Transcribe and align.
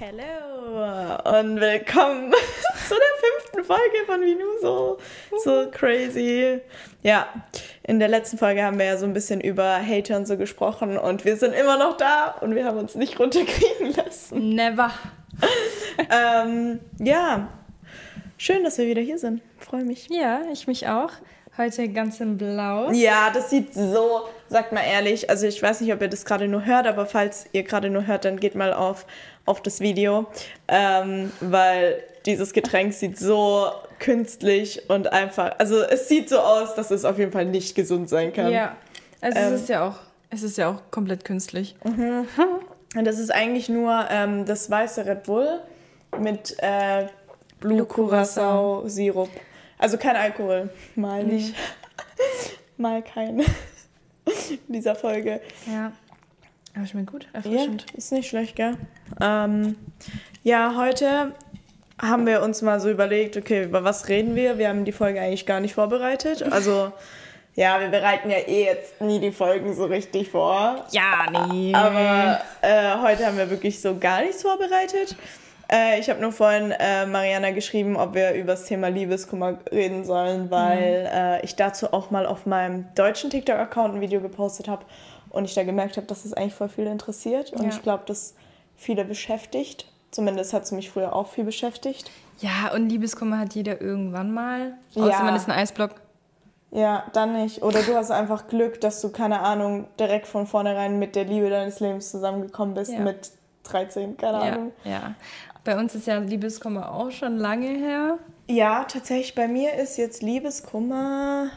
Hello 0.00 1.40
und 1.40 1.60
willkommen 1.60 2.30
zu 2.88 2.94
der 2.94 3.14
fünften 3.20 3.64
Folge 3.64 4.06
von 4.06 4.20
Vinu 4.20 4.44
so, 4.62 4.98
so 5.42 5.68
crazy. 5.72 6.60
Ja, 7.02 7.26
in 7.82 7.98
der 7.98 8.06
letzten 8.06 8.38
Folge 8.38 8.62
haben 8.62 8.78
wir 8.78 8.86
ja 8.86 8.96
so 8.96 9.06
ein 9.06 9.12
bisschen 9.12 9.40
über 9.40 9.84
Hater 9.84 10.16
und 10.16 10.28
so 10.28 10.36
gesprochen 10.36 10.96
und 10.98 11.24
wir 11.24 11.36
sind 11.36 11.52
immer 11.52 11.76
noch 11.78 11.96
da 11.96 12.36
und 12.40 12.54
wir 12.54 12.64
haben 12.64 12.78
uns 12.78 12.94
nicht 12.94 13.18
runterkriegen 13.18 13.92
lassen. 13.96 14.50
Never. 14.50 14.92
ähm, 16.12 16.78
ja, 17.00 17.48
schön, 18.36 18.62
dass 18.62 18.78
wir 18.78 18.86
wieder 18.86 19.02
hier 19.02 19.18
sind. 19.18 19.42
Freue 19.58 19.82
mich. 19.82 20.06
Ja, 20.10 20.42
ich 20.52 20.68
mich 20.68 20.86
auch. 20.86 21.10
Heute 21.58 21.88
ganz 21.88 22.20
in 22.20 22.38
Blau. 22.38 22.92
Ja, 22.92 23.30
das 23.34 23.50
sieht 23.50 23.74
so, 23.74 24.28
sagt 24.48 24.70
mal 24.70 24.84
ehrlich, 24.84 25.28
also 25.28 25.44
ich 25.44 25.60
weiß 25.60 25.80
nicht, 25.80 25.92
ob 25.92 26.00
ihr 26.00 26.06
das 26.06 26.24
gerade 26.24 26.46
nur 26.46 26.64
hört, 26.64 26.86
aber 26.86 27.04
falls 27.04 27.46
ihr 27.50 27.64
gerade 27.64 27.90
nur 27.90 28.06
hört, 28.06 28.24
dann 28.24 28.38
geht 28.38 28.54
mal 28.54 28.72
auf, 28.72 29.06
auf 29.44 29.60
das 29.60 29.80
Video, 29.80 30.28
ähm, 30.68 31.32
weil 31.40 32.00
dieses 32.26 32.52
Getränk 32.52 32.92
sieht 32.92 33.18
so 33.18 33.72
künstlich 33.98 34.88
und 34.88 35.12
einfach, 35.12 35.58
also 35.58 35.82
es 35.82 36.06
sieht 36.06 36.28
so 36.28 36.38
aus, 36.38 36.76
dass 36.76 36.92
es 36.92 37.04
auf 37.04 37.18
jeden 37.18 37.32
Fall 37.32 37.46
nicht 37.46 37.74
gesund 37.74 38.08
sein 38.08 38.32
kann. 38.32 38.52
Ja, 38.52 38.76
also 39.20 39.38
ähm, 39.40 39.54
es 39.54 39.62
ist 39.62 39.68
ja 39.68 39.88
auch, 39.88 39.96
es 40.30 40.44
ist 40.44 40.58
ja 40.58 40.70
auch 40.70 40.92
komplett 40.92 41.24
künstlich. 41.24 41.74
Mhm. 41.82 42.28
Und 42.96 43.04
das 43.04 43.18
ist 43.18 43.34
eigentlich 43.34 43.68
nur 43.68 44.06
ähm, 44.10 44.44
das 44.44 44.70
weiße 44.70 45.04
Red 45.06 45.24
Bull 45.24 45.58
mit 46.20 46.54
äh, 46.60 47.08
Blue 47.58 47.84
Curacao 47.84 48.84
Sirup. 48.86 49.28
Also 49.78 49.96
kein 49.96 50.16
Alkohol. 50.16 50.70
Mal 50.96 51.24
nicht. 51.24 51.54
Mal 52.76 53.02
kein. 53.02 53.40
In 53.40 54.72
dieser 54.72 54.94
Folge. 54.94 55.40
Ja. 55.66 55.92
Aber 56.76 56.86
schmeckt 56.86 57.10
gut. 57.10 57.26
Erfrischend. 57.32 57.86
Ja, 57.90 57.98
ist 57.98 58.12
nicht 58.12 58.28
schlecht, 58.28 58.56
gell? 58.56 58.76
Ähm, 59.20 59.76
ja, 60.42 60.74
heute 60.76 61.32
haben 62.00 62.26
wir 62.26 62.42
uns 62.42 62.62
mal 62.62 62.78
so 62.78 62.90
überlegt, 62.90 63.36
okay, 63.36 63.64
über 63.64 63.82
was 63.82 64.08
reden 64.08 64.36
wir? 64.36 64.58
Wir 64.58 64.68
haben 64.68 64.84
die 64.84 64.92
Folge 64.92 65.20
eigentlich 65.20 65.46
gar 65.46 65.60
nicht 65.60 65.74
vorbereitet. 65.74 66.42
Also, 66.42 66.92
ja, 67.56 67.80
wir 67.80 67.88
bereiten 67.88 68.30
ja 68.30 68.38
eh 68.38 68.64
jetzt 68.64 69.00
nie 69.00 69.18
die 69.18 69.32
Folgen 69.32 69.74
so 69.74 69.86
richtig 69.86 70.30
vor. 70.30 70.86
Ja, 70.92 71.48
nee. 71.50 71.74
Aber 71.74 72.40
äh, 72.62 72.96
heute 73.02 73.26
haben 73.26 73.38
wir 73.38 73.50
wirklich 73.50 73.80
so 73.80 73.98
gar 73.98 74.22
nichts 74.22 74.42
vorbereitet. 74.42 75.16
Äh, 75.70 76.00
ich 76.00 76.08
habe 76.08 76.20
nur 76.20 76.32
vorhin 76.32 76.70
äh, 76.70 77.06
Mariana 77.06 77.50
geschrieben, 77.50 77.96
ob 77.96 78.14
wir 78.14 78.32
über 78.32 78.52
das 78.52 78.64
Thema 78.64 78.88
Liebeskummer 78.88 79.58
reden 79.70 80.04
sollen, 80.04 80.50
weil 80.50 81.02
mhm. 81.02 81.06
äh, 81.06 81.44
ich 81.44 81.56
dazu 81.56 81.92
auch 81.92 82.10
mal 82.10 82.26
auf 82.26 82.46
meinem 82.46 82.86
deutschen 82.94 83.30
TikTok-Account 83.30 83.96
ein 83.96 84.00
Video 84.00 84.20
gepostet 84.20 84.68
habe 84.68 84.84
und 85.30 85.44
ich 85.44 85.54
da 85.54 85.64
gemerkt 85.64 85.96
habe, 85.96 86.06
dass 86.06 86.24
es 86.24 86.30
das 86.30 86.32
eigentlich 86.34 86.54
voll 86.54 86.68
viele 86.68 86.90
interessiert 86.90 87.52
und 87.52 87.64
ja. 87.64 87.68
ich 87.68 87.82
glaube, 87.82 88.04
dass 88.06 88.34
viele 88.76 89.04
beschäftigt. 89.04 89.86
Zumindest 90.10 90.54
hat 90.54 90.62
es 90.62 90.72
mich 90.72 90.90
früher 90.90 91.14
auch 91.14 91.28
viel 91.28 91.44
beschäftigt. 91.44 92.10
Ja, 92.38 92.72
und 92.72 92.88
Liebeskummer 92.88 93.38
hat 93.38 93.54
jeder 93.54 93.80
irgendwann 93.80 94.32
mal. 94.32 94.74
Außer 94.94 95.10
ja. 95.10 95.22
man 95.22 95.36
ist 95.36 95.48
ein 95.48 95.52
Eisblock. 95.52 95.96
Ja, 96.70 97.04
dann 97.12 97.34
nicht. 97.34 97.62
Oder 97.62 97.82
du 97.82 97.94
hast 97.94 98.10
einfach 98.10 98.46
Glück, 98.46 98.80
dass 98.80 99.00
du, 99.00 99.10
keine 99.10 99.40
Ahnung, 99.40 99.86
direkt 99.98 100.26
von 100.26 100.46
vornherein 100.46 100.98
mit 100.98 101.16
der 101.16 101.24
Liebe 101.24 101.50
deines 101.50 101.80
Lebens 101.80 102.10
zusammengekommen 102.10 102.74
bist, 102.74 102.92
ja. 102.92 103.00
mit 103.00 103.32
13, 103.64 104.16
keine 104.16 104.38
Ahnung. 104.38 104.72
Ja, 104.84 105.14
bei 105.64 105.78
uns 105.78 105.94
ist 105.94 106.06
ja 106.06 106.18
Liebeskummer 106.18 106.92
auch 106.92 107.10
schon 107.10 107.36
lange 107.36 107.68
her. 107.68 108.18
Ja, 108.48 108.84
tatsächlich. 108.84 109.34
Bei 109.34 109.48
mir 109.48 109.74
ist 109.74 109.98
jetzt 109.98 110.22
Liebeskummer 110.22 111.50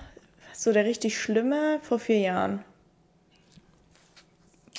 so 0.54 0.72
der 0.72 0.86
richtig 0.86 1.20
schlimme 1.20 1.80
vor 1.82 2.00
vier 2.00 2.20
Jahren. 2.20 2.64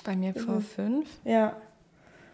Bei 0.04 0.14
mir 0.16 0.34
vor 0.34 0.56
mhm. 0.56 0.62
fünf? 0.62 1.08
Ja. 1.24 1.56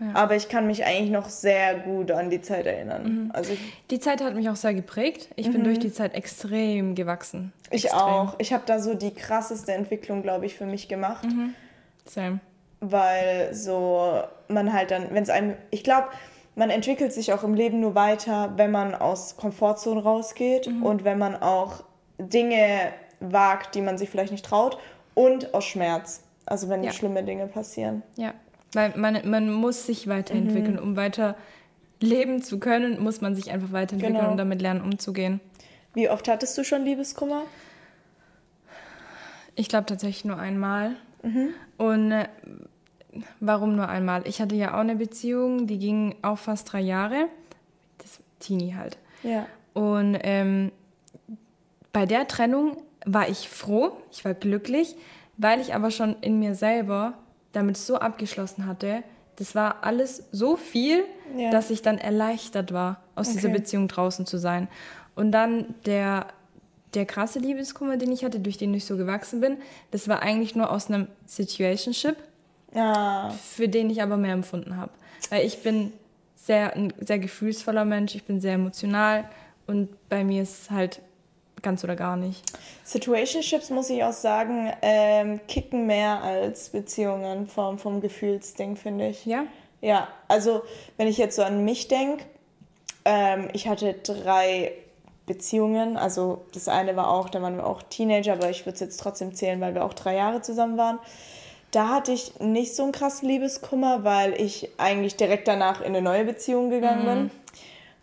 ja. 0.00 0.14
Aber 0.14 0.36
ich 0.36 0.48
kann 0.48 0.66
mich 0.66 0.84
eigentlich 0.84 1.11
noch 1.11 1.28
sehr 1.28 1.77
gut 1.78 2.11
an 2.11 2.31
die 2.31 2.41
Zeit 2.41 2.66
erinnern. 2.66 3.03
Mhm. 3.03 3.31
Also 3.33 3.56
die 3.91 4.00
Zeit 4.00 4.22
hat 4.22 4.34
mich 4.34 4.48
auch 4.48 4.56
sehr 4.56 4.75
geprägt. 4.75 5.28
Ich 5.36 5.48
mhm. 5.48 5.53
bin 5.53 5.64
durch 5.64 5.78
die 5.78 5.92
Zeit 5.92 6.14
extrem 6.14 6.94
gewachsen. 6.94 7.53
Ich 7.70 7.84
extrem. 7.84 8.00
auch. 8.00 8.34
Ich 8.39 8.53
habe 8.53 8.64
da 8.66 8.81
so 8.81 8.94
die 8.94 9.15
krasseste 9.15 9.72
Entwicklung, 9.72 10.22
glaube 10.22 10.47
ich, 10.47 10.54
für 10.54 10.66
mich 10.66 10.88
gemacht. 10.88 11.25
Mhm. 11.25 11.54
Same. 12.04 12.41
Weil 12.81 13.54
so 13.54 14.22
man 14.48 14.72
halt 14.72 14.91
dann, 14.91 15.12
wenn 15.12 15.22
es 15.22 15.31
einem, 15.31 15.54
ich 15.71 15.84
glaube, 15.84 16.09
man 16.59 16.71
entwickelt 16.71 17.13
sich 17.13 17.33
auch 17.33 17.45
im 17.45 17.55
Leben 17.55 17.81
nur 17.81 17.95
weiter, 17.95 18.53
wenn 18.57 18.73
man 18.73 18.95
aus 18.95 19.37
Komfortzonen 19.37 20.03
rausgeht 20.03 20.67
mhm. 20.67 20.83
und 20.83 21.05
wenn 21.05 21.17
man 21.17 21.37
auch 21.37 21.85
Dinge 22.19 22.93
wagt, 23.21 23.77
die 23.77 23.81
man 23.81 23.97
sich 23.97 24.11
vielleicht 24.11 24.33
nicht 24.33 24.45
traut 24.45 24.77
und 25.15 25.55
aus 25.55 25.65
Schmerz. 25.65 26.25
Also 26.47 26.69
wenn 26.69 26.83
ja. 26.83 26.93
schlimme 26.93 27.23
Dinge 27.23 27.47
passieren. 27.47 28.03
Ja, 28.17 28.35
weil 28.73 28.93
man, 28.97 29.21
man 29.31 29.53
muss 29.53 29.87
sich 29.87 30.09
weiterentwickeln. 30.09 30.75
Mhm. 30.75 30.83
Um 30.83 30.97
weiter 30.97 31.37
leben 32.01 32.43
zu 32.43 32.59
können, 32.59 33.01
muss 33.01 33.21
man 33.21 33.37
sich 33.37 33.51
einfach 33.51 33.71
weiterentwickeln 33.71 34.19
genau. 34.19 34.31
und 34.33 34.37
damit 34.37 34.61
lernen, 34.61 34.83
umzugehen. 34.83 35.41
Wie 35.95 36.09
oft 36.09 36.27
hattest 36.27 36.59
du 36.59 36.65
schon 36.65 36.85
Liebeskummer? 36.85 37.43
Ich 39.55 39.69
glaube 39.69 39.87
tatsächlich 39.87 40.25
nur 40.25 40.39
einmal. 40.39 40.97
Mhm. 41.23 41.51
Und 41.77 42.13
äh, 42.13 42.29
warum 43.41 43.77
nur 43.77 43.89
einmal? 43.89 44.27
Ich 44.27 44.41
hatte 44.41 44.55
ja 44.55 44.75
auch 44.75 44.81
eine 44.81 44.97
Beziehung, 44.97 45.67
die 45.67 45.79
ging 45.79 46.17
auch 46.23 46.39
fast 46.39 46.73
drei 46.73 46.81
Jahre. 46.81 47.27
Das 47.99 48.21
Teenie 48.41 48.75
halt. 48.75 48.99
Ja. 49.23 49.47
Und 49.75 50.19
ähm, 50.23 50.73
bei 51.93 52.07
der 52.07 52.29
Trennung 52.29 52.77
war 53.05 53.29
ich 53.29 53.49
froh, 53.49 53.93
ich 54.11 54.25
war 54.25 54.35
glücklich, 54.35 54.97
weil 55.37 55.61
ich 55.61 55.75
aber 55.75 55.91
schon 55.91 56.17
in 56.21 56.39
mir 56.39 56.55
selber 56.55 57.15
damit 57.53 57.77
so 57.77 57.97
abgeschlossen 57.97 58.67
hatte. 58.67 59.03
Das 59.37 59.55
war 59.55 59.85
alles 59.85 60.25
so 60.33 60.57
viel, 60.57 61.05
ja. 61.37 61.51
dass 61.51 61.71
ich 61.71 61.81
dann 61.83 61.99
erleichtert 61.99 62.73
war, 62.73 63.01
aus 63.15 63.29
okay. 63.29 63.37
dieser 63.37 63.49
Beziehung 63.51 63.89
draußen 63.89 64.27
zu 64.27 64.37
sein. 64.39 64.69
Und 65.15 65.33
dann 65.33 65.75
der, 65.87 66.27
der 66.95 67.07
krasse 67.07 67.39
Liebeskummer, 67.39 67.97
den 67.97 68.13
ich 68.13 68.25
hatte, 68.25 68.41
durch 68.41 68.59
den 68.59 68.75
ich 68.75 68.85
so 68.85 68.97
gewachsen 68.97 69.41
bin, 69.41 69.59
das 69.91 70.09
war 70.09 70.23
eigentlich 70.23 70.57
nur 70.57 70.71
aus 70.71 70.89
einem 70.89 71.07
Situationship. 71.27 72.17
Ja. 72.75 73.34
Für 73.55 73.69
den 73.69 73.91
ich 73.91 74.03
aber 74.03 74.17
mehr 74.17 74.33
empfunden 74.33 74.77
habe. 74.77 74.93
Weil 75.31 75.45
ich 75.47 75.62
bin 75.62 75.93
sehr, 76.37 76.75
ein 76.75 76.93
sehr 77.01 77.19
gefühlsvoller 77.19 77.84
Mensch, 77.84 78.15
ich 78.15 78.25
bin 78.25 78.41
sehr 78.41 78.55
emotional 78.55 79.25
und 79.67 79.89
bei 80.09 80.25
mir 80.25 80.43
ist 80.43 80.71
halt 80.71 81.01
ganz 81.62 81.83
oder 81.84 81.97
gar 81.97 82.17
nicht. 82.17 82.43
Situationships, 82.84 83.71
muss 83.71 83.91
ich 83.91 84.05
auch 84.05 84.12
sagen, 84.12 84.73
ähm, 84.81 85.41
kicken 85.49 85.87
mehr 85.87 86.23
als 86.23 86.69
Beziehungen 86.71 87.49
vom, 87.49 87.78
vom 87.78 88.01
Gefühlsding, 88.01 88.77
finde 88.77 89.09
ich. 89.09 89.27
Ja? 89.27 89.45
Ja, 89.81 90.09
also 90.28 90.62
wenn 90.97 91.09
ich 91.09 91.19
jetzt 91.19 91.37
so 91.37 91.43
an 91.43 91.65
mich 91.65 91.89
denke, 91.89 92.25
ähm, 93.05 93.49
ich 93.53 93.69
hatte 93.69 93.95
drei 93.95 94.73
Beziehungen. 95.28 95.97
Also 95.97 96.45
das 96.53 96.67
eine 96.67 96.97
war 96.97 97.11
auch, 97.11 97.28
da 97.28 97.41
waren 97.41 97.57
wir 97.57 97.67
auch 97.67 97.83
Teenager, 97.83 98.33
aber 98.33 98.51
ich 98.51 98.67
würde 98.67 98.75
es 98.75 98.81
jetzt 98.81 98.99
trotzdem 98.99 99.34
zählen, 99.34 99.61
weil 99.61 99.75
wir 99.75 99.84
auch 99.84 99.95
drei 99.95 100.17
Jahre 100.17 100.43
zusammen 100.43 100.77
waren. 100.77 100.99
Da 101.71 101.89
hatte 101.89 102.12
ich 102.12 102.41
nicht 102.41 102.75
so 102.75 102.83
einen 102.83 102.93
krassen 102.93 103.29
Liebeskummer, 103.29 104.05
weil 104.05 104.41
ich 104.41 104.71
eigentlich 104.79 105.17
direkt 105.17 105.49
danach 105.49 105.81
in 105.81 105.89
eine 105.89 106.03
neue 106.03 106.25
Beziehung 106.25 106.71
gegangen 106.71 107.03
mhm. 107.03 107.06
bin. 107.06 107.31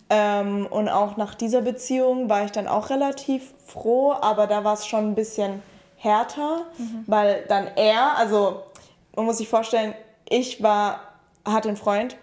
Ähm, 0.10 0.68
und 0.70 0.88
auch 0.88 1.18
nach 1.18 1.34
dieser 1.34 1.62
Beziehung 1.62 2.30
war 2.30 2.46
ich 2.46 2.52
dann 2.52 2.68
auch 2.68 2.92
relativ 2.92 3.54
froh, 3.66 4.14
aber 4.14 4.46
da 4.46 4.64
war 4.64 4.76
es 4.76 4.86
schon 4.86 5.12
ein 5.12 5.16
bisschen 5.16 5.64
härter, 5.98 6.66
mhm. 6.78 7.04
weil 7.08 7.44
dann 7.48 7.68
er, 7.76 8.18
also 8.18 8.62
man 9.16 9.26
muss 9.26 9.40
sich 9.40 9.50
vorstellen, 9.50 9.96
ich 10.30 10.62
war, 10.62 11.00
hatte 11.44 11.70
einen 11.70 11.78
Freund 11.78 12.18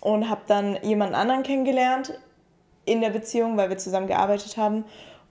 und 0.00 0.30
habe 0.30 0.42
dann 0.46 0.78
jemanden 0.82 1.14
anderen 1.14 1.42
kennengelernt 1.42 2.14
in 2.86 3.02
der 3.02 3.10
Beziehung, 3.10 3.56
weil 3.56 3.68
wir 3.68 3.78
zusammen 3.78 4.06
gearbeitet 4.06 4.56
haben. 4.56 4.84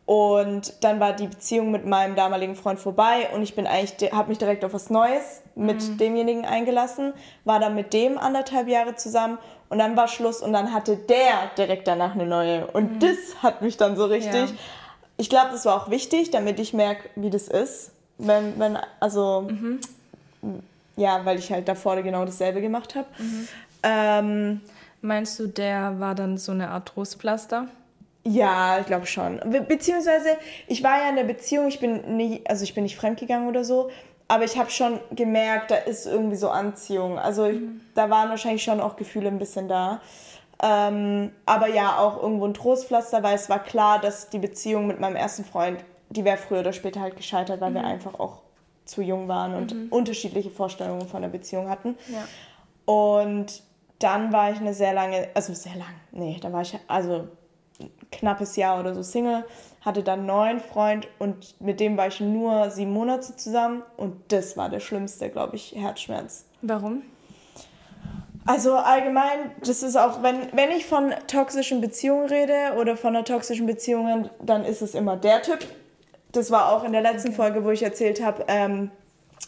Und 0.09 0.73
dann 0.83 0.99
war 0.99 1.13
die 1.13 1.27
Beziehung 1.27 1.69
mit 1.69 1.85
meinem 1.85 2.15
damaligen 2.15 2.55
Freund 2.55 2.79
vorbei 2.79 3.29
und 3.31 3.43
ich 3.43 3.53
bin 3.53 3.67
eigentlich, 3.67 4.11
habe 4.11 4.29
mich 4.29 4.39
direkt 4.39 4.65
auf 4.65 4.73
was 4.73 4.89
Neues 4.89 5.43
mit 5.53 5.87
mhm. 5.87 5.97
demjenigen 5.99 6.45
eingelassen, 6.45 7.13
war 7.45 7.59
dann 7.59 7.75
mit 7.75 7.93
dem 7.93 8.17
anderthalb 8.17 8.67
Jahre 8.67 8.95
zusammen 8.95 9.37
und 9.69 9.77
dann 9.77 9.95
war 9.95 10.07
Schluss 10.07 10.41
und 10.41 10.51
dann 10.51 10.73
hatte 10.73 10.97
der 10.97 11.51
direkt 11.59 11.87
danach 11.87 12.15
eine 12.15 12.25
neue. 12.25 12.65
Und 12.65 12.93
mhm. 12.93 12.99
das 13.01 13.17
hat 13.43 13.61
mich 13.61 13.77
dann 13.77 13.95
so 13.95 14.05
richtig. 14.05 14.49
Ja. 14.49 14.55
Ich 15.17 15.29
glaube, 15.29 15.51
das 15.51 15.65
war 15.65 15.79
auch 15.79 15.91
wichtig, 15.91 16.31
damit 16.31 16.59
ich 16.59 16.73
merke, 16.73 17.07
wie 17.15 17.29
das 17.29 17.47
ist. 17.47 17.91
Wenn, 18.17 18.59
wenn, 18.59 18.79
also, 18.99 19.41
mhm. 19.41 19.79
ja, 20.95 21.23
weil 21.23 21.37
ich 21.37 21.51
halt 21.51 21.67
davor 21.67 22.01
genau 22.01 22.25
dasselbe 22.25 22.61
gemacht 22.61 22.95
habe. 22.95 23.05
Mhm. 23.19 23.47
Ähm, 23.83 24.61
Meinst 25.01 25.39
du, 25.39 25.47
der 25.47 25.99
war 25.99 26.15
dann 26.15 26.39
so 26.39 26.51
eine 26.51 26.71
Art 26.71 26.89
Trostpflaster? 26.89 27.67
Ja, 28.23 28.79
ich 28.79 28.85
glaube 28.85 29.05
schon. 29.05 29.39
Be 29.45 29.61
beziehungsweise, 29.61 30.29
ich 30.67 30.83
war 30.83 30.97
ja 30.99 31.09
in 31.09 31.15
der 31.15 31.23
Beziehung, 31.23 31.67
ich 31.67 31.79
bin 31.79 32.17
nie, 32.17 32.41
also 32.47 32.63
ich 32.63 32.73
bin 32.73 32.83
nicht 32.83 32.97
fremdgegangen 32.97 33.47
oder 33.47 33.63
so, 33.63 33.89
aber 34.27 34.43
ich 34.43 34.57
habe 34.57 34.69
schon 34.69 34.99
gemerkt, 35.11 35.71
da 35.71 35.75
ist 35.75 36.05
irgendwie 36.05 36.35
so 36.35 36.49
Anziehung. 36.49 37.17
Also 37.17 37.45
mhm. 37.45 37.81
da 37.95 38.09
waren 38.09 38.29
wahrscheinlich 38.29 38.63
schon 38.63 38.79
auch 38.79 38.95
Gefühle 38.95 39.29
ein 39.29 39.39
bisschen 39.39 39.67
da. 39.67 40.01
Ähm, 40.61 41.31
aber 41.45 41.67
ja, 41.67 41.97
auch 41.97 42.21
irgendwo 42.21 42.45
ein 42.45 42.53
Trostpflaster, 42.53 43.23
weil 43.23 43.35
es 43.35 43.49
war 43.49 43.59
klar, 43.59 43.99
dass 43.99 44.29
die 44.29 44.39
Beziehung 44.39 44.87
mit 44.87 44.99
meinem 44.99 45.15
ersten 45.15 45.45
Freund, 45.45 45.83
die 46.09 46.25
wäre 46.25 46.37
früher 46.37 46.59
oder 46.59 46.73
später 46.73 46.99
halt 46.99 47.15
gescheitert, 47.15 47.61
weil 47.61 47.71
mhm. 47.71 47.75
wir 47.75 47.83
einfach 47.85 48.19
auch 48.19 48.41
zu 48.85 49.01
jung 49.01 49.27
waren 49.27 49.55
und 49.55 49.73
mhm. 49.73 49.87
unterschiedliche 49.89 50.49
Vorstellungen 50.49 51.07
von 51.07 51.21
der 51.21 51.29
Beziehung 51.29 51.69
hatten. 51.69 51.95
Ja. 52.07 52.25
Und 52.85 53.63
dann 53.99 54.33
war 54.33 54.51
ich 54.51 54.59
eine 54.59 54.73
sehr 54.73 54.93
lange, 54.93 55.29
also 55.33 55.53
sehr 55.53 55.75
lang, 55.75 55.93
nee, 56.11 56.37
da 56.41 56.51
war 56.51 56.61
ich 56.61 56.77
also 56.87 57.27
knappes 58.11 58.55
Jahr 58.55 58.79
oder 58.79 58.93
so 58.95 59.03
Single, 59.03 59.45
hatte 59.81 60.03
dann 60.03 60.19
einen 60.19 60.27
neuen 60.27 60.59
Freund 60.59 61.07
und 61.19 61.59
mit 61.61 61.79
dem 61.79 61.95
war 61.97 62.07
ich 62.07 62.19
nur 62.19 62.69
sieben 62.69 62.91
Monate 62.91 63.35
zusammen 63.35 63.83
und 63.97 64.15
das 64.31 64.57
war 64.57 64.69
der 64.69 64.79
schlimmste, 64.79 65.29
glaube 65.29 65.55
ich, 65.55 65.73
Herzschmerz. 65.75 66.45
Warum? 66.61 67.03
Also 68.45 68.75
allgemein, 68.75 69.51
das 69.63 69.83
ist 69.83 69.95
auch, 69.95 70.23
wenn, 70.23 70.47
wenn 70.53 70.71
ich 70.71 70.85
von 70.85 71.13
toxischen 71.27 71.81
Beziehungen 71.81 72.27
rede 72.27 72.73
oder 72.79 72.97
von 72.97 73.15
einer 73.15 73.23
toxischen 73.25 73.67
Beziehung, 73.67 74.29
dann 74.41 74.65
ist 74.65 74.81
es 74.81 74.95
immer 74.95 75.17
der 75.17 75.41
Typ. 75.43 75.59
Das 76.31 76.49
war 76.49 76.71
auch 76.71 76.83
in 76.83 76.91
der 76.91 77.01
letzten 77.01 77.31
Folge, 77.31 77.63
wo 77.63 77.69
ich 77.69 77.83
erzählt 77.83 78.23
habe, 78.23 78.45
ähm, 78.47 78.91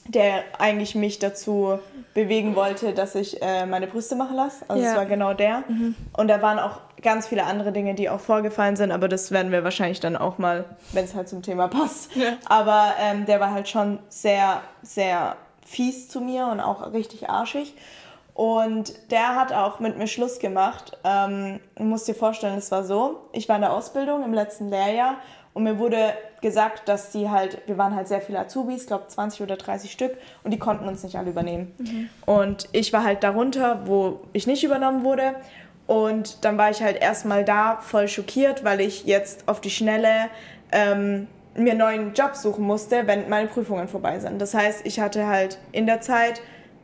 der 0.07 0.43
eigentlich 0.59 0.95
mich 0.95 1.19
dazu 1.19 1.79
bewegen 2.13 2.55
wollte, 2.55 2.93
dass 2.93 3.15
ich 3.15 3.41
äh, 3.41 3.65
meine 3.65 3.87
Brüste 3.87 4.15
machen 4.15 4.35
lasse. 4.35 4.65
Also 4.67 4.83
es 4.83 4.89
Ja. 4.91 4.97
war 4.97 5.05
genau 5.05 5.33
der. 5.33 5.63
Und 6.17 6.27
da 6.27 6.41
waren 6.41 6.59
auch 6.59 6.79
ganz 7.01 7.27
viele 7.27 7.45
andere 7.45 7.71
Dinge, 7.71 7.95
die 7.95 8.09
auch 8.09 8.19
vorgefallen 8.19 8.75
sind, 8.75 8.91
aber 8.91 9.07
das 9.07 9.31
werden 9.31 9.51
wir 9.51 9.63
wahrscheinlich 9.63 9.99
dann 9.99 10.15
auch 10.15 10.37
mal, 10.37 10.65
wenn 10.91 11.05
es 11.05 11.15
halt 11.15 11.29
zum 11.29 11.41
Thema 11.41 11.67
passt. 11.67 12.15
Ja. 12.15 12.33
Aber 12.45 12.93
ähm, 12.99 13.25
der 13.25 13.39
war 13.39 13.51
halt 13.51 13.67
schon 13.67 13.99
sehr, 14.09 14.61
sehr 14.81 15.35
fies 15.65 16.09
zu 16.09 16.21
mir 16.21 16.47
und 16.47 16.59
auch 16.59 16.93
richtig 16.93 17.29
arschig. 17.29 17.75
Und 18.33 19.11
der 19.11 19.35
hat 19.35 19.53
auch 19.53 19.79
mit 19.79 19.97
mir 19.97 20.07
Schluss 20.07 20.39
gemacht. 20.39 20.97
Ähm, 21.03 21.59
du 21.75 21.83
musst 21.83 22.07
dir 22.07 22.15
vorstellen, 22.15 22.57
es 22.57 22.71
war 22.71 22.83
so, 22.83 23.27
ich 23.33 23.49
war 23.49 23.57
in 23.57 23.61
der 23.61 23.73
Ausbildung 23.73 24.23
im 24.23 24.33
letzten 24.33 24.69
Lehrjahr 24.69 25.17
und 25.53 25.63
mir 25.63 25.79
wurde 25.79 26.13
gesagt, 26.41 26.87
dass 26.87 27.11
die 27.11 27.29
halt, 27.29 27.61
wir 27.67 27.77
waren 27.77 27.95
halt 27.95 28.07
sehr 28.07 28.21
viele 28.21 28.39
Azubis, 28.39 28.81
ich 28.81 28.87
glaube 28.87 29.07
20 29.07 29.41
oder 29.41 29.57
30 29.57 29.91
Stück 29.91 30.17
und 30.43 30.51
die 30.51 30.59
konnten 30.59 30.87
uns 30.87 31.03
nicht 31.03 31.17
alle 31.17 31.29
übernehmen. 31.29 31.73
Und 32.25 32.69
ich 32.71 32.93
war 32.93 33.03
halt 33.03 33.23
darunter, 33.23 33.81
wo 33.85 34.21
ich 34.33 34.47
nicht 34.47 34.63
übernommen 34.63 35.03
wurde. 35.03 35.35
Und 35.91 36.45
dann 36.45 36.57
war 36.57 36.69
ich 36.69 36.81
halt 36.81 37.01
erstmal 37.01 37.43
da 37.43 37.79
voll 37.81 38.07
schockiert, 38.07 38.63
weil 38.63 38.79
ich 38.79 39.03
jetzt 39.03 39.49
auf 39.49 39.59
die 39.59 39.69
Schnelle 39.69 40.29
ähm, 40.71 41.27
mir 41.53 41.71
einen 41.71 41.79
neuen 41.79 42.13
Job 42.13 42.37
suchen 42.37 42.63
musste, 42.63 43.07
wenn 43.07 43.27
meine 43.27 43.49
Prüfungen 43.49 43.89
vorbei 43.89 44.17
sind. 44.19 44.39
Das 44.39 44.53
heißt, 44.53 44.85
ich 44.85 45.01
hatte 45.01 45.27
halt 45.27 45.57
in 45.73 45.87
der 45.87 45.99
Zeit 45.99 46.41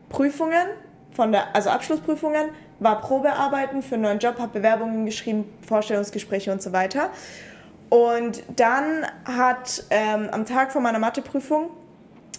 Prüfungen, 0.09 0.67
von 1.13 1.31
der, 1.31 1.55
also 1.55 1.69
Abschlussprüfungen, 1.69 2.49
war 2.79 2.99
Probearbeiten 2.99 3.81
für 3.81 3.95
einen 3.95 4.03
neuen 4.03 4.19
Job, 4.19 4.39
habe 4.39 4.59
Bewerbungen 4.59 5.05
geschrieben, 5.05 5.45
Vorstellungsgespräche 5.65 6.51
und 6.51 6.61
so 6.61 6.73
weiter. 6.73 7.09
Und 7.87 8.43
dann 8.57 9.07
hat 9.23 9.85
ähm, 9.89 10.27
am 10.33 10.45
Tag 10.45 10.73
vor 10.73 10.81
meiner 10.81 10.99
Matheprüfung 10.99 11.69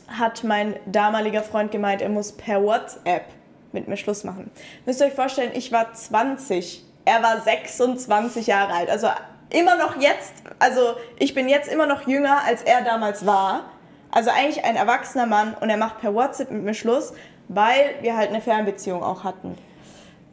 hat 0.06 0.44
mein 0.44 0.76
damaliger 0.84 1.42
Freund 1.42 1.70
gemeint, 1.70 2.02
er 2.02 2.10
muss 2.10 2.32
per 2.32 2.62
WhatsApp 2.62 3.24
mit 3.72 3.88
mir 3.88 3.96
Schluss 3.96 4.24
machen. 4.24 4.50
Müsst 4.86 5.00
ihr 5.00 5.06
euch 5.06 5.14
vorstellen, 5.14 5.52
ich 5.54 5.72
war 5.72 5.92
20, 5.92 6.84
er 7.04 7.22
war 7.22 7.40
26 7.40 8.46
Jahre 8.46 8.72
alt. 8.72 8.90
Also 8.90 9.08
immer 9.50 9.76
noch 9.76 10.00
jetzt, 10.00 10.34
also 10.58 10.94
ich 11.18 11.34
bin 11.34 11.48
jetzt 11.48 11.70
immer 11.70 11.86
noch 11.86 12.06
jünger, 12.06 12.42
als 12.46 12.62
er 12.62 12.82
damals 12.82 13.26
war. 13.26 13.64
Also 14.10 14.30
eigentlich 14.30 14.64
ein 14.64 14.76
erwachsener 14.76 15.26
Mann 15.26 15.54
und 15.60 15.68
er 15.68 15.76
macht 15.76 16.00
per 16.00 16.14
WhatsApp 16.14 16.50
mit 16.50 16.62
mir 16.62 16.74
Schluss, 16.74 17.12
weil 17.48 17.96
wir 18.00 18.16
halt 18.16 18.30
eine 18.30 18.40
Fernbeziehung 18.40 19.02
auch 19.02 19.24
hatten. 19.24 19.56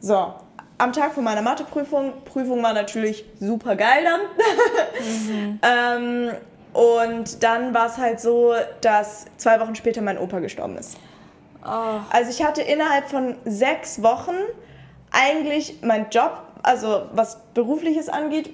So, 0.00 0.34
am 0.78 0.92
Tag 0.92 1.14
von 1.14 1.24
meiner 1.24 1.42
Matheprüfung, 1.42 2.12
Prüfung 2.24 2.62
war 2.62 2.72
natürlich 2.72 3.24
super 3.40 3.76
geil 3.76 4.04
dann. 4.04 5.58
ähm, 5.62 6.30
und 6.72 7.42
dann 7.42 7.72
war 7.72 7.86
es 7.86 7.96
halt 7.96 8.20
so, 8.20 8.54
dass 8.82 9.24
zwei 9.38 9.60
Wochen 9.60 9.74
später 9.74 10.02
mein 10.02 10.18
Opa 10.18 10.40
gestorben 10.40 10.76
ist. 10.76 10.98
Oh. 11.66 12.00
Also 12.10 12.30
ich 12.30 12.44
hatte 12.44 12.62
innerhalb 12.62 13.08
von 13.08 13.36
sechs 13.44 14.02
Wochen 14.02 14.34
eigentlich 15.10 15.82
mein 15.82 16.10
Job, 16.10 16.42
also 16.62 17.06
was 17.12 17.40
berufliches 17.54 18.08
angeht, 18.08 18.50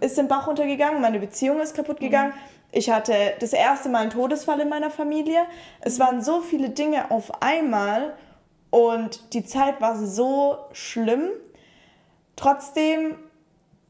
ist 0.00 0.16
den 0.16 0.28
Bach 0.28 0.46
runtergegangen, 0.46 1.00
meine 1.00 1.18
Beziehung 1.18 1.60
ist 1.60 1.74
kaputt 1.74 2.00
gegangen. 2.00 2.32
Ich 2.72 2.90
hatte 2.90 3.14
das 3.38 3.52
erste 3.52 3.88
Mal 3.88 4.02
einen 4.02 4.10
Todesfall 4.10 4.60
in 4.60 4.68
meiner 4.68 4.90
Familie. 4.90 5.46
Es 5.80 6.00
waren 6.00 6.22
so 6.22 6.40
viele 6.40 6.70
Dinge 6.70 7.10
auf 7.10 7.42
einmal 7.42 8.14
und 8.70 9.32
die 9.34 9.44
Zeit 9.44 9.80
war 9.80 9.96
so 9.96 10.58
schlimm. 10.72 11.28
Trotzdem, 12.34 13.16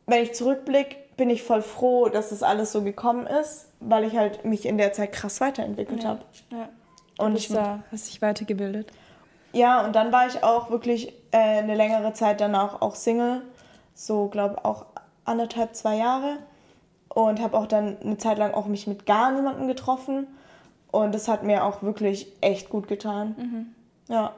wenn 0.06 0.23
ich 0.23 0.35
zurückblicke, 0.35 0.97
bin 1.17 1.31
ich 1.31 1.43
voll 1.43 1.62
froh, 1.62 2.09
dass 2.09 2.31
das 2.31 2.43
alles 2.43 2.73
so 2.73 2.82
gekommen 2.82 3.26
ist, 3.26 3.69
weil 3.81 4.05
ich 4.05 4.17
halt 4.17 4.44
mich 4.44 4.67
in 4.67 4.76
der 4.76 4.93
Zeit 4.93 5.12
krass 5.12 5.41
weiterentwickelt 5.41 6.05
habe. 6.05 6.21
Ja. 6.50 6.69
Und 7.19 7.37
ich 7.37 7.49
da, 7.49 7.81
hast 7.93 8.08
dich 8.08 8.20
weitergebildet. 8.22 8.90
Ja, 9.52 9.84
und 9.84 9.94
dann 9.94 10.11
war 10.12 10.26
ich 10.26 10.43
auch 10.43 10.70
wirklich 10.70 11.12
äh, 11.31 11.38
eine 11.38 11.75
längere 11.76 12.12
Zeit 12.12 12.40
danach 12.40 12.81
auch 12.82 12.96
Single. 12.96 13.43
So, 13.94 14.26
glaube 14.26 14.64
auch 14.64 14.87
anderthalb, 15.25 15.76
zwei 15.76 15.96
Jahre. 15.96 16.38
Und 17.08 17.40
habe 17.40 17.56
auch 17.56 17.66
dann 17.66 17.96
eine 18.00 18.19
Zeit 18.19 18.38
lang 18.38 18.52
auch 18.55 18.66
mich 18.66 18.88
mit 18.88 19.06
gar 19.06 19.31
niemandem 19.31 19.69
getroffen. 19.69 20.26
Und 20.90 21.14
das 21.14 21.28
hat 21.28 21.44
mir 21.44 21.64
auch 21.64 21.82
wirklich 21.82 22.26
echt 22.40 22.69
gut 22.69 22.88
getan. 22.88 23.75
Ja. 24.08 24.32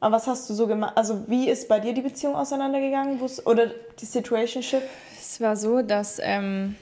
Aber 0.00 0.16
was 0.16 0.26
hast 0.26 0.48
du 0.50 0.54
so 0.54 0.66
gemacht? 0.66 0.92
Also, 0.96 1.28
wie 1.28 1.48
ist 1.48 1.68
bei 1.68 1.80
dir 1.80 1.92
die 1.92 2.02
Beziehung 2.02 2.34
auseinandergegangen? 2.36 3.20
Wo's- 3.20 3.44
Oder 3.46 3.66
die 4.00 4.04
Situationship? 4.04 4.82
Es 5.18 5.40
war 5.40 5.56
so, 5.56 5.82
dass 5.82 6.20
ähm, 6.22 6.76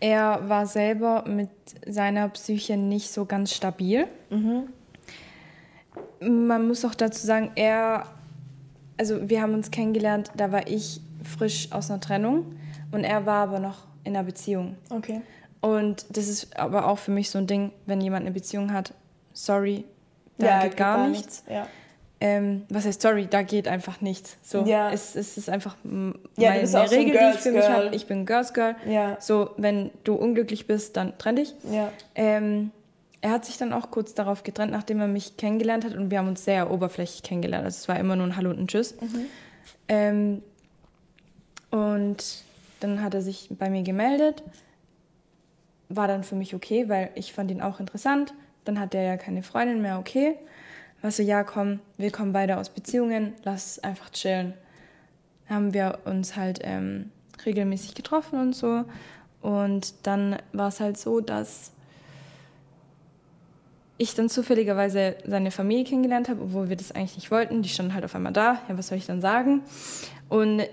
er 0.00 0.48
war 0.48 0.66
selber 0.66 1.24
mit 1.26 1.50
seiner 1.86 2.28
Psyche 2.28 2.76
nicht 2.76 3.10
so 3.10 3.24
ganz 3.24 3.52
stabil. 3.52 4.06
Man 6.20 6.68
muss 6.68 6.84
auch 6.84 6.94
dazu 6.94 7.26
sagen, 7.26 7.50
er, 7.54 8.06
also 8.98 9.28
wir 9.28 9.40
haben 9.42 9.54
uns 9.54 9.70
kennengelernt, 9.70 10.30
da 10.36 10.52
war 10.52 10.66
ich 10.66 11.00
frisch 11.24 11.72
aus 11.72 11.90
einer 11.90 12.00
Trennung 12.00 12.56
und 12.92 13.04
er 13.04 13.26
war 13.26 13.42
aber 13.42 13.58
noch 13.58 13.86
in 14.04 14.16
einer 14.16 14.24
Beziehung. 14.24 14.76
Okay. 14.90 15.22
Und 15.60 16.06
das 16.10 16.28
ist 16.28 16.56
aber 16.56 16.86
auch 16.86 16.98
für 16.98 17.10
mich 17.10 17.30
so 17.30 17.38
ein 17.38 17.46
Ding, 17.46 17.72
wenn 17.86 18.00
jemand 18.00 18.22
eine 18.22 18.32
Beziehung 18.32 18.72
hat, 18.72 18.94
sorry, 19.32 19.84
da 20.38 20.62
geht 20.62 20.76
gar, 20.76 21.08
nichts. 21.08 21.42
Ja. 21.48 21.66
Ähm, 22.18 22.62
was 22.70 22.86
heißt 22.86 23.02
sorry, 23.02 23.26
da 23.26 23.42
geht 23.42 23.68
einfach 23.68 24.00
nichts. 24.00 24.38
So, 24.42 24.64
Ja. 24.64 24.90
es, 24.90 25.16
es 25.16 25.36
ist 25.36 25.50
einfach 25.50 25.76
Ja, 25.84 26.50
meine 26.50 26.66
so 26.66 26.78
ein 26.78 26.88
Regel, 26.88 27.12
die 27.18 27.34
ich 27.36 27.40
für 27.42 27.52
mich 27.52 27.68
habe. 27.68 27.94
Ich 27.94 28.06
bin 28.06 28.24
Girls 28.24 28.54
Girl. 28.54 28.74
Ja. 28.88 29.18
So, 29.20 29.50
wenn 29.58 29.90
du 30.04 30.14
unglücklich 30.14 30.66
bist, 30.66 30.96
dann 30.96 31.18
trenn 31.18 31.36
dich. 31.36 31.54
Ja. 31.70 31.92
Ähm, 32.14 32.70
er 33.20 33.30
hat 33.32 33.44
sich 33.44 33.58
dann 33.58 33.72
auch 33.74 33.90
kurz 33.90 34.14
darauf 34.14 34.44
getrennt, 34.44 34.72
nachdem 34.72 35.00
er 35.00 35.08
mich 35.08 35.36
kennengelernt 35.36 35.84
hat 35.84 35.94
und 35.94 36.10
wir 36.10 36.18
haben 36.18 36.28
uns 36.28 36.44
sehr 36.44 36.70
oberflächlich 36.70 37.22
kennengelernt. 37.22 37.64
Also 37.66 37.76
es 37.76 37.88
war 37.88 37.98
immer 37.98 38.16
nur 38.16 38.26
ein 38.26 38.36
Hallo 38.36 38.48
und 38.50 38.60
ein 38.60 38.68
Tschüss. 38.68 38.94
Ähm, 39.88 40.42
und 41.70 42.42
dann 42.80 43.02
hat 43.02 43.14
er 43.14 43.20
sich 43.22 43.48
bei 43.50 43.68
mir 43.68 43.82
gemeldet. 43.82 44.42
War 45.88 46.08
dann 46.08 46.24
für 46.24 46.34
mich 46.34 46.54
okay, 46.54 46.88
weil 46.88 47.10
ich 47.14 47.32
fand 47.32 47.50
ihn 47.50 47.60
auch 47.60 47.78
interessant. 47.80 48.32
Dann 48.64 48.80
hat 48.80 48.94
er 48.94 49.02
ja 49.02 49.16
keine 49.16 49.42
Freundin 49.42 49.82
mehr, 49.82 49.98
okay. 49.98 50.36
War 51.06 51.12
so, 51.12 51.22
ja 51.22 51.44
komm, 51.44 51.78
wir 51.98 52.10
kommen 52.10 52.32
beide 52.32 52.56
aus 52.56 52.68
Beziehungen, 52.68 53.34
lass 53.44 53.78
einfach 53.78 54.10
chillen. 54.10 54.54
Haben 55.48 55.72
wir 55.72 56.00
uns 56.04 56.34
halt 56.34 56.58
ähm, 56.64 57.12
regelmäßig 57.44 57.94
getroffen 57.94 58.40
und 58.40 58.56
so. 58.56 58.84
Und 59.40 59.94
dann 60.02 60.38
war 60.52 60.66
es 60.66 60.80
halt 60.80 60.98
so, 60.98 61.20
dass 61.20 61.70
ich 63.98 64.16
dann 64.16 64.28
zufälligerweise 64.28 65.14
seine 65.24 65.52
Familie 65.52 65.84
kennengelernt 65.84 66.28
habe, 66.28 66.42
obwohl 66.42 66.70
wir 66.70 66.76
das 66.76 66.90
eigentlich 66.90 67.14
nicht 67.14 67.30
wollten. 67.30 67.62
Die 67.62 67.68
standen 67.68 67.94
halt 67.94 68.04
auf 68.04 68.16
einmal 68.16 68.32
da. 68.32 68.60
Ja, 68.68 68.76
was 68.76 68.88
soll 68.88 68.98
ich 68.98 69.06
dann 69.06 69.20
sagen? 69.20 69.62
Und 70.28 70.64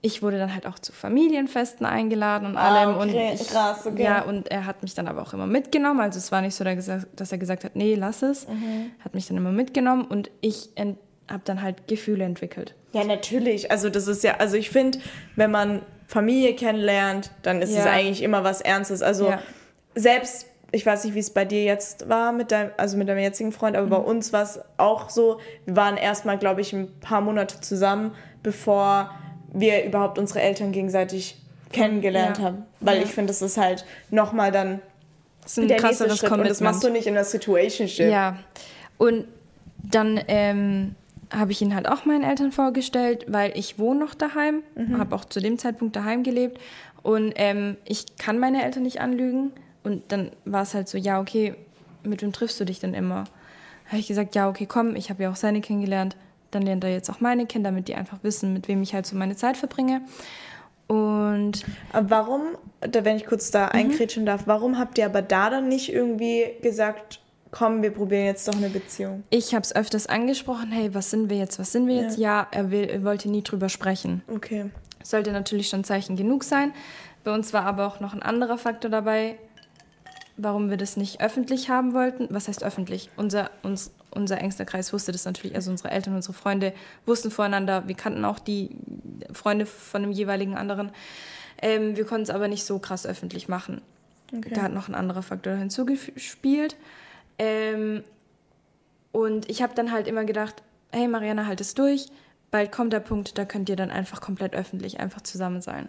ich 0.00 0.22
wurde 0.22 0.38
dann 0.38 0.54
halt 0.54 0.66
auch 0.66 0.78
zu 0.78 0.92
Familienfesten 0.92 1.84
eingeladen 1.84 2.46
und 2.48 2.56
Ah, 2.56 2.68
allem. 2.82 2.96
okay, 2.96 3.30
und 3.30 3.34
ich, 3.40 3.48
krass, 3.48 3.84
okay. 3.86 4.02
Ja, 4.04 4.22
und 4.22 4.48
er 4.50 4.64
hat 4.66 4.82
mich 4.82 4.94
dann 4.94 5.08
aber 5.08 5.22
auch 5.22 5.32
immer 5.32 5.46
mitgenommen. 5.46 6.00
Also 6.00 6.18
es 6.18 6.30
war 6.30 6.40
nicht 6.40 6.54
so, 6.54 6.62
dass 6.64 7.32
er 7.32 7.38
gesagt 7.38 7.64
hat, 7.64 7.74
nee, 7.74 7.94
lass 7.96 8.22
es. 8.22 8.46
Mhm. 8.46 8.92
Hat 9.04 9.14
mich 9.14 9.26
dann 9.26 9.36
immer 9.36 9.50
mitgenommen 9.52 10.04
und 10.04 10.30
ich 10.40 10.70
habe 11.28 11.42
dann 11.44 11.62
halt 11.62 11.88
Gefühle 11.88 12.24
entwickelt. 12.24 12.74
Ja, 12.92 13.04
natürlich. 13.04 13.70
Also 13.70 13.90
das 13.90 14.06
ist 14.06 14.22
ja, 14.24 14.36
also 14.38 14.56
ich 14.56 14.70
finde, 14.70 14.98
wenn 15.36 15.50
man 15.50 15.82
Familie 16.06 16.54
kennenlernt, 16.54 17.32
dann 17.42 17.60
ist 17.60 17.70
es 17.70 17.84
Ja. 17.84 17.90
eigentlich 17.90 18.22
immer 18.22 18.44
was 18.44 18.60
Ernstes. 18.60 19.02
Also 19.02 19.28
Ja. 19.30 19.40
selbst, 19.94 20.46
ich 20.70 20.86
weiß 20.86 21.04
nicht, 21.04 21.14
wie 21.14 21.18
es 21.18 21.30
bei 21.34 21.44
dir 21.44 21.64
jetzt 21.64 22.08
war 22.08 22.32
mit 22.32 22.50
deinem, 22.52 22.70
also 22.76 22.96
mit 22.96 23.08
deinem 23.08 23.18
jetzigen 23.18 23.52
Freund, 23.52 23.76
aber 23.76 23.86
Mhm. 23.86 23.90
bei 23.90 23.96
uns 23.98 24.32
war 24.32 24.42
es 24.44 24.60
auch 24.78 25.10
so, 25.10 25.38
wir 25.66 25.76
waren 25.76 25.96
erstmal, 25.96 26.38
glaube 26.38 26.60
ich, 26.62 26.72
ein 26.72 26.98
paar 27.00 27.20
Monate 27.20 27.60
zusammen, 27.60 28.12
bevor 28.42 29.10
wir 29.52 29.84
überhaupt 29.84 30.18
unsere 30.18 30.40
Eltern 30.40 30.72
gegenseitig 30.72 31.36
kennengelernt 31.72 32.38
Ja. 32.38 32.44
haben. 32.44 32.62
Weil 32.80 32.98
Ja. 32.98 33.02
ich 33.04 33.10
finde, 33.10 33.28
das 33.28 33.42
ist 33.42 33.56
halt 33.56 33.84
nochmal 34.10 34.52
dann 34.52 34.80
Das 35.42 35.52
ist 35.52 35.58
ein 35.58 35.68
der 35.68 35.76
nächste 35.82 36.04
krasseres 36.04 36.18
Schritt. 36.18 36.32
Und 36.32 36.48
das 36.48 36.60
machst 36.60 36.82
du 36.84 36.90
nicht 36.90 37.06
in 37.06 37.14
der 37.14 37.24
Situationship. 37.24 38.10
Ja, 38.10 38.38
und 38.98 39.24
dann 39.82 40.20
ähm, 40.28 40.94
habe 41.32 41.52
ich 41.52 41.62
ihn 41.62 41.74
halt 41.74 41.88
auch 41.88 42.04
meinen 42.04 42.24
Eltern 42.24 42.52
vorgestellt, 42.52 43.24
weil 43.28 43.52
ich 43.56 43.78
wohne 43.78 44.00
noch 44.00 44.14
daheim, 44.14 44.62
habe 44.98 45.14
auch 45.14 45.24
zu 45.24 45.40
dem 45.40 45.58
Zeitpunkt 45.58 45.94
daheim 45.96 46.22
gelebt 46.22 46.58
und 47.02 47.32
ähm, 47.36 47.76
ich 47.84 48.16
kann 48.18 48.38
meine 48.38 48.64
Eltern 48.64 48.82
nicht 48.82 49.00
anlügen. 49.00 49.52
Und 49.84 50.10
dann 50.12 50.32
war 50.44 50.62
es 50.62 50.74
halt 50.74 50.88
so, 50.88 50.98
ja, 50.98 51.20
okay, 51.20 51.54
mit 52.02 52.20
wem 52.22 52.32
triffst 52.32 52.58
du 52.60 52.64
dich 52.64 52.80
denn 52.80 52.94
immer? 52.94 53.24
habe 53.86 53.98
ich 54.00 54.06
gesagt, 54.08 54.34
ja, 54.34 54.48
okay, 54.50 54.66
komm, 54.66 54.96
ich 54.96 55.08
habe 55.08 55.22
ja 55.22 55.30
auch 55.30 55.36
seine 55.36 55.62
kennengelernt, 55.62 56.14
dann 56.50 56.62
lernt 56.62 56.84
er 56.84 56.90
jetzt 56.90 57.10
auch 57.10 57.20
meine 57.20 57.46
kennen, 57.46 57.64
damit 57.64 57.88
die 57.88 57.94
einfach 57.94 58.18
wissen, 58.22 58.52
mit 58.52 58.68
wem 58.68 58.82
ich 58.82 58.94
halt 58.94 59.06
so 59.06 59.16
meine 59.16 59.36
Zeit 59.36 59.56
verbringe. 59.56 60.02
Und 60.86 61.66
aber 61.92 62.10
warum, 62.10 62.42
wenn 62.80 63.16
ich 63.16 63.26
kurz 63.26 63.50
da 63.50 63.70
mhm. 63.74 64.24
darf, 64.24 64.42
warum 64.46 64.78
habt 64.78 64.96
ihr 64.98 65.04
aber 65.04 65.20
da 65.20 65.50
dann 65.50 65.68
nicht 65.68 65.92
irgendwie 65.92 66.46
gesagt, 66.62 67.20
komm, 67.50 67.82
wir 67.82 67.90
probieren 67.90 68.24
jetzt 68.24 68.48
doch 68.48 68.56
eine 68.56 68.70
Beziehung? 68.70 69.22
Ich 69.30 69.54
habe 69.54 69.62
es 69.62 69.76
öfters 69.76 70.06
angesprochen, 70.06 70.72
hey, 70.72 70.94
was 70.94 71.10
sind 71.10 71.28
wir 71.28 71.36
jetzt, 71.36 71.58
was 71.58 71.72
sind 71.72 71.86
wir 71.86 71.96
jetzt? 71.96 72.18
Ja, 72.18 72.40
ja 72.40 72.46
er, 72.50 72.70
will, 72.70 72.84
er 72.84 73.04
wollte 73.04 73.28
nie 73.30 73.42
drüber 73.42 73.68
sprechen. 73.68 74.22
Okay. 74.28 74.70
Sollte 75.02 75.32
natürlich 75.32 75.68
schon 75.68 75.84
Zeichen 75.84 76.16
genug 76.16 76.42
sein. 76.42 76.72
Bei 77.22 77.32
uns 77.32 77.52
war 77.52 77.64
aber 77.64 77.86
auch 77.86 78.00
noch 78.00 78.14
ein 78.14 78.22
anderer 78.22 78.56
Faktor 78.56 78.90
dabei, 78.90 79.36
warum 80.38 80.70
wir 80.70 80.78
das 80.78 80.96
nicht 80.96 81.20
öffentlich 81.20 81.68
haben 81.68 81.92
wollten. 81.92 82.28
Was 82.30 82.48
heißt 82.48 82.64
öffentlich? 82.64 83.10
Unser, 83.16 83.50
uns, 83.62 83.92
unser 84.10 84.38
engster 84.38 84.64
Kreis 84.64 84.92
wusste 84.92 85.12
das 85.12 85.24
natürlich, 85.24 85.54
also 85.54 85.70
unsere 85.70 85.90
Eltern, 85.90 86.14
unsere 86.14 86.34
Freunde 86.34 86.72
wussten 87.06 87.30
voreinander. 87.30 87.86
Wir 87.86 87.94
kannten 87.94 88.24
auch 88.24 88.38
die 88.38 88.70
Freunde 89.32 89.66
von 89.66 90.02
dem 90.02 90.12
jeweiligen 90.12 90.56
anderen. 90.56 90.90
Ähm, 91.60 91.96
wir 91.96 92.04
konnten 92.04 92.24
es 92.24 92.30
aber 92.30 92.48
nicht 92.48 92.64
so 92.64 92.78
krass 92.78 93.06
öffentlich 93.06 93.48
machen. 93.48 93.82
Okay. 94.36 94.52
Da 94.54 94.62
hat 94.62 94.72
noch 94.72 94.88
ein 94.88 94.94
anderer 94.94 95.22
Faktor 95.22 95.54
hinzugespielt. 95.54 96.76
Ähm, 97.38 98.02
und 99.12 99.48
ich 99.48 99.62
habe 99.62 99.74
dann 99.74 99.92
halt 99.92 100.06
immer 100.06 100.24
gedacht, 100.24 100.62
hey 100.92 101.08
Mariana, 101.08 101.46
halt 101.46 101.60
es 101.60 101.74
durch. 101.74 102.06
Bald 102.50 102.72
kommt 102.72 102.92
der 102.92 103.00
Punkt, 103.00 103.36
da 103.36 103.44
könnt 103.44 103.68
ihr 103.68 103.76
dann 103.76 103.90
einfach 103.90 104.20
komplett 104.20 104.54
öffentlich 104.54 105.00
einfach 105.00 105.20
zusammen 105.20 105.60
sein. 105.60 105.88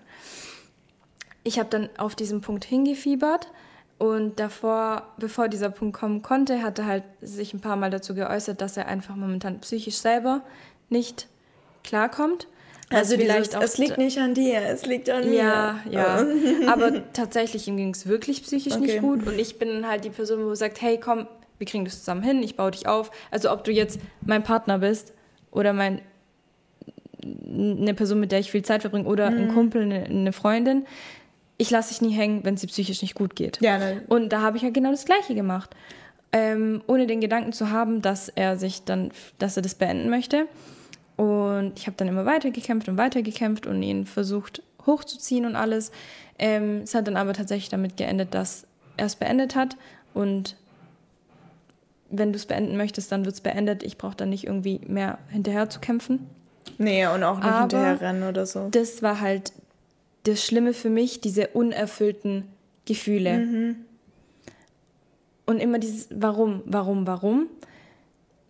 Ich 1.44 1.58
habe 1.58 1.70
dann 1.70 1.90
auf 1.98 2.16
diesen 2.16 2.42
Punkt 2.42 2.66
hingefiebert 2.66 3.50
und 4.00 4.40
davor, 4.40 5.04
bevor 5.18 5.50
dieser 5.50 5.70
Punkt 5.70 5.98
kommen 5.98 6.22
konnte, 6.22 6.64
hat 6.64 6.80
er 6.80 6.86
halt 6.86 7.04
sich 7.22 7.54
ein 7.54 7.60
paar 7.60 7.76
Mal 7.76 7.90
dazu 7.90 8.16
geäußert, 8.16 8.62
dass 8.62 8.78
er 8.78 8.88
einfach 8.88 9.16
momentan 9.18 9.60
psychisch 9.60 9.98
selber 9.98 10.42
nicht 10.90 11.28
klarkommt. 11.84 12.48
Also 12.90 13.18
vielleicht 13.18 13.52
dieses, 13.52 13.56
auch, 13.56 13.62
es 13.62 13.78
liegt 13.78 13.98
nicht 13.98 14.18
an 14.18 14.34
dir, 14.34 14.62
es 14.62 14.86
liegt 14.86 15.10
an 15.10 15.30
mir. 15.30 15.36
Ja, 15.36 15.80
ja. 15.90 16.26
Aber 16.68 17.12
tatsächlich 17.12 17.68
ihm 17.68 17.76
ging 17.76 17.90
es 17.90 18.08
wirklich 18.08 18.42
psychisch 18.42 18.74
okay. 18.74 18.82
nicht 18.82 19.02
gut 19.02 19.28
und 19.28 19.38
ich 19.38 19.60
bin 19.60 19.86
halt 19.88 20.06
die 20.06 20.10
Person, 20.10 20.46
wo 20.46 20.56
sagt, 20.56 20.82
hey, 20.82 20.98
komm, 20.98 21.28
wir 21.58 21.68
kriegen 21.68 21.84
das 21.84 22.00
zusammen 22.00 22.24
hin, 22.24 22.42
ich 22.42 22.56
baue 22.56 22.72
dich 22.72 22.88
auf. 22.88 23.12
Also 23.32 23.52
ob 23.52 23.66
du 23.66 23.72
jetzt 23.72 24.00
mein 24.22 24.44
Partner 24.44 24.80
bist 24.80 25.14
oder 25.52 25.74
mein 25.74 26.02
eine 27.22 27.94
Person, 27.94 28.22
mit 28.22 28.32
der 28.32 28.40
ich 28.40 28.50
viel 28.50 28.64
Zeit 28.64 28.82
verbringe 28.82 29.08
oder 29.08 29.30
mhm. 29.30 29.38
ein 29.38 29.54
Kumpel, 29.54 29.82
eine, 29.82 30.06
eine 30.06 30.32
Freundin, 30.32 30.86
ich 31.60 31.70
lasse 31.70 31.90
dich 31.90 32.02
nie 32.02 32.16
hängen, 32.16 32.44
wenn 32.46 32.56
es 32.56 32.62
dir 32.62 32.68
psychisch 32.68 33.02
nicht 33.02 33.16
gut 33.16 33.36
geht. 33.36 33.60
Ja, 33.62 33.78
ne. 33.78 34.02
Und 34.08 34.30
da 34.30 34.42
habe 34.42 34.56
ich 34.56 34.64
ja 34.64 34.68
halt 34.68 34.76
genau 34.76 34.92
das 34.92 35.06
Gleiche 35.06 35.36
gemacht. 35.36 35.76
Ähm, 36.32 36.82
ohne 36.88 37.06
den 37.06 37.22
Gedanken 37.22 37.52
zu 37.52 37.70
haben, 37.70 38.02
dass 38.02 38.30
er 38.30 38.56
sich 38.56 38.86
dann, 38.86 39.12
dass 39.40 39.58
er 39.58 39.62
das 39.62 39.76
beenden 39.76 40.10
möchte. 40.10 40.48
Und 41.18 41.74
ich 41.76 41.86
habe 41.86 41.98
dann 41.98 42.08
immer 42.08 42.26
weiter 42.26 42.50
gekämpft 42.52 42.88
und 42.88 42.98
weiter 42.98 43.22
gekämpft 43.24 43.68
und 43.68 43.84
ihn 43.84 44.06
versucht 44.06 44.64
hochzuziehen 44.86 45.46
und 45.46 45.58
alles. 45.58 45.92
Ähm, 46.38 46.82
es 46.84 46.96
hat 46.96 47.08
dann 47.08 47.18
aber 47.18 47.34
tatsächlich 47.34 47.70
damit 47.70 47.98
geendet, 47.98 48.34
dass 48.34 48.66
er 48.96 49.08
es 49.08 49.18
beendet 49.18 49.56
hat. 49.56 49.76
Und 50.14 50.56
wenn 52.10 52.32
du 52.32 52.38
es 52.38 52.46
beenden 52.46 52.78
möchtest, 52.78 53.12
dann 53.12 53.26
wird 53.26 53.36
es 53.36 53.42
beendet. 53.42 53.84
Ich 53.84 53.98
brauche 53.98 54.16
dann 54.16 54.30
nicht 54.30 54.46
irgendwie 54.46 54.80
mehr 54.88 55.18
hinterher 55.28 55.70
zu 55.70 55.82
kämpfen. 55.82 56.30
Nee, 56.78 57.06
und 57.08 57.22
auch 57.24 57.38
nicht 57.38 57.48
aber 57.48 57.60
hinterher 57.60 58.00
rennen 58.00 58.24
oder 58.24 58.46
so. 58.46 58.70
Das 58.72 59.02
war 59.02 59.20
halt 59.20 59.52
das 60.24 60.44
Schlimme 60.44 60.74
für 60.74 60.90
mich, 60.90 61.22
diese 61.22 61.48
unerfüllten 61.48 62.46
Gefühle. 62.86 63.38
Mhm. 63.38 63.76
Und 65.46 65.60
immer 65.60 65.80
dieses 65.80 66.08
Warum, 66.12 66.62
warum, 66.66 67.08
warum. 67.08 67.48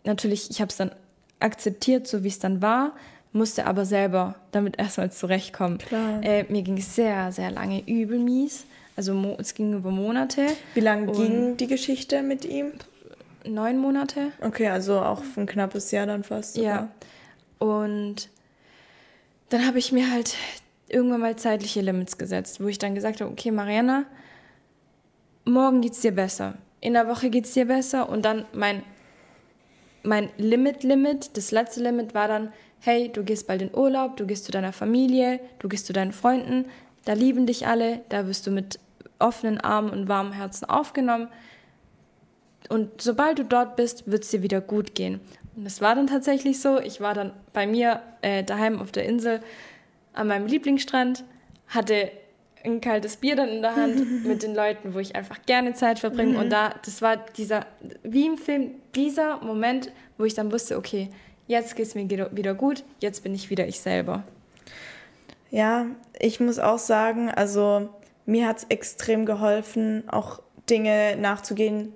Natürlich, 0.03 0.49
ich 0.49 0.61
habe 0.61 0.69
es 0.69 0.77
dann 0.77 0.91
akzeptiert, 1.39 2.07
so 2.07 2.23
wie 2.23 2.27
es 2.27 2.39
dann 2.39 2.61
war, 2.61 2.95
musste 3.31 3.65
aber 3.65 3.85
selber 3.85 4.35
damit 4.51 4.79
erstmal 4.79 5.11
zurechtkommen. 5.11 5.79
Äh, 6.21 6.43
mir 6.49 6.61
ging 6.61 6.77
es 6.77 6.95
sehr, 6.95 7.31
sehr 7.31 7.51
lange 7.51 7.87
übel 7.87 8.19
mies. 8.19 8.65
Also 8.95 9.37
es 9.37 9.53
ging 9.53 9.73
über 9.73 9.91
Monate. 9.91 10.47
Wie 10.73 10.81
lange 10.81 11.11
ging 11.13 11.55
die 11.55 11.67
Geschichte 11.67 12.21
mit 12.21 12.43
ihm? 12.43 12.73
Neun 13.45 13.77
Monate. 13.77 14.33
Okay, 14.41 14.67
also 14.67 14.99
auch 14.99 15.21
ein 15.37 15.45
knappes 15.45 15.91
Jahr 15.91 16.05
dann 16.05 16.25
fast. 16.25 16.55
Sogar. 16.55 16.89
Ja. 17.61 17.65
Und 17.65 18.29
dann 19.49 19.65
habe 19.65 19.79
ich 19.79 19.93
mir 19.93 20.11
halt 20.11 20.35
irgendwann 20.89 21.21
mal 21.21 21.35
zeitliche 21.35 21.81
Limits 21.81 22.17
gesetzt, 22.17 22.61
wo 22.61 22.67
ich 22.67 22.79
dann 22.79 22.95
gesagt 22.95 23.21
habe, 23.21 23.31
okay, 23.31 23.51
Mariana, 23.51 24.05
morgen 25.45 25.81
geht 25.81 25.93
es 25.93 26.01
dir 26.01 26.11
besser, 26.11 26.55
in 26.81 26.93
der 26.93 27.07
Woche 27.07 27.29
geht 27.29 27.45
es 27.45 27.53
dir 27.53 27.65
besser 27.65 28.09
und 28.09 28.23
dann 28.23 28.45
mein, 28.53 28.83
mein 30.03 30.29
Limit-Limit, 30.37 31.37
das 31.37 31.51
letzte 31.51 31.83
Limit 31.83 32.13
war 32.13 32.27
dann, 32.27 32.51
hey, 32.79 33.09
du 33.11 33.23
gehst 33.23 33.47
bald 33.47 33.61
in 33.61 33.75
Urlaub, 33.75 34.17
du 34.17 34.25
gehst 34.25 34.45
zu 34.45 34.51
deiner 34.51 34.73
Familie, 34.73 35.39
du 35.59 35.67
gehst 35.67 35.85
zu 35.85 35.93
deinen 35.93 36.13
Freunden, 36.13 36.65
da 37.05 37.13
lieben 37.13 37.45
dich 37.45 37.67
alle, 37.67 38.01
da 38.09 38.27
wirst 38.27 38.47
du 38.47 38.51
mit 38.51 38.79
offenen 39.19 39.59
Armen 39.59 39.89
und 39.89 40.07
warmem 40.07 40.31
Herzen 40.31 40.65
aufgenommen. 40.65 41.27
Und 42.69 43.01
sobald 43.01 43.39
du 43.39 43.43
dort 43.43 43.75
bist, 43.75 44.09
wird 44.09 44.23
es 44.23 44.29
dir 44.29 44.43
wieder 44.43 44.61
gut 44.61 44.95
gehen. 44.95 45.19
Und 45.55 45.65
das 45.65 45.81
war 45.81 45.95
dann 45.95 46.07
tatsächlich 46.07 46.61
so. 46.61 46.79
Ich 46.79 47.01
war 47.01 47.13
dann 47.13 47.33
bei 47.51 47.67
mir 47.67 48.01
äh, 48.21 48.43
daheim 48.43 48.79
auf 48.79 48.91
der 48.91 49.05
Insel 49.05 49.41
an 50.13 50.27
meinem 50.27 50.47
Lieblingsstrand, 50.47 51.23
hatte 51.67 52.11
ein 52.63 52.81
kaltes 52.81 53.17
Bier 53.17 53.35
dann 53.35 53.49
in 53.49 53.61
der 53.61 53.75
Hand 53.75 54.23
mit 54.25 54.43
den 54.43 54.53
Leuten, 54.53 54.93
wo 54.93 54.99
ich 54.99 55.15
einfach 55.15 55.41
gerne 55.45 55.73
Zeit 55.73 55.99
verbringe. 55.99 56.37
Und 56.37 56.49
da, 56.49 56.73
das 56.83 57.01
war 57.01 57.17
dieser, 57.37 57.65
wie 58.03 58.25
im 58.25 58.37
Film, 58.37 58.71
dieser 58.95 59.37
Moment, 59.37 59.91
wo 60.17 60.25
ich 60.25 60.33
dann 60.33 60.51
wusste, 60.51 60.77
okay, 60.77 61.09
jetzt 61.47 61.75
geht 61.75 61.87
es 61.87 61.95
mir 61.95 62.09
wieder 62.09 62.53
gut, 62.53 62.83
jetzt 62.99 63.23
bin 63.23 63.33
ich 63.33 63.49
wieder 63.49 63.67
ich 63.67 63.79
selber. 63.79 64.23
Ja, 65.51 65.87
ich 66.19 66.39
muss 66.39 66.59
auch 66.59 66.77
sagen, 66.77 67.29
also 67.29 67.89
mir 68.25 68.47
hat 68.47 68.59
es 68.59 68.63
extrem 68.65 69.25
geholfen, 69.25 70.03
auch 70.07 70.41
Dinge 70.69 71.15
nachzugehen, 71.17 71.93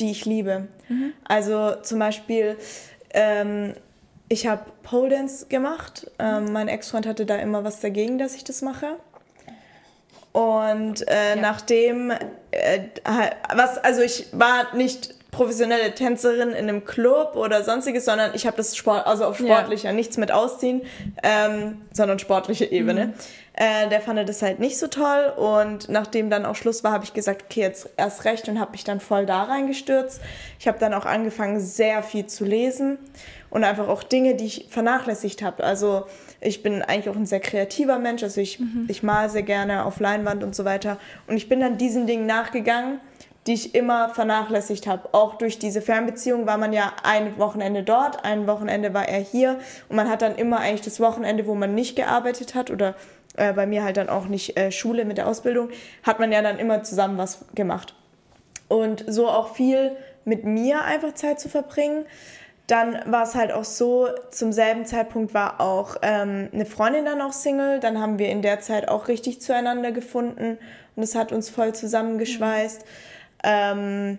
die 0.00 0.10
ich 0.10 0.24
liebe. 0.24 0.66
Mhm. 0.88 1.12
Also 1.24 1.76
zum 1.82 2.00
Beispiel, 2.00 2.56
ähm, 3.10 3.74
ich 4.28 4.46
habe 4.46 4.62
Pole 4.82 5.10
Dance 5.10 5.46
gemacht. 5.46 6.10
Ähm, 6.18 6.52
mein 6.52 6.68
Ex-Freund 6.68 7.06
hatte 7.06 7.26
da 7.26 7.36
immer 7.36 7.64
was 7.64 7.80
dagegen, 7.80 8.18
dass 8.18 8.34
ich 8.34 8.44
das 8.44 8.62
mache. 8.62 8.96
Und 10.32 11.08
äh, 11.08 11.30
ja. 11.30 11.36
nachdem, 11.36 12.10
äh, 12.10 12.80
was, 13.54 13.78
also 13.78 14.02
ich 14.02 14.26
war 14.32 14.74
nicht 14.74 15.14
professionelle 15.30 15.94
Tänzerin 15.94 16.50
in 16.50 16.68
einem 16.68 16.84
Club 16.84 17.36
oder 17.36 17.62
sonstiges, 17.62 18.04
sondern 18.04 18.34
ich 18.34 18.46
habe 18.46 18.56
das 18.56 18.76
Sport, 18.76 19.06
also 19.06 19.24
auf 19.26 19.38
sportlicher, 19.38 19.90
ja. 19.90 19.94
nichts 19.94 20.16
mit 20.16 20.32
Ausziehen, 20.32 20.82
ähm, 21.22 21.82
sondern 21.92 22.18
sportliche 22.18 22.64
Ebene. 22.64 23.06
Mhm. 23.06 23.14
Äh, 23.54 23.88
der 23.88 24.00
fand 24.00 24.28
das 24.28 24.42
halt 24.42 24.58
nicht 24.58 24.78
so 24.78 24.86
toll 24.86 25.32
und 25.36 25.88
nachdem 25.88 26.28
dann 26.28 26.44
auch 26.44 26.56
Schluss 26.56 26.84
war, 26.84 26.92
habe 26.92 27.04
ich 27.04 27.14
gesagt, 27.14 27.44
okay, 27.44 27.60
jetzt 27.60 27.88
erst 27.96 28.24
recht 28.26 28.48
und 28.48 28.60
habe 28.60 28.72
mich 28.72 28.84
dann 28.84 29.00
voll 29.00 29.24
da 29.24 29.44
reingestürzt. 29.44 30.20
Ich 30.58 30.68
habe 30.68 30.78
dann 30.78 30.92
auch 30.92 31.06
angefangen, 31.06 31.60
sehr 31.60 32.02
viel 32.02 32.26
zu 32.26 32.44
lesen 32.44 32.98
und 33.50 33.64
einfach 33.64 33.88
auch 33.88 34.02
Dinge, 34.02 34.34
die 34.34 34.46
ich 34.46 34.66
vernachlässigt 34.70 35.42
habe. 35.42 35.64
Also 35.64 36.06
ich 36.40 36.62
bin 36.62 36.82
eigentlich 36.82 37.08
auch 37.08 37.16
ein 37.16 37.26
sehr 37.26 37.40
kreativer 37.40 37.98
Mensch, 37.98 38.22
also 38.22 38.40
ich, 38.40 38.60
mhm. 38.60 38.86
ich 38.88 39.02
mal 39.02 39.30
sehr 39.30 39.42
gerne 39.42 39.84
auf 39.84 40.00
Leinwand 40.00 40.44
und 40.44 40.54
so 40.54 40.64
weiter. 40.64 40.98
Und 41.26 41.36
ich 41.36 41.48
bin 41.48 41.60
dann 41.60 41.78
diesen 41.78 42.06
Dingen 42.06 42.26
nachgegangen, 42.26 43.00
die 43.46 43.54
ich 43.54 43.74
immer 43.74 44.08
vernachlässigt 44.08 44.86
habe. 44.86 45.08
Auch 45.12 45.36
durch 45.36 45.58
diese 45.58 45.80
Fernbeziehung 45.80 46.46
war 46.46 46.58
man 46.58 46.72
ja 46.72 46.92
ein 47.04 47.38
Wochenende 47.38 47.82
dort, 47.82 48.24
ein 48.24 48.46
Wochenende 48.46 48.92
war 48.92 49.08
er 49.08 49.20
hier 49.20 49.58
und 49.88 49.96
man 49.96 50.08
hat 50.08 50.22
dann 50.22 50.34
immer 50.36 50.58
eigentlich 50.58 50.80
das 50.80 51.00
Wochenende, 51.00 51.46
wo 51.46 51.54
man 51.54 51.74
nicht 51.74 51.96
gearbeitet 51.96 52.54
hat 52.54 52.70
oder 52.70 52.94
äh, 53.36 53.52
bei 53.52 53.66
mir 53.66 53.84
halt 53.84 53.96
dann 53.96 54.08
auch 54.08 54.26
nicht 54.26 54.56
äh, 54.56 54.72
Schule 54.72 55.04
mit 55.04 55.18
der 55.18 55.28
Ausbildung, 55.28 55.68
hat 56.02 56.18
man 56.18 56.32
ja 56.32 56.42
dann 56.42 56.58
immer 56.58 56.82
zusammen 56.82 57.18
was 57.18 57.44
gemacht. 57.54 57.94
Und 58.68 59.04
so 59.06 59.28
auch 59.28 59.54
viel 59.54 59.92
mit 60.24 60.44
mir 60.44 60.82
einfach 60.82 61.14
Zeit 61.14 61.38
zu 61.38 61.48
verbringen. 61.48 62.04
Dann 62.66 63.00
war 63.06 63.22
es 63.22 63.34
halt 63.34 63.52
auch 63.52 63.64
so, 63.64 64.08
zum 64.30 64.52
selben 64.52 64.86
Zeitpunkt 64.86 65.34
war 65.34 65.60
auch 65.60 65.96
ähm, 66.02 66.48
eine 66.52 66.66
Freundin 66.66 67.04
dann 67.04 67.22
auch 67.22 67.32
Single. 67.32 67.78
Dann 67.78 68.00
haben 68.00 68.18
wir 68.18 68.28
in 68.28 68.42
der 68.42 68.60
Zeit 68.60 68.88
auch 68.88 69.06
richtig 69.08 69.40
zueinander 69.40 69.92
gefunden 69.92 70.58
und 70.96 71.02
es 71.02 71.14
hat 71.14 71.30
uns 71.30 71.48
voll 71.48 71.74
zusammengeschweißt. 71.74 72.80
Mhm. 72.80 72.86
Ähm, 73.44 74.18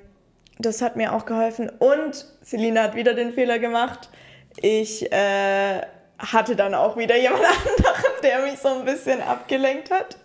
das 0.60 0.82
hat 0.82 0.96
mir 0.96 1.13
auch 1.13 1.25
geholfen. 1.25 1.70
Und 1.70 2.25
Selina 2.42 2.84
hat 2.84 2.96
wieder 2.96 3.13
den 3.13 3.34
Fehler 3.34 3.60
gemacht. 3.60 4.10
Ich 4.56 5.12
äh, 5.12 5.82
hatte 6.18 6.56
dann 6.56 6.74
auch 6.74 6.98
wieder 6.98 7.18
jemand 7.18 7.44
anderen, 7.68 8.22
der 8.24 8.39
mich 8.42 8.60
so 8.60 8.70
ein 8.70 8.86
bisschen 8.86 9.22
abgelenkt 9.22 9.92
hat. 9.92 10.18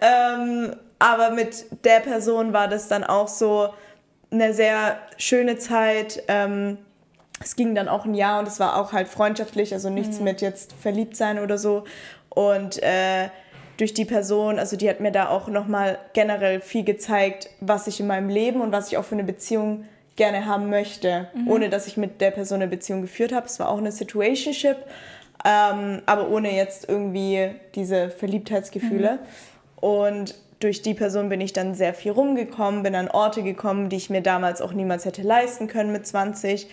Ähm, 0.00 0.76
aber 0.98 1.30
mit 1.30 1.66
der 1.84 2.00
Person 2.00 2.52
war 2.52 2.68
das 2.68 2.88
dann 2.88 3.04
auch 3.04 3.28
so 3.28 3.74
eine 4.30 4.54
sehr 4.54 4.98
schöne 5.16 5.58
Zeit. 5.58 6.22
Ähm, 6.28 6.78
es 7.40 7.56
ging 7.56 7.74
dann 7.74 7.88
auch 7.88 8.04
ein 8.04 8.14
Jahr 8.14 8.40
und 8.40 8.48
es 8.48 8.58
war 8.60 8.76
auch 8.76 8.92
halt 8.92 9.08
freundschaftlich, 9.08 9.72
also 9.72 9.90
nichts 9.90 10.18
mhm. 10.18 10.24
mit 10.24 10.40
jetzt 10.40 10.72
verliebt 10.72 11.16
sein 11.16 11.38
oder 11.38 11.58
so. 11.58 11.84
Und 12.30 12.82
äh, 12.82 13.28
durch 13.76 13.94
die 13.94 14.04
Person, 14.04 14.58
also 14.58 14.76
die 14.76 14.90
hat 14.90 15.00
mir 15.00 15.12
da 15.12 15.28
auch 15.28 15.48
nochmal 15.48 15.98
generell 16.12 16.60
viel 16.60 16.84
gezeigt, 16.84 17.48
was 17.60 17.86
ich 17.86 18.00
in 18.00 18.08
meinem 18.08 18.28
Leben 18.28 18.60
und 18.60 18.72
was 18.72 18.88
ich 18.88 18.98
auch 18.98 19.04
für 19.04 19.14
eine 19.14 19.24
Beziehung 19.24 19.84
gerne 20.16 20.46
haben 20.46 20.68
möchte, 20.68 21.28
mhm. 21.32 21.48
ohne 21.48 21.70
dass 21.70 21.86
ich 21.86 21.96
mit 21.96 22.20
der 22.20 22.32
Person 22.32 22.56
eine 22.56 22.68
Beziehung 22.68 23.02
geführt 23.02 23.32
habe. 23.32 23.46
Es 23.46 23.60
war 23.60 23.68
auch 23.68 23.78
eine 23.78 23.92
Situationship, 23.92 24.76
ähm, 25.44 26.02
aber 26.06 26.28
ohne 26.28 26.54
jetzt 26.54 26.88
irgendwie 26.88 27.52
diese 27.76 28.10
Verliebtheitsgefühle. 28.10 29.12
Mhm. 29.12 29.18
Und 29.80 30.34
durch 30.58 30.82
die 30.82 30.94
Person 30.94 31.28
bin 31.28 31.40
ich 31.40 31.52
dann 31.52 31.74
sehr 31.74 31.94
viel 31.94 32.10
rumgekommen, 32.10 32.82
bin 32.82 32.96
an 32.96 33.08
Orte 33.08 33.44
gekommen, 33.44 33.88
die 33.88 33.96
ich 33.96 34.10
mir 34.10 34.22
damals 34.22 34.60
auch 34.60 34.72
niemals 34.72 35.04
hätte 35.04 35.22
leisten 35.22 35.68
können 35.68 35.92
mit 35.92 36.04
20. 36.04 36.68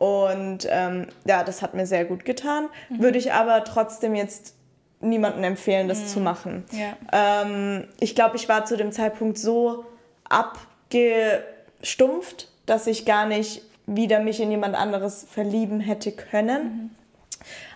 Und 0.00 0.66
ähm, 0.70 1.06
ja, 1.26 1.44
das 1.44 1.60
hat 1.60 1.74
mir 1.74 1.84
sehr 1.84 2.06
gut 2.06 2.24
getan. 2.24 2.70
Mhm. 2.88 3.00
Würde 3.00 3.18
ich 3.18 3.34
aber 3.34 3.64
trotzdem 3.64 4.14
jetzt 4.14 4.54
niemandem 5.00 5.44
empfehlen, 5.44 5.88
das 5.88 6.00
mhm. 6.00 6.06
zu 6.06 6.20
machen. 6.20 6.64
Ja. 6.72 7.42
Ähm, 7.42 7.86
ich 8.00 8.14
glaube, 8.14 8.36
ich 8.36 8.48
war 8.48 8.64
zu 8.64 8.78
dem 8.78 8.92
Zeitpunkt 8.92 9.36
so 9.36 9.84
abgestumpft, 10.26 12.48
dass 12.64 12.86
ich 12.86 13.04
gar 13.04 13.26
nicht 13.26 13.60
wieder 13.84 14.20
mich 14.20 14.40
in 14.40 14.50
jemand 14.50 14.74
anderes 14.74 15.26
verlieben 15.30 15.80
hätte 15.80 16.12
können. 16.12 16.62
Mhm. 16.62 16.90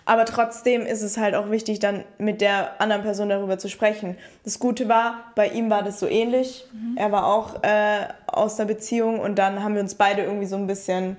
Aber 0.05 0.25
trotzdem 0.25 0.87
ist 0.87 1.03
es 1.03 1.19
halt 1.19 1.35
auch 1.35 1.51
wichtig, 1.51 1.77
dann 1.77 2.05
mit 2.17 2.41
der 2.41 2.81
anderen 2.81 3.03
Person 3.03 3.29
darüber 3.29 3.59
zu 3.59 3.69
sprechen. 3.69 4.17
Das 4.43 4.57
Gute 4.57 4.89
war, 4.89 5.31
bei 5.35 5.49
ihm 5.49 5.69
war 5.69 5.83
das 5.83 5.99
so 5.99 6.07
ähnlich. 6.07 6.65
Mhm. 6.73 6.97
Er 6.97 7.11
war 7.11 7.27
auch 7.27 7.61
äh, 7.61 8.07
aus 8.25 8.55
der 8.55 8.65
Beziehung 8.65 9.19
und 9.19 9.35
dann 9.35 9.63
haben 9.63 9.75
wir 9.75 9.81
uns 9.81 9.93
beide 9.93 10.23
irgendwie 10.23 10.47
so 10.47 10.55
ein 10.55 10.65
bisschen 10.65 11.17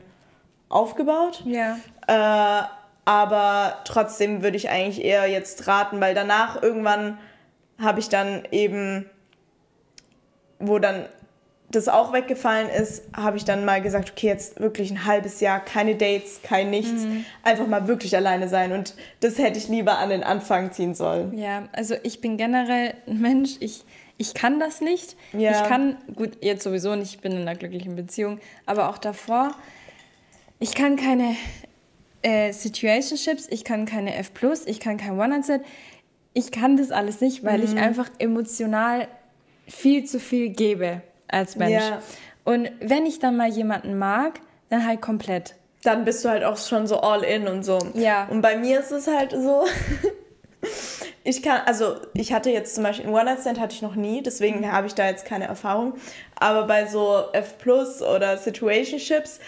aufgebaut. 0.68 1.42
Ja. 1.44 1.78
Äh, 2.06 2.66
aber 3.04 3.78
trotzdem 3.84 4.42
würde 4.42 4.56
ich 4.56 4.68
eigentlich 4.68 5.04
eher 5.04 5.26
jetzt 5.26 5.68
raten, 5.68 6.00
weil 6.00 6.14
danach 6.14 6.60
irgendwann 6.60 7.18
habe 7.80 8.00
ich 8.00 8.08
dann 8.08 8.42
eben, 8.50 9.08
wo 10.58 10.78
dann 10.78 11.06
das 11.70 11.88
auch 11.88 12.12
weggefallen 12.12 12.68
ist, 12.68 13.04
habe 13.14 13.36
ich 13.36 13.44
dann 13.44 13.64
mal 13.64 13.82
gesagt, 13.82 14.12
okay, 14.12 14.28
jetzt 14.28 14.60
wirklich 14.60 14.90
ein 14.90 15.04
halbes 15.04 15.40
Jahr, 15.40 15.60
keine 15.60 15.96
Dates, 15.96 16.40
kein 16.42 16.70
nichts, 16.70 17.02
mhm. 17.02 17.24
einfach 17.42 17.66
mal 17.66 17.88
wirklich 17.88 18.16
alleine 18.16 18.48
sein. 18.48 18.72
Und 18.72 18.94
das 19.20 19.38
hätte 19.38 19.58
ich 19.58 19.68
lieber 19.68 19.98
an 19.98 20.10
den 20.10 20.22
Anfang 20.22 20.72
ziehen 20.72 20.94
sollen. 20.94 21.36
Ja, 21.36 21.64
also 21.72 21.94
ich 22.02 22.20
bin 22.20 22.36
generell 22.36 22.94
ein 23.06 23.20
Mensch, 23.20 23.56
ich, 23.60 23.84
ich 24.16 24.34
kann 24.34 24.60
das 24.60 24.80
nicht. 24.80 25.16
Ja. 25.32 25.50
Ich 25.50 25.68
kann, 25.68 25.96
gut, 26.14 26.38
jetzt 26.40 26.62
sowieso 26.62 26.94
nicht, 26.94 27.14
ich 27.14 27.20
bin 27.20 27.32
in 27.32 27.42
einer 27.42 27.56
glücklichen 27.56 27.96
Beziehung, 27.96 28.38
aber 28.64 28.88
auch 28.88 28.98
davor, 28.98 29.52
ich 30.58 30.74
kann 30.74 30.96
keine 30.96 31.36
äh, 32.22 32.52
Situationships, 32.52 33.46
ich 33.50 33.64
kann 33.64 33.86
keine 33.86 34.16
F+, 34.16 34.30
ich 34.66 34.80
kann 34.80 34.96
kein 34.96 35.18
One-Night-Set. 35.18 35.62
Ich 36.32 36.50
kann 36.50 36.76
das 36.76 36.90
alles 36.90 37.20
nicht, 37.20 37.44
weil 37.44 37.58
mhm. 37.58 37.64
ich 37.64 37.76
einfach 37.76 38.10
emotional 38.18 39.08
viel 39.66 40.04
zu 40.04 40.20
viel 40.20 40.50
gebe 40.50 41.02
als 41.28 41.56
Mensch. 41.56 41.82
Ja. 41.82 42.02
Und 42.44 42.70
wenn 42.80 43.06
ich 43.06 43.18
dann 43.18 43.36
mal 43.36 43.48
jemanden 43.48 43.98
mag, 43.98 44.40
dann 44.68 44.86
halt 44.86 45.00
komplett. 45.00 45.54
Dann 45.82 46.04
bist 46.04 46.24
du 46.24 46.28
halt 46.28 46.44
auch 46.44 46.56
schon 46.56 46.86
so 46.86 47.00
all 47.00 47.22
in 47.22 47.46
und 47.48 47.64
so. 47.64 47.78
Ja. 47.94 48.26
Und 48.30 48.42
bei 48.42 48.56
mir 48.56 48.80
ist 48.80 48.90
es 48.90 49.06
halt 49.06 49.32
so, 49.32 49.64
ich 51.24 51.42
kann, 51.42 51.60
also 51.66 51.96
ich 52.14 52.32
hatte 52.32 52.50
jetzt 52.50 52.74
zum 52.74 52.84
Beispiel 52.84 53.06
einen 53.06 53.14
One-Night-Stand 53.14 53.60
hatte 53.60 53.74
ich 53.74 53.82
noch 53.82 53.94
nie, 53.94 54.22
deswegen 54.22 54.60
mhm. 54.60 54.72
habe 54.72 54.86
ich 54.86 54.94
da 54.94 55.06
jetzt 55.06 55.24
keine 55.24 55.46
Erfahrung. 55.46 55.94
Aber 56.38 56.66
bei 56.66 56.86
so 56.86 57.24
F 57.32 57.58
Plus 57.58 58.02
oder 58.02 58.36
Situationships, 58.36 59.40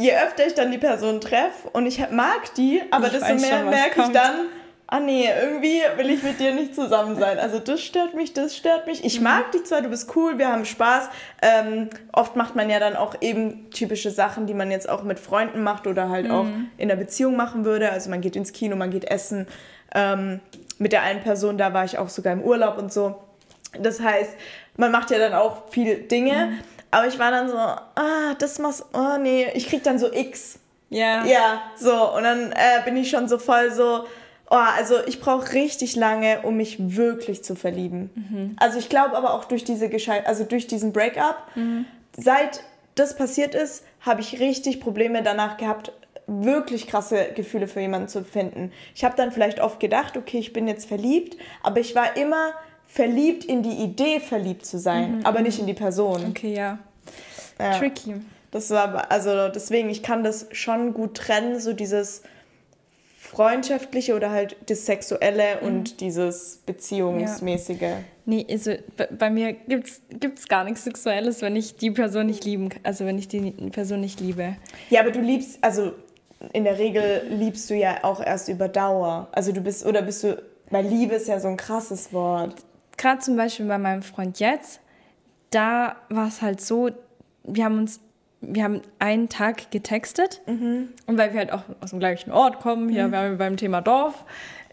je 0.00 0.12
öfter 0.12 0.46
ich 0.46 0.54
dann 0.54 0.70
die 0.70 0.78
Person 0.78 1.20
treffe 1.20 1.68
und 1.72 1.86
ich 1.86 1.98
mag 2.10 2.54
die, 2.56 2.82
aber 2.90 3.06
ich 3.06 3.12
desto 3.12 3.34
mehr 3.34 3.64
merke 3.64 4.02
ich 4.02 4.08
dann, 4.08 4.48
ah 4.90 4.98
nee, 4.98 5.28
irgendwie 5.40 5.80
will 5.96 6.10
ich 6.10 6.22
mit 6.22 6.40
dir 6.40 6.52
nicht 6.52 6.74
zusammen 6.74 7.16
sein. 7.16 7.38
Also 7.38 7.60
das 7.60 7.80
stört 7.80 8.14
mich, 8.14 8.32
das 8.32 8.56
stört 8.56 8.86
mich. 8.86 9.04
Ich 9.04 9.18
mhm. 9.18 9.24
mag 9.24 9.52
dich 9.52 9.64
zwar, 9.64 9.82
du 9.82 9.88
bist 9.88 10.14
cool, 10.16 10.38
wir 10.38 10.48
haben 10.48 10.64
Spaß. 10.64 11.08
Ähm, 11.42 11.90
oft 12.12 12.34
macht 12.34 12.56
man 12.56 12.68
ja 12.68 12.80
dann 12.80 12.96
auch 12.96 13.14
eben 13.20 13.70
typische 13.70 14.10
Sachen, 14.10 14.46
die 14.46 14.54
man 14.54 14.70
jetzt 14.70 14.88
auch 14.88 15.04
mit 15.04 15.20
Freunden 15.20 15.62
macht 15.62 15.86
oder 15.86 16.08
halt 16.08 16.26
mhm. 16.26 16.34
auch 16.34 16.46
in 16.76 16.88
der 16.88 16.96
Beziehung 16.96 17.36
machen 17.36 17.64
würde. 17.64 17.92
Also 17.92 18.10
man 18.10 18.20
geht 18.20 18.34
ins 18.34 18.52
Kino, 18.52 18.74
man 18.74 18.90
geht 18.90 19.04
essen. 19.04 19.46
Ähm, 19.94 20.40
mit 20.78 20.92
der 20.92 21.02
einen 21.02 21.20
Person, 21.20 21.56
da 21.56 21.72
war 21.72 21.84
ich 21.84 21.98
auch 21.98 22.08
sogar 22.08 22.32
im 22.32 22.42
Urlaub 22.42 22.78
und 22.78 22.92
so. 22.92 23.16
Das 23.78 24.00
heißt, 24.00 24.34
man 24.76 24.90
macht 24.90 25.10
ja 25.12 25.18
dann 25.18 25.34
auch 25.34 25.70
viele 25.70 25.96
Dinge. 25.96 26.46
Mhm. 26.46 26.58
Aber 26.90 27.06
ich 27.06 27.18
war 27.18 27.30
dann 27.30 27.48
so, 27.48 27.56
ah, 27.56 28.34
das 28.38 28.58
machst, 28.58 28.84
oh 28.92 29.16
nee, 29.20 29.46
ich 29.54 29.68
krieg 29.68 29.82
dann 29.82 29.98
so 29.98 30.12
X. 30.12 30.58
Ja. 30.88 31.24
Ja, 31.24 31.62
so. 31.76 32.14
Und 32.14 32.24
dann 32.24 32.52
äh, 32.52 32.82
bin 32.84 32.96
ich 32.96 33.10
schon 33.10 33.28
so 33.28 33.38
voll 33.38 33.70
so, 33.72 34.04
Oh, 34.52 34.56
also 34.56 34.96
ich 35.06 35.20
brauche 35.20 35.52
richtig 35.52 35.94
lange, 35.94 36.40
um 36.42 36.56
mich 36.56 36.96
wirklich 36.96 37.44
zu 37.44 37.54
verlieben. 37.54 38.10
Mhm. 38.16 38.56
Also 38.58 38.80
ich 38.80 38.88
glaube 38.88 39.16
aber 39.16 39.34
auch 39.34 39.44
durch 39.44 39.62
diese 39.62 39.88
Gescheit 39.88 40.26
also 40.26 40.42
durch 40.42 40.66
diesen 40.66 40.92
Breakup, 40.92 41.36
mhm. 41.54 41.84
seit 42.18 42.64
das 42.96 43.16
passiert 43.16 43.54
ist, 43.54 43.84
habe 44.00 44.20
ich 44.20 44.40
richtig 44.40 44.80
Probleme 44.80 45.22
danach 45.22 45.56
gehabt, 45.56 45.92
wirklich 46.26 46.88
krasse 46.88 47.28
Gefühle 47.34 47.68
für 47.68 47.80
jemanden 47.80 48.08
zu 48.08 48.24
finden. 48.24 48.72
Ich 48.94 49.04
habe 49.04 49.16
dann 49.16 49.30
vielleicht 49.30 49.60
oft 49.60 49.78
gedacht, 49.78 50.16
okay, 50.16 50.38
ich 50.38 50.52
bin 50.52 50.66
jetzt 50.66 50.88
verliebt, 50.88 51.36
aber 51.62 51.78
ich 51.78 51.94
war 51.94 52.16
immer 52.16 52.52
verliebt 52.92 53.44
in 53.44 53.62
die 53.62 53.82
Idee, 53.82 54.20
verliebt 54.20 54.66
zu 54.66 54.78
sein, 54.78 55.18
mhm. 55.18 55.26
aber 55.26 55.40
nicht 55.42 55.58
mhm. 55.58 55.62
in 55.62 55.66
die 55.68 55.74
Person. 55.74 56.26
Okay, 56.30 56.54
ja. 56.54 56.78
ja. 57.58 57.78
Tricky. 57.78 58.16
Das 58.50 58.70
war 58.70 59.10
also 59.10 59.48
deswegen, 59.48 59.90
ich 59.90 60.02
kann 60.02 60.24
das 60.24 60.48
schon 60.50 60.92
gut 60.92 61.14
trennen, 61.14 61.60
so 61.60 61.72
dieses 61.72 62.22
freundschaftliche 63.16 64.16
oder 64.16 64.30
halt 64.30 64.56
das 64.66 64.86
Sexuelle 64.86 65.58
mhm. 65.60 65.66
und 65.68 66.00
dieses 66.00 66.62
Beziehungsmäßige. 66.66 67.80
Ja. 67.80 67.98
Nee, 68.26 68.46
also 68.50 68.72
bei 69.16 69.30
mir 69.30 69.52
gibt 69.52 70.38
es 70.38 70.48
gar 70.48 70.64
nichts 70.64 70.84
Sexuelles, 70.84 71.42
wenn 71.42 71.54
ich 71.54 71.76
die 71.76 71.92
Person 71.92 72.26
nicht 72.26 72.44
lieben 72.44 72.70
also 72.82 73.06
wenn 73.06 73.18
ich 73.18 73.28
die 73.28 73.52
Person 73.70 74.00
nicht 74.00 74.20
liebe. 74.20 74.56
Ja, 74.88 75.00
aber 75.00 75.12
du 75.12 75.20
liebst, 75.20 75.58
also 75.62 75.92
in 76.52 76.64
der 76.64 76.78
Regel 76.78 77.22
liebst 77.28 77.70
du 77.70 77.74
ja 77.74 78.02
auch 78.02 78.20
erst 78.20 78.48
über 78.48 78.68
Dauer. 78.68 79.28
Also 79.30 79.52
du 79.52 79.60
bist, 79.60 79.86
oder 79.86 80.02
bist 80.02 80.24
du, 80.24 80.42
weil 80.70 80.86
Liebe 80.86 81.14
ist 81.14 81.28
ja 81.28 81.38
so 81.38 81.48
ein 81.48 81.56
krasses 81.56 82.12
Wort. 82.12 82.56
Gerade 83.00 83.20
zum 83.20 83.34
Beispiel 83.36 83.64
bei 83.64 83.78
meinem 83.78 84.02
Freund 84.02 84.40
jetzt, 84.40 84.78
da 85.48 85.96
war 86.10 86.28
es 86.28 86.42
halt 86.42 86.60
so, 86.60 86.90
wir 87.44 87.64
haben 87.64 87.78
uns 87.78 88.00
wir 88.42 88.64
haben 88.64 88.80
einen 88.98 89.28
Tag 89.28 89.70
getextet 89.70 90.40
mhm. 90.46 90.88
und 91.06 91.18
weil 91.18 91.32
wir 91.32 91.40
halt 91.40 91.52
auch 91.52 91.62
aus 91.80 91.90
dem 91.90 91.98
gleichen 91.98 92.30
Ort 92.30 92.60
kommen, 92.60 92.88
hier 92.88 93.08
mhm. 93.08 93.12
wir 93.12 93.36
beim 93.36 93.56
Thema 93.56 93.80
Dorf, 93.80 94.24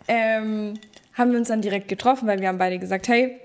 ähm, 0.08 0.76
haben 1.14 1.32
wir 1.32 1.40
uns 1.40 1.50
dann 1.50 1.62
direkt 1.62 1.88
getroffen, 1.88 2.28
weil 2.28 2.40
wir 2.40 2.48
haben 2.48 2.58
beide 2.58 2.80
gesagt, 2.80 3.08
hey, 3.08 3.40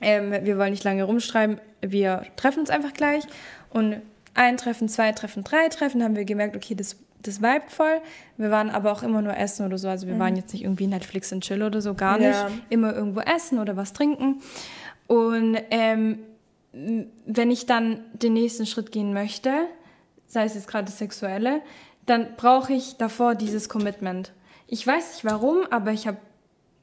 ähm, 0.00 0.32
wir 0.32 0.56
wollen 0.58 0.70
nicht 0.70 0.84
lange 0.84 1.04
rumschreiben, 1.04 1.58
wir 1.82 2.22
treffen 2.36 2.60
uns 2.60 2.70
einfach 2.70 2.92
gleich 2.92 3.24
und 3.70 4.00
ein 4.34 4.56
Treffen, 4.56 4.88
zwei 4.88 5.12
Treffen, 5.12 5.44
drei 5.44 5.68
Treffen, 5.68 6.02
haben 6.02 6.16
wir 6.16 6.24
gemerkt, 6.24 6.56
okay, 6.56 6.74
das, 6.74 6.96
das 7.22 7.40
vibet 7.40 7.70
voll. 7.70 8.00
Wir 8.36 8.50
waren 8.50 8.70
aber 8.70 8.92
auch 8.92 9.02
immer 9.02 9.22
nur 9.22 9.36
essen 9.36 9.66
oder 9.66 9.78
so, 9.78 9.88
also 9.88 10.06
wir 10.06 10.14
mhm. 10.14 10.20
waren 10.20 10.36
jetzt 10.36 10.52
nicht 10.52 10.64
irgendwie 10.64 10.86
Netflix 10.86 11.32
und 11.32 11.42
Chill 11.42 11.62
oder 11.62 11.80
so, 11.80 11.94
gar 11.94 12.18
nicht. 12.18 12.30
Ja. 12.30 12.50
Immer 12.68 12.94
irgendwo 12.94 13.20
essen 13.20 13.58
oder 13.58 13.76
was 13.76 13.92
trinken 13.92 14.40
und 15.10 15.58
ähm, 15.70 16.20
wenn 16.72 17.50
ich 17.50 17.66
dann 17.66 18.04
den 18.12 18.34
nächsten 18.34 18.64
Schritt 18.64 18.92
gehen 18.92 19.12
möchte, 19.12 19.66
sei 20.26 20.44
es 20.44 20.54
jetzt 20.54 20.68
gerade 20.68 20.84
das 20.84 20.98
Sexuelle, 20.98 21.62
dann 22.06 22.36
brauche 22.36 22.72
ich 22.72 22.96
davor 22.96 23.34
dieses 23.34 23.68
Commitment. 23.68 24.32
Ich 24.68 24.86
weiß 24.86 25.14
nicht 25.14 25.24
warum, 25.24 25.64
aber 25.70 25.90
ich 25.90 26.06
habe 26.06 26.18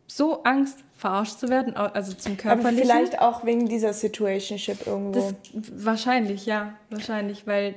so 0.08 0.44
Angst, 0.44 0.84
verarscht 0.94 1.40
zu 1.40 1.48
werden, 1.48 1.78
also 1.78 2.12
zum 2.12 2.36
körperlichen. 2.36 2.68
Aber 2.68 3.00
vielleicht 3.00 3.22
auch 3.22 3.46
wegen 3.46 3.70
dieser 3.70 3.94
Situationship 3.94 4.86
irgendwo. 4.86 5.34
Das, 5.54 5.86
wahrscheinlich, 5.86 6.46
ja, 6.46 6.74
wahrscheinlich, 6.90 7.48
weil... 7.48 7.76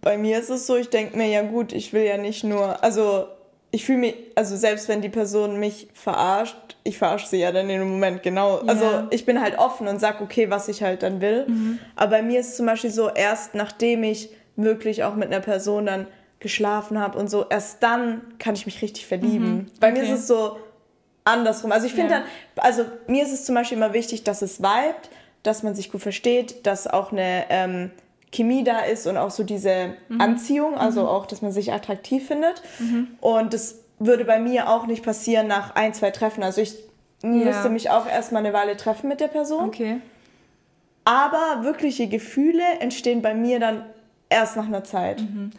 Bei 0.00 0.16
mir 0.16 0.38
ist 0.38 0.50
es 0.50 0.66
so, 0.66 0.76
ich 0.76 0.90
denke 0.90 1.16
mir, 1.16 1.26
ja 1.26 1.42
gut, 1.42 1.72
ich 1.72 1.92
will 1.92 2.04
ja 2.04 2.16
nicht 2.16 2.44
nur, 2.44 2.82
also 2.84 3.26
ich 3.72 3.84
fühle 3.84 3.98
mich, 3.98 4.14
also 4.36 4.56
selbst 4.56 4.88
wenn 4.88 5.02
die 5.02 5.08
Person 5.08 5.58
mich 5.58 5.88
verarscht, 5.92 6.76
ich 6.84 6.98
verarsche 6.98 7.26
sie 7.26 7.38
ja 7.38 7.50
dann 7.50 7.68
in 7.68 7.80
dem 7.80 7.90
Moment 7.90 8.22
genau. 8.22 8.62
Ja. 8.62 8.68
Also 8.68 8.86
ich 9.10 9.26
bin 9.26 9.40
halt 9.40 9.58
offen 9.58 9.88
und 9.88 10.00
sag, 10.00 10.20
okay, 10.20 10.50
was 10.50 10.68
ich 10.68 10.82
halt 10.82 11.02
dann 11.02 11.20
will. 11.20 11.46
Mhm. 11.48 11.78
Aber 11.96 12.12
bei 12.12 12.22
mir 12.22 12.40
ist 12.40 12.50
es 12.50 12.56
zum 12.56 12.66
Beispiel 12.66 12.90
so, 12.90 13.10
erst 13.10 13.54
nachdem 13.54 14.04
ich 14.04 14.30
wirklich 14.54 15.02
auch 15.02 15.16
mit 15.16 15.32
einer 15.32 15.40
Person 15.40 15.86
dann 15.86 16.06
geschlafen 16.38 17.00
habe 17.00 17.18
und 17.18 17.28
so, 17.28 17.46
erst 17.48 17.82
dann 17.82 18.22
kann 18.38 18.54
ich 18.54 18.66
mich 18.66 18.80
richtig 18.82 19.06
verlieben. 19.06 19.48
Mhm. 19.48 19.66
Bei 19.80 19.90
okay. 19.90 19.98
mir 19.98 20.04
ist 20.04 20.20
es 20.20 20.26
so 20.28 20.58
andersrum. 21.24 21.72
Also 21.72 21.86
ich 21.86 21.92
finde 21.92 22.12
ja. 22.12 22.20
dann, 22.20 22.64
also 22.64 22.84
mir 23.08 23.24
ist 23.24 23.32
es 23.32 23.44
zum 23.44 23.56
Beispiel 23.56 23.76
immer 23.76 23.92
wichtig, 23.92 24.22
dass 24.22 24.42
es 24.42 24.60
vibet, 24.60 25.10
dass 25.42 25.62
man 25.62 25.74
sich 25.74 25.90
gut 25.90 26.02
versteht, 26.02 26.66
dass 26.66 26.86
auch 26.86 27.10
eine 27.10 27.44
ähm, 27.50 27.90
Chemie 28.36 28.64
da 28.64 28.80
ist 28.80 29.06
und 29.06 29.16
auch 29.16 29.30
so 29.30 29.42
diese 29.42 29.94
mhm. 30.08 30.20
Anziehung, 30.20 30.76
also 30.76 31.02
mhm. 31.02 31.08
auch, 31.08 31.26
dass 31.26 31.42
man 31.42 31.52
sich 31.52 31.72
attraktiv 31.72 32.26
findet. 32.26 32.62
Mhm. 32.78 33.08
Und 33.20 33.54
das 33.54 33.80
würde 33.98 34.24
bei 34.24 34.38
mir 34.38 34.68
auch 34.68 34.86
nicht 34.86 35.04
passieren 35.04 35.46
nach 35.46 35.74
ein, 35.74 35.94
zwei 35.94 36.10
Treffen. 36.10 36.42
Also 36.42 36.60
ich 36.60 36.74
ja. 37.22 37.28
müsste 37.28 37.70
mich 37.70 37.90
auch 37.90 38.06
erstmal 38.06 38.44
eine 38.44 38.52
Weile 38.52 38.76
treffen 38.76 39.08
mit 39.08 39.20
der 39.20 39.28
Person. 39.28 39.64
Okay. 39.68 40.00
Aber 41.04 41.62
wirkliche 41.62 42.08
Gefühle 42.08 42.64
entstehen 42.80 43.22
bei 43.22 43.32
mir 43.34 43.60
dann 43.60 43.84
erst 44.28 44.56
nach 44.56 44.66
einer 44.66 44.84
Zeit. 44.84 45.20
Mhm. 45.20 45.50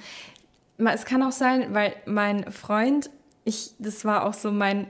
Es 0.85 1.05
kann 1.05 1.23
auch 1.23 1.31
sein, 1.31 1.73
weil 1.73 1.93
mein 2.05 2.51
Freund, 2.51 3.09
ich, 3.45 3.71
das 3.79 4.05
war 4.05 4.25
auch 4.25 4.33
so 4.33 4.51
mein 4.51 4.87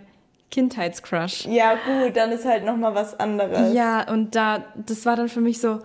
Kindheitscrush. 0.52 1.46
Ja, 1.46 1.76
gut, 1.76 2.18
dann 2.18 2.32
ist 2.32 2.46
halt 2.46 2.66
nochmal 2.66 2.96
was 2.96 3.20
anderes. 3.20 3.74
Ja, 3.74 4.10
und 4.10 4.36
da, 4.36 4.64
das 4.76 5.06
war 5.06 5.16
dann 5.16 5.30
für 5.30 5.42
mich 5.42 5.62
so, 5.62 5.80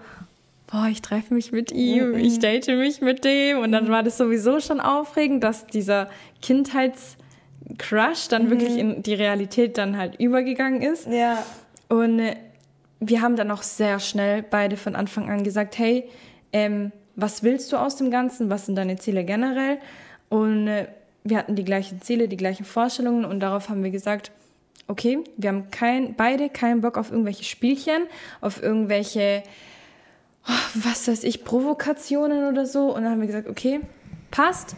boah, 0.72 0.86
ich 0.90 1.02
treffe 1.02 1.34
mich 1.34 1.52
mit 1.52 1.70
ihm, 1.70 2.14
ich 2.14 2.38
date 2.38 2.66
mich 2.68 3.02
mit 3.02 3.24
dem. 3.24 3.58
Und 3.58 3.72
dann 3.72 3.88
war 3.90 4.02
das 4.02 4.16
sowieso 4.16 4.58
schon 4.58 4.80
aufregend, 4.80 5.44
dass 5.44 5.66
dieser 5.66 6.08
Kindheitscrush 6.40 8.28
dann 8.30 8.50
wirklich 8.50 8.76
in 8.78 9.02
die 9.02 9.14
Realität 9.14 9.76
dann 9.76 9.98
halt 9.98 10.18
übergegangen 10.18 10.80
ist. 10.80 11.06
Ja. 11.06 11.44
Und 11.88 12.20
äh, 12.20 12.36
wir 13.00 13.20
haben 13.20 13.36
dann 13.36 13.50
auch 13.50 13.62
sehr 13.62 14.00
schnell 14.00 14.42
beide 14.42 14.76
von 14.76 14.96
Anfang 14.96 15.28
an 15.28 15.44
gesagt, 15.44 15.78
hey, 15.78 16.08
ähm, 16.52 16.90
was 17.16 17.42
willst 17.42 17.70
du 17.72 17.76
aus 17.76 17.96
dem 17.96 18.10
Ganzen? 18.10 18.48
Was 18.48 18.66
sind 18.66 18.76
deine 18.76 18.96
Ziele 18.96 19.24
generell? 19.24 19.78
Und 20.30 20.68
äh, 20.68 20.86
wir 21.22 21.36
hatten 21.36 21.54
die 21.54 21.64
gleichen 21.64 22.00
Ziele, 22.00 22.28
die 22.28 22.38
gleichen 22.38 22.64
Vorstellungen 22.64 23.26
und 23.26 23.40
darauf 23.40 23.68
haben 23.68 23.84
wir 23.84 23.90
gesagt, 23.90 24.32
okay, 24.88 25.18
wir 25.36 25.50
haben 25.50 25.70
kein, 25.70 26.14
beide 26.14 26.48
keinen 26.48 26.80
Bock 26.80 26.96
auf 26.96 27.10
irgendwelche 27.10 27.44
Spielchen, 27.44 28.04
auf 28.40 28.62
irgendwelche, 28.62 29.42
was 30.74 31.08
weiß 31.08 31.24
ich, 31.24 31.44
Provokationen 31.44 32.48
oder 32.48 32.66
so. 32.66 32.94
Und 32.94 33.02
dann 33.02 33.12
haben 33.12 33.20
wir 33.20 33.26
gesagt, 33.26 33.48
okay, 33.48 33.80
passt, 34.30 34.76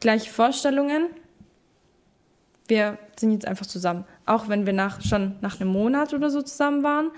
gleiche 0.00 0.30
Vorstellungen, 0.30 1.08
wir 2.68 2.98
sind 3.18 3.32
jetzt 3.32 3.46
einfach 3.46 3.66
zusammen. 3.66 4.04
Auch 4.26 4.48
wenn 4.48 4.64
wir 4.64 4.72
nach, 4.72 5.02
schon 5.02 5.36
nach 5.40 5.60
einem 5.60 5.70
Monat 5.70 6.14
oder 6.14 6.30
so 6.30 6.40
zusammen 6.40 6.82
waren. 6.84 7.10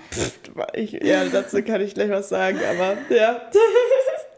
Ich, 0.72 0.92
ja, 0.92 1.24
dazu 1.26 1.62
kann 1.62 1.80
ich 1.82 1.94
gleich 1.94 2.10
was 2.10 2.30
sagen, 2.30 2.58
aber 2.58 2.96
ja. 3.14 3.40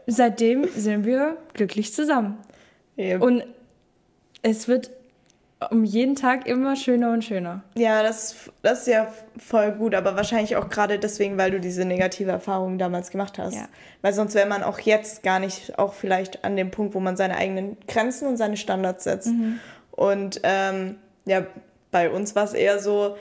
Seitdem 0.07 0.67
sind 0.75 1.05
wir 1.05 1.37
glücklich 1.53 1.93
zusammen. 1.93 2.37
Ja. 2.97 3.19
Und 3.19 3.43
es 4.41 4.67
wird 4.67 4.91
um 5.71 5.83
jeden 5.83 6.15
Tag 6.15 6.47
immer 6.47 6.75
schöner 6.75 7.11
und 7.11 7.23
schöner. 7.23 7.63
Ja, 7.77 8.03
das, 8.03 8.35
das 8.61 8.81
ist 8.81 8.87
ja 8.87 9.07
voll 9.37 9.71
gut, 9.71 9.95
aber 9.95 10.15
wahrscheinlich 10.15 10.55
auch 10.57 10.69
gerade 10.69 10.99
deswegen, 10.99 11.37
weil 11.37 11.51
du 11.51 11.59
diese 11.59 11.85
negative 11.85 12.31
Erfahrung 12.31 12.77
damals 12.77 13.09
gemacht 13.09 13.39
hast. 13.39 13.55
Ja. 13.55 13.67
Weil 14.01 14.13
sonst 14.13 14.35
wäre 14.35 14.47
man 14.47 14.63
auch 14.63 14.79
jetzt 14.79 15.23
gar 15.23 15.39
nicht 15.39 15.79
auch 15.79 15.93
vielleicht 15.93 16.43
an 16.43 16.55
dem 16.55 16.71
Punkt, 16.71 16.93
wo 16.93 16.99
man 16.99 17.15
seine 17.15 17.37
eigenen 17.37 17.77
Grenzen 17.87 18.27
und 18.27 18.37
seine 18.37 18.57
Standards 18.57 19.05
setzt. 19.05 19.29
Und 19.91 20.41
ähm, 20.43 20.97
ja, 21.25 21.45
bei 21.91 22.09
uns 22.09 22.35
war 22.35 22.43
es 22.43 22.53
eher 22.53 22.79
so, 22.79 23.15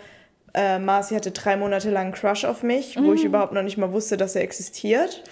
äh, 0.55 0.79
Marci 0.79 1.15
hatte 1.15 1.31
drei 1.31 1.57
Monate 1.57 1.91
lang 1.91 2.07
einen 2.07 2.15
Crush 2.15 2.45
auf 2.45 2.63
mich, 2.63 2.97
wo 3.01 3.13
ich 3.13 3.25
überhaupt 3.25 3.53
noch 3.53 3.63
nicht 3.63 3.79
mal 3.79 3.93
wusste, 3.93 4.17
dass 4.17 4.35
er 4.35 4.43
existiert. 4.43 5.23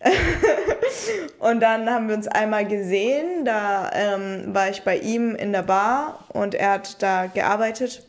und 1.38 1.60
dann 1.60 1.90
haben 1.90 2.08
wir 2.08 2.14
uns 2.14 2.28
einmal 2.28 2.66
gesehen, 2.66 3.44
da 3.44 3.90
ähm, 3.92 4.54
war 4.54 4.70
ich 4.70 4.82
bei 4.82 4.98
ihm 4.98 5.34
in 5.34 5.52
der 5.52 5.62
Bar 5.62 6.24
und 6.28 6.54
er 6.54 6.72
hat 6.72 7.02
da 7.02 7.26
gearbeitet 7.26 8.04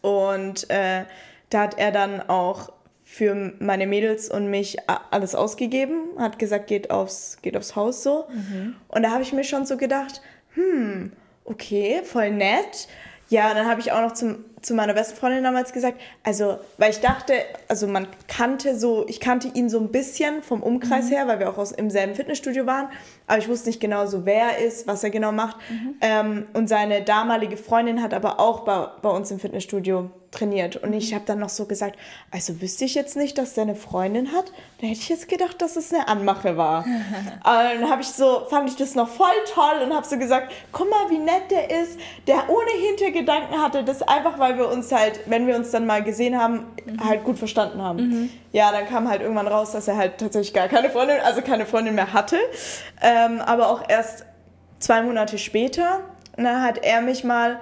und 0.00 0.68
äh, 0.70 1.04
da 1.50 1.60
hat 1.60 1.78
er 1.78 1.92
dann 1.92 2.28
auch 2.28 2.72
für 3.04 3.52
meine 3.58 3.86
Mädels 3.86 4.30
und 4.30 4.48
mich 4.48 4.78
alles 5.10 5.34
ausgegeben, 5.34 6.18
hat 6.18 6.38
gesagt, 6.38 6.66
geht 6.66 6.90
aufs, 6.90 7.38
geht 7.42 7.58
aufs 7.58 7.76
Haus 7.76 8.02
so. 8.02 8.26
Und 8.88 9.02
da 9.02 9.10
habe 9.10 9.22
ich 9.22 9.34
mir 9.34 9.44
schon 9.44 9.66
so 9.66 9.76
gedacht, 9.76 10.22
hm, 10.54 11.12
okay, 11.44 12.00
voll 12.04 12.30
nett. 12.30 12.88
Ja, 13.28 13.52
dann 13.52 13.68
habe 13.68 13.82
ich 13.82 13.92
auch 13.92 14.00
noch 14.00 14.12
zum, 14.12 14.46
zu 14.62 14.74
meiner 14.74 14.94
besten 14.94 15.16
Freundin 15.16 15.44
damals 15.44 15.72
gesagt, 15.72 16.00
also, 16.22 16.58
weil 16.78 16.90
ich 16.90 17.00
dachte, 17.00 17.34
also 17.68 17.86
man 17.86 18.06
kannte 18.28 18.78
so, 18.78 19.04
ich 19.08 19.20
kannte 19.20 19.48
ihn 19.54 19.68
so 19.68 19.78
ein 19.78 19.90
bisschen 19.90 20.42
vom 20.42 20.62
Umkreis 20.62 21.10
her, 21.10 21.26
weil 21.26 21.38
wir 21.40 21.50
auch 21.50 21.58
aus, 21.58 21.72
im 21.72 21.90
selben 21.90 22.14
Fitnessstudio 22.14 22.66
waren, 22.66 22.88
aber 23.26 23.38
ich 23.38 23.48
wusste 23.48 23.68
nicht 23.68 23.80
genau 23.80 24.06
so, 24.06 24.24
wer 24.24 24.52
er 24.52 24.58
ist, 24.58 24.86
was 24.86 25.04
er 25.04 25.10
genau 25.10 25.32
macht. 25.32 25.56
Ähm, 26.00 26.46
und 26.52 26.68
seine 26.68 27.02
damalige 27.02 27.56
Freundin 27.56 28.02
hat 28.02 28.14
aber 28.14 28.40
auch 28.40 28.60
bei, 28.60 28.88
bei 29.02 29.10
uns 29.10 29.30
im 29.30 29.38
Fitnessstudio 29.38 30.10
trainiert. 30.32 30.76
Und 30.76 30.92
ich 30.94 31.14
habe 31.14 31.24
dann 31.26 31.38
noch 31.38 31.50
so 31.50 31.66
gesagt, 31.66 31.96
also 32.30 32.60
wüsste 32.60 32.84
ich 32.84 32.94
jetzt 32.94 33.16
nicht, 33.16 33.38
dass 33.38 33.54
der 33.54 33.62
eine 33.62 33.74
Freundin 33.76 34.32
hat, 34.32 34.46
dann 34.80 34.88
hätte 34.88 35.00
ich 35.00 35.08
jetzt 35.08 35.28
gedacht, 35.28 35.62
dass 35.62 35.76
es 35.76 35.92
eine 35.92 36.08
Anmache 36.08 36.56
war. 36.56 36.84
Dann 37.44 37.88
habe 37.88 38.02
ich 38.02 38.08
so, 38.08 38.46
fand 38.48 38.68
ich 38.68 38.76
das 38.76 38.94
noch 38.94 39.08
voll 39.08 39.28
toll 39.52 39.82
und 39.84 39.94
habe 39.94 40.06
so 40.06 40.18
gesagt, 40.18 40.52
guck 40.72 40.90
mal, 40.90 41.10
wie 41.10 41.18
nett 41.18 41.50
der 41.50 41.70
ist, 41.70 41.98
der 42.26 42.48
ohne 42.48 42.70
Hintergedanken 42.88 43.62
hatte, 43.62 43.84
das 43.84 44.02
einfach, 44.02 44.38
weil 44.38 44.58
wir 44.58 44.68
uns 44.68 44.90
halt, 44.90 45.20
wenn 45.26 45.46
wir 45.46 45.54
uns 45.54 45.70
dann 45.70 45.86
mal 45.86 46.02
gesehen 46.02 46.40
haben, 46.40 46.66
halt 47.06 47.24
gut 47.24 47.38
verstanden 47.38 47.80
haben. 47.80 47.98
Ja, 48.52 48.72
dann 48.72 48.88
kam 48.88 49.08
halt 49.08 49.20
irgendwann 49.22 49.48
raus, 49.48 49.72
dass 49.72 49.86
er 49.86 49.96
halt 49.96 50.18
tatsächlich 50.18 50.54
gar 50.54 50.68
keine 50.68 50.90
Freundin, 50.90 51.18
also 51.22 51.42
keine 51.42 51.66
Freundin 51.66 51.94
mehr 51.94 52.12
hatte. 52.12 52.38
Ähm, 53.00 53.40
aber 53.40 53.70
auch 53.70 53.88
erst 53.88 54.24
zwei 54.78 55.02
Monate 55.02 55.38
später, 55.38 56.00
und 56.36 56.44
dann 56.44 56.62
hat 56.62 56.78
er 56.82 57.02
mich 57.02 57.24
mal 57.24 57.60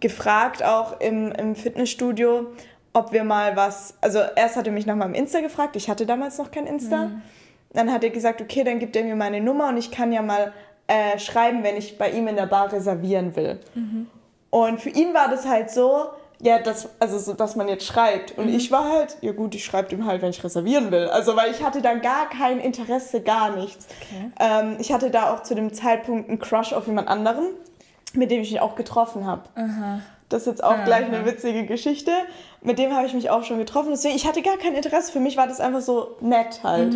gefragt, 0.00 0.62
auch 0.64 1.00
im, 1.00 1.32
im 1.32 1.54
Fitnessstudio, 1.54 2.46
ob 2.92 3.12
wir 3.12 3.24
mal 3.24 3.56
was, 3.56 3.94
also 4.00 4.18
erst 4.36 4.56
hat 4.56 4.66
er 4.66 4.72
mich 4.72 4.86
nach 4.86 4.96
meinem 4.96 5.14
Insta 5.14 5.40
gefragt, 5.40 5.76
ich 5.76 5.88
hatte 5.88 6.06
damals 6.06 6.38
noch 6.38 6.50
kein 6.50 6.66
Insta. 6.66 7.10
Dann 7.72 7.92
hat 7.92 8.02
er 8.02 8.10
gesagt, 8.10 8.40
okay, 8.40 8.64
dann 8.64 8.80
gibt 8.80 8.96
er 8.96 9.04
mir 9.04 9.14
meine 9.14 9.40
Nummer 9.40 9.68
und 9.68 9.76
ich 9.76 9.90
kann 9.92 10.12
ja 10.12 10.22
mal 10.22 10.52
äh, 10.88 11.18
schreiben, 11.20 11.62
wenn 11.62 11.76
ich 11.76 11.98
bei 11.98 12.10
ihm 12.10 12.26
in 12.26 12.34
der 12.34 12.46
Bar 12.46 12.72
reservieren 12.72 13.36
will. 13.36 13.60
Und 14.50 14.80
für 14.80 14.88
ihn 14.90 15.14
war 15.14 15.28
das 15.30 15.46
halt 15.46 15.70
so, 15.70 16.06
ja, 16.42 16.58
das, 16.58 16.88
also 16.98 17.18
so, 17.18 17.34
dass 17.34 17.54
man 17.54 17.68
jetzt 17.68 17.86
schreibt. 17.86 18.36
Und 18.38 18.48
ich 18.48 18.72
war 18.72 18.90
halt, 18.90 19.16
ja 19.20 19.30
gut, 19.32 19.54
ich 19.54 19.64
schreibe 19.64 19.94
ihm 19.94 20.06
halt, 20.06 20.22
wenn 20.22 20.30
ich 20.30 20.42
reservieren 20.42 20.90
will. 20.90 21.06
Also, 21.08 21.36
weil 21.36 21.50
ich 21.52 21.62
hatte 21.62 21.82
da 21.82 21.94
gar 21.94 22.28
kein 22.28 22.58
Interesse, 22.58 23.20
gar 23.20 23.54
nichts. 23.54 23.86
Ähm, 24.40 24.76
ich 24.80 24.92
hatte 24.92 25.10
da 25.10 25.32
auch 25.32 25.42
zu 25.42 25.54
dem 25.54 25.72
Zeitpunkt 25.72 26.28
einen 26.28 26.38
Crush 26.38 26.72
auf 26.72 26.86
jemand 26.86 27.08
anderen, 27.08 27.50
mit 28.14 28.30
dem 28.30 28.40
ich 28.42 28.50
mich 28.50 28.60
auch 28.60 28.74
getroffen 28.76 29.26
habe. 29.26 29.42
Das 30.28 30.42
ist 30.42 30.46
jetzt 30.46 30.64
auch 30.64 30.84
gleich 30.84 31.06
eine 31.06 31.26
witzige 31.26 31.66
Geschichte. 31.66 32.12
Mit 32.62 32.78
dem 32.78 32.94
habe 32.94 33.06
ich 33.06 33.14
mich 33.14 33.30
auch 33.30 33.42
schon 33.42 33.58
getroffen. 33.58 33.90
Deswegen, 33.90 34.14
ich 34.14 34.26
hatte 34.26 34.42
gar 34.42 34.56
kein 34.58 34.74
Interesse. 34.74 35.10
Für 35.12 35.20
mich 35.20 35.36
war 35.36 35.46
das 35.48 35.60
einfach 35.60 35.80
so 35.80 36.16
nett 36.20 36.60
halt. 36.62 36.94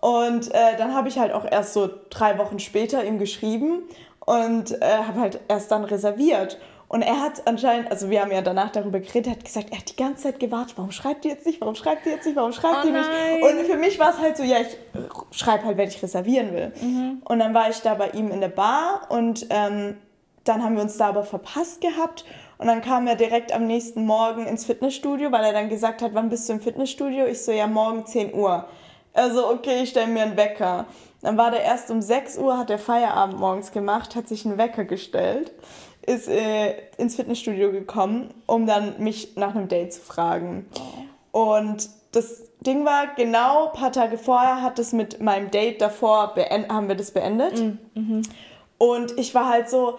Und 0.00 0.54
äh, 0.54 0.76
dann 0.78 0.94
habe 0.94 1.08
ich 1.08 1.18
halt 1.18 1.32
auch 1.32 1.44
erst 1.50 1.72
so 1.74 1.90
drei 2.10 2.38
Wochen 2.38 2.58
später 2.58 3.04
ihm 3.04 3.18
geschrieben 3.18 3.82
und 4.24 4.72
äh, 4.80 4.98
habe 5.06 5.20
halt 5.20 5.40
erst 5.48 5.70
dann 5.70 5.84
reserviert. 5.84 6.58
Und 6.88 7.02
er 7.02 7.20
hat 7.20 7.46
anscheinend, 7.48 7.90
also 7.90 8.10
wir 8.10 8.20
haben 8.22 8.30
ja 8.30 8.42
danach 8.42 8.70
darüber 8.70 9.00
geredet, 9.00 9.26
er 9.26 9.32
hat 9.32 9.44
gesagt, 9.44 9.70
er 9.72 9.78
hat 9.78 9.90
die 9.90 9.96
ganze 9.96 10.22
Zeit 10.24 10.38
gewartet, 10.38 10.74
warum 10.76 10.92
schreibt 10.92 11.24
die 11.24 11.28
jetzt 11.28 11.44
nicht, 11.44 11.60
warum 11.60 11.74
schreibt 11.74 12.06
die 12.06 12.10
jetzt 12.10 12.24
nicht, 12.26 12.36
warum 12.36 12.52
schreibt 12.52 12.84
Oh 12.84 12.86
die 12.86 12.92
nicht? 12.92 13.08
Und 13.42 13.66
für 13.66 13.76
mich 13.76 13.98
war 13.98 14.10
es 14.10 14.18
halt 14.20 14.36
so, 14.36 14.44
ja, 14.44 14.58
ich 14.60 14.76
schreibe 15.36 15.64
halt, 15.64 15.76
wenn 15.76 15.88
ich 15.88 16.00
reservieren 16.00 16.52
will. 16.54 16.72
Und 17.24 17.38
dann 17.40 17.54
war 17.54 17.68
ich 17.70 17.80
da 17.82 17.94
bei 17.94 18.10
ihm 18.10 18.30
in 18.30 18.40
der 18.40 18.50
Bar 18.50 19.08
und 19.08 19.46
ähm, 19.50 19.96
dann 20.48 20.62
haben 20.62 20.76
wir 20.76 20.82
uns 20.82 20.96
da 20.96 21.08
aber 21.08 21.24
verpasst 21.24 21.80
gehabt. 21.80 22.24
Und 22.58 22.68
dann 22.68 22.80
kam 22.80 23.06
er 23.06 23.16
direkt 23.16 23.52
am 23.52 23.66
nächsten 23.66 24.06
Morgen 24.06 24.46
ins 24.46 24.64
Fitnessstudio, 24.64 25.30
weil 25.30 25.44
er 25.44 25.52
dann 25.52 25.68
gesagt 25.68 26.00
hat, 26.00 26.14
wann 26.14 26.30
bist 26.30 26.48
du 26.48 26.54
im 26.54 26.60
Fitnessstudio? 26.60 27.26
Ich 27.26 27.44
so, 27.44 27.52
ja, 27.52 27.66
morgen 27.66 28.06
10 28.06 28.34
Uhr. 28.34 28.66
Also, 29.12 29.50
okay, 29.50 29.82
ich 29.82 29.90
stelle 29.90 30.06
mir 30.06 30.22
einen 30.22 30.36
Wecker. 30.36 30.86
Dann 31.22 31.36
war 31.36 31.50
der 31.50 31.62
erst 31.62 31.90
um 31.90 32.00
6 32.00 32.38
Uhr, 32.38 32.56
hat 32.58 32.70
er 32.70 32.78
Feierabend 32.78 33.38
morgens 33.38 33.72
gemacht, 33.72 34.14
hat 34.14 34.28
sich 34.28 34.46
einen 34.46 34.58
Wecker 34.58 34.84
gestellt, 34.84 35.52
ist 36.06 36.28
äh, 36.28 36.74
ins 36.98 37.16
Fitnessstudio 37.16 37.72
gekommen, 37.72 38.32
um 38.46 38.66
dann 38.66 39.02
mich 39.02 39.36
nach 39.36 39.54
einem 39.54 39.68
Date 39.68 39.94
zu 39.94 40.00
fragen. 40.00 40.66
Und 41.32 41.90
das 42.12 42.44
Ding 42.60 42.84
war, 42.84 43.14
genau 43.16 43.66
ein 43.66 43.72
paar 43.72 43.92
Tage 43.92 44.16
vorher 44.18 44.62
hat 44.62 44.78
es 44.78 44.92
mit 44.92 45.20
meinem 45.20 45.50
Date 45.50 45.80
davor, 45.82 46.34
haben 46.36 46.88
wir 46.88 46.94
das 46.94 47.10
beendet. 47.10 47.58
Und 48.78 49.18
ich 49.18 49.34
war 49.34 49.48
halt 49.48 49.68
so, 49.68 49.98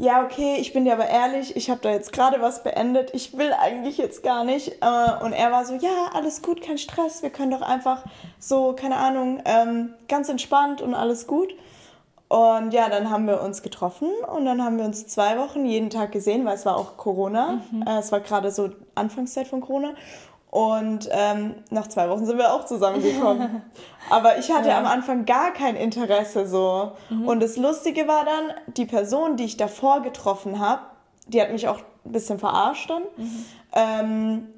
ja, 0.00 0.24
okay, 0.24 0.56
ich 0.60 0.72
bin 0.72 0.84
dir 0.84 0.92
aber 0.92 1.08
ehrlich, 1.08 1.56
ich 1.56 1.70
habe 1.70 1.80
da 1.82 1.90
jetzt 1.90 2.12
gerade 2.12 2.40
was 2.40 2.62
beendet, 2.62 3.10
ich 3.14 3.36
will 3.36 3.52
eigentlich 3.52 3.98
jetzt 3.98 4.22
gar 4.22 4.44
nicht. 4.44 4.80
Äh, 4.80 5.24
Und 5.24 5.32
er 5.32 5.50
war 5.50 5.64
so, 5.64 5.74
ja, 5.74 6.10
alles 6.14 6.42
gut, 6.42 6.62
kein 6.62 6.78
Stress, 6.78 7.22
wir 7.22 7.30
können 7.30 7.50
doch 7.50 7.62
einfach 7.62 8.04
so, 8.38 8.74
keine 8.74 8.96
Ahnung, 8.96 9.42
ähm, 9.44 9.94
ganz 10.08 10.28
entspannt 10.28 10.80
und 10.82 10.94
alles 10.94 11.26
gut. 11.26 11.54
Und 12.28 12.72
ja, 12.74 12.90
dann 12.90 13.10
haben 13.10 13.26
wir 13.26 13.40
uns 13.40 13.62
getroffen 13.62 14.08
und 14.36 14.44
dann 14.44 14.62
haben 14.62 14.76
wir 14.78 14.84
uns 14.84 15.06
zwei 15.06 15.38
Wochen 15.38 15.64
jeden 15.64 15.88
Tag 15.88 16.12
gesehen, 16.12 16.44
weil 16.44 16.56
es 16.56 16.66
war 16.66 16.76
auch 16.76 16.98
Corona. 16.98 17.62
Äh, 17.86 17.98
es 17.98 18.12
war 18.12 18.20
gerade 18.20 18.50
so 18.50 18.68
Anfangszeit 18.94 19.48
von 19.48 19.62
Corona. 19.62 19.94
Und 20.50 21.08
ähm, 21.10 21.56
nach 21.70 21.88
zwei 21.88 22.08
Wochen 22.08 22.24
sind 22.24 22.38
wir 22.38 22.54
auch 22.54 22.64
zusammengekommen. 22.64 23.62
Aber 24.10 24.38
ich 24.38 24.50
hatte 24.50 24.74
am 24.74 24.86
Anfang 24.86 25.26
gar 25.26 25.52
kein 25.52 25.76
Interesse 25.76 26.46
so. 26.46 26.92
Und 27.26 27.40
das 27.40 27.58
Lustige 27.58 28.08
war 28.08 28.24
dann, 28.24 28.54
die 28.74 28.86
Person, 28.86 29.36
die 29.36 29.44
ich 29.44 29.58
davor 29.58 30.00
getroffen 30.00 30.58
habe, 30.58 30.82
die 31.26 31.42
hat 31.42 31.52
mich 31.52 31.68
auch 31.68 31.80
ein 32.06 32.12
bisschen 32.12 32.38
verarscht 32.38 32.88
dann. 32.88 33.02
Ähm, 33.72 34.48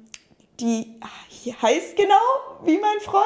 die 0.61 0.97
heißt 1.61 1.97
genau 1.97 2.15
wie 2.63 2.77
mein 2.77 2.99
Freund, 3.01 3.25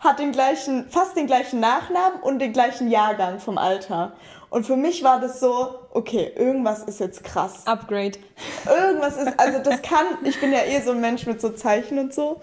hat 0.00 0.18
den 0.18 0.32
gleichen, 0.32 0.88
fast 0.88 1.16
den 1.16 1.26
gleichen 1.26 1.60
Nachnamen 1.60 2.20
und 2.20 2.38
den 2.38 2.52
gleichen 2.52 2.88
Jahrgang 2.88 3.40
vom 3.40 3.58
Alter. 3.58 4.12
Und 4.50 4.64
für 4.64 4.76
mich 4.76 5.04
war 5.04 5.20
das 5.20 5.40
so, 5.40 5.74
okay, 5.92 6.32
irgendwas 6.34 6.82
ist 6.84 7.00
jetzt 7.00 7.22
krass. 7.22 7.66
Upgrade. 7.66 8.18
Irgendwas 8.66 9.16
ist, 9.16 9.38
also 9.38 9.58
das 9.62 9.82
kann, 9.82 10.06
ich 10.24 10.40
bin 10.40 10.52
ja 10.52 10.64
eh 10.64 10.80
so 10.80 10.92
ein 10.92 11.00
Mensch 11.00 11.26
mit 11.26 11.40
so 11.40 11.50
Zeichen 11.50 11.98
und 11.98 12.14
so. 12.14 12.40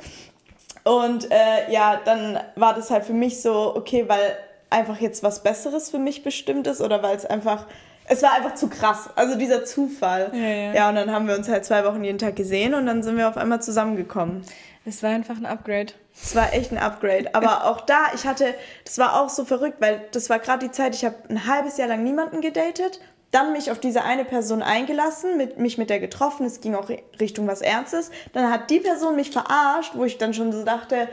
Und 0.83 1.31
äh, 1.31 1.71
ja, 1.71 1.99
dann 2.05 2.39
war 2.55 2.75
das 2.75 2.91
halt 2.91 3.05
für 3.05 3.13
mich 3.13 3.41
so, 3.41 3.75
okay, 3.75 4.07
weil 4.07 4.37
einfach 4.69 4.99
jetzt 4.99 5.23
was 5.23 5.41
Besseres 5.41 5.89
für 5.89 5.97
mich 5.97 6.23
bestimmt 6.23 6.67
ist 6.67 6.81
oder 6.81 7.01
weil 7.01 7.15
es 7.15 7.25
einfach 7.25 7.65
es 8.07 8.21
war 8.21 8.33
einfach 8.33 8.55
zu 8.55 8.69
krass. 8.69 9.09
Also 9.15 9.37
dieser 9.37 9.65
Zufall. 9.65 10.31
Ja, 10.33 10.39
ja. 10.39 10.73
ja, 10.73 10.89
und 10.89 10.95
dann 10.95 11.11
haben 11.11 11.27
wir 11.27 11.35
uns 11.35 11.49
halt 11.49 11.65
zwei 11.65 11.85
Wochen 11.85 12.03
jeden 12.03 12.17
Tag 12.17 12.35
gesehen 12.35 12.73
und 12.73 12.85
dann 12.85 13.03
sind 13.03 13.17
wir 13.17 13.27
auf 13.27 13.37
einmal 13.37 13.61
zusammengekommen. 13.61 14.43
Es 14.85 15.01
war 15.01 15.09
einfach 15.09 15.37
ein 15.37 15.47
Upgrade. 15.47 15.93
Es 16.13 16.35
war 16.35 16.53
echt 16.53 16.71
ein 16.71 16.77
Upgrade. 16.77 17.33
Aber 17.33 17.65
auch 17.69 17.81
da, 17.81 18.07
ich 18.13 18.25
hatte, 18.25 18.53
das 18.83 18.97
war 18.97 19.19
auch 19.21 19.29
so 19.29 19.45
verrückt, 19.45 19.77
weil 19.79 20.01
das 20.11 20.29
war 20.29 20.39
gerade 20.39 20.65
die 20.65 20.71
Zeit, 20.71 20.93
ich 20.93 21.03
habe 21.03 21.15
ein 21.29 21.47
halbes 21.47 21.77
Jahr 21.77 21.87
lang 21.87 22.03
niemanden 22.03 22.41
gedatet, 22.41 22.99
dann 23.31 23.51
mich 23.51 23.71
auf 23.71 23.79
diese 23.79 24.03
eine 24.03 24.23
Person 24.23 24.61
eingelassen, 24.61 25.35
mit, 25.35 25.57
mich 25.57 25.77
mit 25.77 25.89
der 25.89 25.99
getroffen, 25.99 26.45
es 26.45 26.61
ging 26.61 26.75
auch 26.75 26.89
Richtung 27.19 27.47
was 27.47 27.61
Ernstes. 27.61 28.11
Dann 28.33 28.51
hat 28.51 28.69
die 28.69 28.79
Person 28.79 29.15
mich 29.15 29.31
verarscht, 29.31 29.93
wo 29.95 30.05
ich 30.05 30.17
dann 30.17 30.33
schon 30.33 30.51
so 30.51 30.63
dachte, 30.63 31.09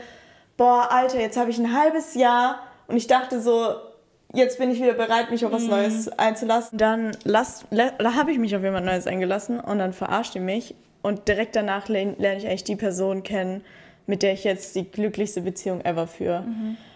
boah, 0.55 0.91
Alter, 0.91 1.19
jetzt 1.19 1.37
habe 1.37 1.49
ich 1.49 1.57
ein 1.57 1.77
halbes 1.77 2.13
Jahr 2.13 2.59
und 2.87 2.95
ich 2.95 3.07
dachte 3.07 3.41
so, 3.41 3.75
jetzt 4.33 4.57
bin 4.57 4.71
ich 4.71 4.81
wieder 4.81 4.93
bereit, 4.93 5.31
mich 5.31 5.45
auf 5.45 5.51
was 5.51 5.63
Neues 5.63 6.09
einzulassen. 6.09 6.77
Dann 6.77 7.15
habe 7.25 8.31
ich 8.31 8.39
mich 8.39 8.55
auf 8.55 8.63
jemand 8.63 8.85
Neues 8.85 9.07
eingelassen 9.07 9.59
und 9.59 9.79
dann 9.79 9.93
verarscht 9.93 10.35
die 10.35 10.39
mich 10.39 10.75
und 11.01 11.27
direkt 11.27 11.55
danach 11.55 11.87
lerne 11.87 12.37
ich 12.37 12.47
eigentlich 12.47 12.63
die 12.63 12.75
Person 12.75 13.23
kennen, 13.23 13.63
mit 14.05 14.21
der 14.23 14.33
ich 14.33 14.43
jetzt 14.43 14.75
die 14.75 14.89
glücklichste 14.89 15.41
Beziehung 15.41 15.81
ever 15.85 16.07
führe. 16.07 16.45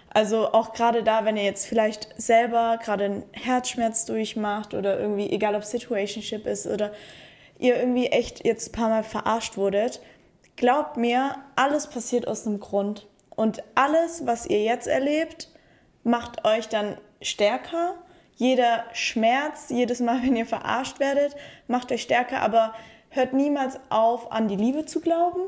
Also 0.10 0.52
auch 0.52 0.74
gerade 0.74 1.04
da, 1.04 1.26
wenn 1.26 1.38
ihr 1.38 1.44
jetzt 1.44 1.68
vielleicht 1.68 2.10
selber 2.20 2.80
gerade 2.84 3.06
einen 3.06 3.24
Herzschmerz 3.34 4.06
durchmacht 4.06 4.74
oder 4.74 5.00
irgendwie, 5.00 5.30
egal 5.30 5.54
ob 5.56 5.64
Situationship 5.64 6.48
ist 6.48 6.66
oder 6.66 6.92
ihr 7.60 7.78
irgendwie 7.78 8.08
echt 8.08 8.46
jetzt 8.46 8.70
ein 8.70 8.72
paar 8.72 8.90
Mal 8.90 9.04
verarscht 9.04 9.58
wurdet, 9.58 10.02
glaubt 10.56 10.98
mir, 10.98 11.36
alles 11.56 11.88
passiert 11.88 12.28
aus 12.28 12.48
einem 12.48 12.60
Grund. 12.60 13.06
Und 13.36 13.62
alles, 13.76 14.26
was 14.26 14.48
ihr 14.48 14.64
jetzt 14.64 14.88
erlebt, 14.88 15.50
macht 16.04 16.46
euch 16.46 16.68
dann 16.68 16.98
stärker. 17.22 17.96
Jeder 18.36 18.84
Schmerz, 18.94 19.70
jedes 19.70 20.00
Mal, 20.00 20.22
wenn 20.24 20.36
ihr 20.36 20.46
verarscht 20.46 21.00
werdet, 21.00 21.36
macht 21.68 21.92
euch 21.92 22.04
stärker, 22.04 22.42
aber 22.42 22.74
hört 23.10 23.34
niemals 23.34 23.80
auf, 23.90 24.32
an 24.32 24.48
die 24.48 24.56
Liebe 24.56 24.86
zu 24.86 25.02
glauben 25.02 25.42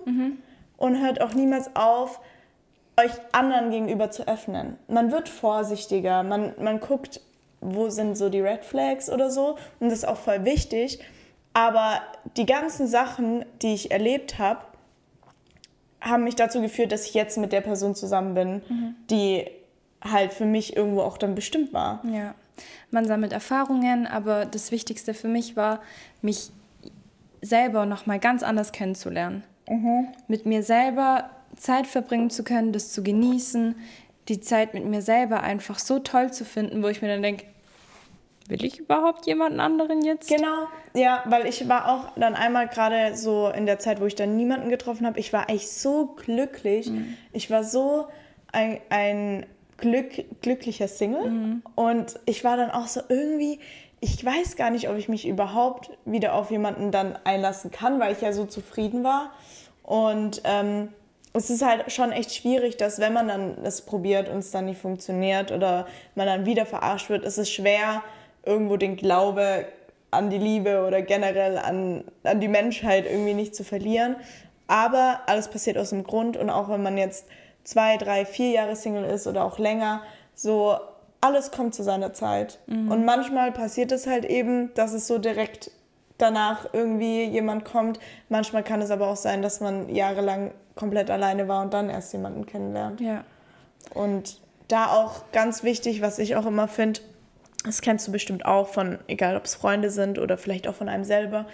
und 0.78 1.02
hört 1.02 1.22
auch 1.22 1.34
niemals 1.34 1.76
auf, 1.76 2.20
euch 3.00 3.12
anderen 3.32 3.72
gegenüber 3.72 4.12
zu 4.12 4.28
öffnen. 4.28 4.78
Man 4.88 5.12
wird 5.12 5.30
vorsichtiger, 5.30 6.24
man, 6.24 6.54
man 6.60 6.80
guckt, 6.80 7.22
wo 7.62 7.90
sind 7.90 8.18
so 8.18 8.30
die 8.30 8.42
Red 8.42 8.66
Flags 8.66 9.10
oder 9.10 9.30
so 9.30 9.58
und 9.80 9.90
das 9.90 10.00
ist 10.00 10.08
auch 10.08 10.18
voll 10.18 10.46
wichtig. 10.46 11.00
Aber 11.54 12.02
die 12.38 12.46
ganzen 12.46 12.88
Sachen, 12.88 13.46
die 13.62 13.74
ich 13.74 13.92
erlebt 13.92 14.40
habe, 14.40 14.62
haben 16.02 16.24
mich 16.24 16.36
dazu 16.36 16.62
geführt, 16.62 16.92
dass 16.92 17.06
ich 17.06 17.14
jetzt 17.14 17.38
mit 17.38 17.52
der 17.52 17.62
Person 17.62 17.96
zusammen 17.96 18.34
bin, 18.34 18.62
die 19.10 19.46
halt 20.02 20.34
für 20.34 20.46
mich 20.46 20.76
irgendwo 20.76 21.02
auch 21.02 21.18
dann 21.18 21.36
bestimmt 21.36 21.74
war. 21.74 22.04
Ja, 22.06 22.36
man 22.92 23.06
sammelt 23.06 23.34
Erfahrungen, 23.34 24.08
aber 24.08 24.46
das 24.46 24.72
Wichtigste 24.72 25.14
für 25.14 25.28
mich 25.28 25.56
war, 25.56 25.82
mich 26.22 26.52
selber 27.42 27.86
noch 27.86 28.06
mal 28.06 28.20
ganz 28.20 28.44
anders 28.44 28.72
kennenzulernen. 28.72 29.44
Mit 30.28 30.46
mir 30.46 30.64
selber 30.64 31.30
Zeit 31.56 31.88
verbringen 31.88 32.30
zu 32.30 32.44
können, 32.44 32.74
das 32.74 32.92
zu 32.92 33.04
genießen, 33.04 33.76
die 34.28 34.42
Zeit 34.42 34.74
mit 34.74 34.86
mir 34.86 35.02
selber 35.02 35.42
einfach 35.42 35.80
so 35.80 36.00
toll 36.00 36.32
zu 36.32 36.46
finden, 36.46 36.84
wo 36.84 36.88
ich 36.88 37.02
mir 37.02 37.08
dann 37.08 37.22
denke, 37.22 37.46
will 38.48 38.64
ich 38.66 38.80
überhaupt 38.80 39.28
jemanden 39.28 39.60
anderen 39.60 40.02
jetzt? 40.02 40.28
Genau, 40.28 40.68
ja, 40.96 41.24
weil 41.28 41.46
ich 41.46 41.70
war 41.70 41.88
auch 41.88 42.20
dann 42.20 42.36
einmal 42.36 42.68
gerade 42.68 43.16
so 43.16 43.50
in 43.50 43.66
der 43.66 43.80
Zeit, 43.80 44.02
wo 44.02 44.06
ich 44.06 44.16
dann 44.16 44.36
niemanden 44.36 44.70
getroffen 44.70 45.06
habe, 45.06 45.20
ich 45.20 45.32
war 45.34 45.50
eigentlich 45.50 45.72
so 45.72 46.08
glücklich. 46.08 46.92
Ich 47.32 47.52
war 47.52 47.64
so 47.64 48.08
ein, 48.52 48.80
ein 48.90 49.46
Glück, 49.80 50.42
glücklicher 50.42 50.88
Single 50.88 51.62
und 51.76 52.20
ich 52.26 52.44
war 52.44 52.58
dann 52.58 52.72
auch 52.72 52.88
so 52.88 53.02
irgendwie, 53.10 53.60
ich 54.02 54.24
weiß 54.24 54.56
gar 54.56 54.70
nicht, 54.70 54.90
ob 54.90 54.98
ich 54.98 55.10
mich 55.10 55.28
überhaupt 55.28 55.92
wieder 56.06 56.34
auf 56.34 56.52
jemanden 56.52 56.92
dann 56.92 57.18
einlassen 57.24 57.72
kann, 57.72 58.00
weil 58.00 58.14
ich 58.14 58.22
ja 58.22 58.32
so 58.32 58.46
zufrieden 58.46 59.04
war. 59.04 59.32
Und 59.84 60.42
ähm, 60.46 60.90
es 61.34 61.50
ist 61.50 61.64
halt 61.64 61.92
schon 61.92 62.12
echt 62.12 62.34
schwierig, 62.34 62.78
dass 62.78 63.00
wenn 63.00 63.14
man 63.14 63.28
dann 63.28 63.64
das 63.64 63.82
probiert 63.82 64.30
und 64.30 64.40
es 64.40 64.52
dann 64.52 64.66
nicht 64.66 64.80
funktioniert 64.80 65.52
oder 65.52 65.88
man 66.16 66.28
dann 66.28 66.46
wieder 66.46 66.66
verarscht 66.66 67.10
wird, 67.10 67.26
ist 67.26 67.38
es 67.38 67.52
schwer, 67.52 68.04
irgendwo 68.46 68.78
den 68.78 68.96
Glaube 68.96 69.66
an 70.12 70.30
die 70.30 70.38
Liebe 70.38 70.86
oder 70.86 71.02
generell 71.02 71.58
an, 71.58 72.04
an 72.24 72.40
die 72.40 72.48
Menschheit 72.48 73.06
irgendwie 73.06 73.34
nicht 73.34 73.56
zu 73.56 73.64
verlieren. 73.64 74.16
Aber 74.68 75.22
alles 75.26 75.50
passiert 75.50 75.78
aus 75.78 75.90
dem 75.90 76.04
Grund 76.04 76.38
und 76.38 76.50
auch 76.50 76.70
wenn 76.70 76.82
man 76.82 76.98
jetzt 76.98 77.26
zwei, 77.70 77.98
drei, 77.98 78.26
vier 78.26 78.50
Jahre 78.50 78.76
Single 78.76 79.04
ist 79.04 79.28
oder 79.28 79.44
auch 79.44 79.60
länger, 79.60 80.02
so 80.34 80.78
alles 81.22 81.52
kommt 81.52 81.76
zu 81.76 81.84
seiner 81.84 82.14
Zeit. 82.14 82.58
Und 82.68 83.06
manchmal 83.06 83.52
passiert 83.52 83.92
es 83.92 84.08
halt 84.08 84.26
eben, 84.26 84.74
dass 84.74 84.94
es 84.94 85.06
so 85.06 85.20
direkt 85.20 85.70
danach 86.18 86.74
irgendwie 86.74 87.26
jemand 87.26 87.66
kommt. 87.66 88.00
Manchmal 88.28 88.64
kann 88.64 88.82
es 88.82 88.90
aber 88.90 89.08
auch 89.08 89.18
sein, 89.18 89.44
dass 89.44 89.60
man 89.60 89.94
jahrelang 89.94 90.52
komplett 90.76 91.12
alleine 91.12 91.48
war 91.48 91.62
und 91.62 91.74
dann 91.74 91.92
erst 91.92 92.12
jemanden 92.14 92.48
kennenlernt. 92.48 93.02
Ja. 93.02 93.24
Und 93.94 94.40
da 94.68 94.88
auch 94.88 95.32
ganz 95.32 95.64
wichtig, 95.64 96.02
was 96.02 96.18
ich 96.18 96.36
auch 96.36 96.48
immer 96.48 96.68
finde, 96.68 97.02
das 97.66 97.82
kennst 97.82 98.08
du 98.08 98.12
bestimmt 98.12 98.46
auch 98.46 98.70
von, 98.70 98.98
egal 99.08 99.38
ob 99.38 99.46
es 99.46 99.54
Freunde 99.54 99.92
sind 99.92 100.18
oder 100.18 100.38
vielleicht 100.38 100.68
auch 100.68 100.76
von 100.76 100.90
einem 100.90 101.04
selber, 101.04 101.46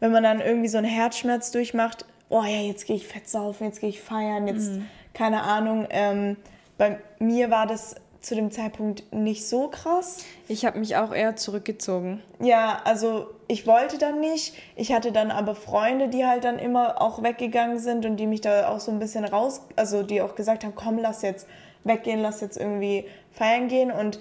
wenn 0.00 0.12
man 0.12 0.22
dann 0.22 0.40
irgendwie 0.40 0.68
so 0.68 0.78
einen 0.78 0.86
Herzschmerz 0.86 1.50
durchmacht, 1.50 2.06
oh 2.28 2.42
ja, 2.42 2.60
jetzt 2.60 2.86
gehe 2.86 2.96
ich 2.96 3.06
fett 3.06 3.28
saufen, 3.28 3.64
jetzt 3.64 3.80
gehe 3.80 3.90
ich 3.90 4.00
feiern, 4.00 4.48
jetzt 4.48 4.72
keine 5.14 5.42
Ahnung. 5.42 5.86
Ähm, 5.90 6.36
bei 6.78 6.98
mir 7.18 7.50
war 7.50 7.66
das 7.66 7.96
zu 8.22 8.36
dem 8.36 8.50
Zeitpunkt 8.52 9.12
nicht 9.12 9.46
so 9.48 9.68
krass. 9.68 10.18
Ich 10.48 10.64
habe 10.64 10.78
mich 10.78 10.96
auch 10.96 11.12
eher 11.12 11.36
zurückgezogen. 11.36 12.22
Ja, 12.40 12.80
also 12.84 13.26
ich 13.48 13.66
wollte 13.66 13.98
dann 13.98 14.20
nicht. 14.20 14.54
Ich 14.76 14.92
hatte 14.92 15.12
dann 15.12 15.30
aber 15.30 15.54
Freunde, 15.54 16.08
die 16.08 16.24
halt 16.24 16.44
dann 16.44 16.58
immer 16.58 17.02
auch 17.02 17.22
weggegangen 17.22 17.78
sind 17.78 18.06
und 18.06 18.16
die 18.16 18.26
mich 18.26 18.40
da 18.40 18.68
auch 18.68 18.80
so 18.80 18.92
ein 18.92 19.00
bisschen 19.00 19.24
raus, 19.24 19.62
also 19.76 20.02
die 20.02 20.22
auch 20.22 20.36
gesagt 20.36 20.64
haben, 20.64 20.74
komm, 20.74 20.98
lass 20.98 21.22
jetzt 21.22 21.48
weggehen, 21.84 22.20
lass 22.20 22.40
jetzt 22.40 22.56
irgendwie 22.56 23.06
feiern 23.32 23.66
gehen. 23.68 23.90
Und 23.90 24.20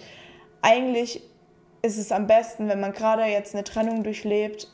eigentlich 0.61 1.21
ist 1.83 1.97
es 1.97 2.11
am 2.11 2.27
besten, 2.27 2.67
wenn 2.67 2.79
man 2.79 2.93
gerade 2.93 3.23
jetzt 3.25 3.53
eine 3.53 3.63
Trennung 3.63 4.03
durchlebt, 4.03 4.67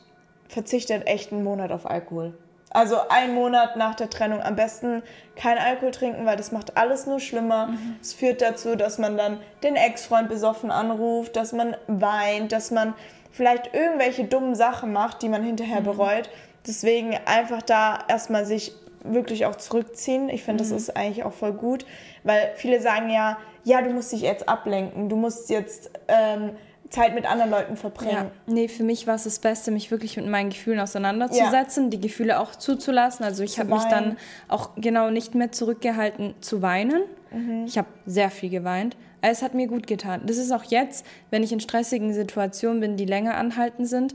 verzichtet 0.48 1.06
echt 1.06 1.32
einen 1.32 1.44
Monat 1.44 1.70
auf 1.70 1.88
Alkohol. 1.88 2.36
Also 2.70 2.96
einen 3.08 3.34
Monat 3.34 3.76
nach 3.76 3.94
der 3.94 4.10
Trennung 4.10 4.42
am 4.42 4.54
besten 4.54 5.02
kein 5.36 5.56
Alkohol 5.56 5.90
trinken, 5.90 6.26
weil 6.26 6.36
das 6.36 6.52
macht 6.52 6.76
alles 6.76 7.06
nur 7.06 7.18
schlimmer. 7.18 7.70
Es 8.02 8.12
führt 8.12 8.42
dazu, 8.42 8.76
dass 8.76 8.98
man 8.98 9.16
dann 9.16 9.40
den 9.62 9.76
Ex-Freund 9.76 10.28
besoffen 10.28 10.70
anruft, 10.70 11.36
dass 11.36 11.52
man 11.52 11.76
weint, 11.86 12.52
dass 12.52 12.70
man 12.70 12.94
vielleicht 13.30 13.74
irgendwelche 13.74 14.24
dummen 14.24 14.54
Sachen 14.54 14.92
macht, 14.92 15.22
die 15.22 15.28
man 15.28 15.42
hinterher 15.42 15.80
bereut. 15.80 16.28
Deswegen 16.66 17.16
einfach 17.24 17.62
da 17.62 18.00
erstmal 18.08 18.44
sich 18.44 18.74
wirklich 19.02 19.46
auch 19.46 19.56
zurückziehen. 19.56 20.28
Ich 20.28 20.42
finde, 20.42 20.62
das 20.62 20.70
ist 20.70 20.94
eigentlich 20.94 21.24
auch 21.24 21.32
voll 21.32 21.52
gut, 21.52 21.86
weil 22.24 22.52
viele 22.56 22.80
sagen 22.80 23.10
ja, 23.10 23.38
ja, 23.64 23.80
du 23.80 23.90
musst 23.90 24.12
dich 24.12 24.22
jetzt 24.22 24.48
ablenken, 24.48 25.08
du 25.08 25.16
musst 25.16 25.50
jetzt 25.50 25.90
ähm, 26.08 26.50
Zeit 26.90 27.14
mit 27.14 27.30
anderen 27.30 27.50
Leuten 27.50 27.76
verbringen. 27.76 28.12
Ja, 28.12 28.30
nee, 28.46 28.68
für 28.68 28.82
mich 28.82 29.06
war 29.06 29.14
es 29.14 29.24
das 29.24 29.38
Beste, 29.38 29.70
mich 29.70 29.90
wirklich 29.90 30.16
mit 30.16 30.26
meinen 30.26 30.50
Gefühlen 30.50 30.80
auseinanderzusetzen, 30.80 31.90
die 31.90 32.00
Gefühle 32.00 32.40
auch 32.40 32.54
zuzulassen. 32.56 33.24
Also 33.24 33.42
ich 33.42 33.58
habe 33.58 33.74
mich 33.74 33.84
dann 33.84 34.16
auch 34.48 34.70
genau 34.76 35.10
nicht 35.10 35.34
mehr 35.34 35.52
zurückgehalten 35.52 36.34
zu 36.40 36.62
weinen. 36.62 37.02
Mhm. 37.30 37.64
Ich 37.66 37.76
habe 37.76 37.88
sehr 38.06 38.30
viel 38.30 38.50
geweint. 38.50 38.96
Es 39.20 39.42
hat 39.42 39.54
mir 39.54 39.66
gut 39.66 39.86
getan. 39.86 40.22
Das 40.24 40.36
ist 40.36 40.52
auch 40.52 40.64
jetzt, 40.64 41.04
wenn 41.30 41.42
ich 41.42 41.52
in 41.52 41.60
stressigen 41.60 42.12
Situationen 42.14 42.80
bin, 42.80 42.96
die 42.96 43.04
länger 43.04 43.36
anhalten 43.36 43.84
sind. 43.84 44.14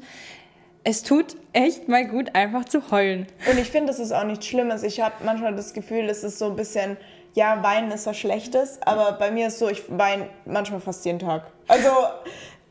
Es 0.86 1.04
tut 1.04 1.36
echt 1.54 1.88
mal 1.88 2.06
gut, 2.08 2.36
einfach 2.36 2.66
zu 2.66 2.92
heulen. 2.92 3.28
Und 3.50 3.58
ich 3.58 3.70
finde, 3.70 3.88
das 3.88 4.00
ist 4.00 4.12
auch 4.12 4.24
nichts 4.24 4.46
Schlimmes. 4.46 4.84
Ich 4.84 5.00
habe 5.02 5.16
manchmal 5.24 5.56
das 5.56 5.74
Gefühl, 5.74 6.10
es 6.10 6.24
ist 6.24 6.40
so 6.40 6.46
ein 6.46 6.56
bisschen, 6.56 6.98
ja, 7.34 7.64
weinen 7.64 7.92
ist 7.92 8.06
was 8.06 8.18
Schlechtes, 8.18 8.80
aber 8.82 9.14
bei 9.14 9.32
mir 9.32 9.48
ist 9.48 9.60
so, 9.60 9.70
ich 9.70 9.84
weine 9.88 10.28
manchmal 10.46 10.82
fast 10.82 11.06
jeden 11.06 11.20
Tag. 11.20 11.44
Also, 11.68 11.90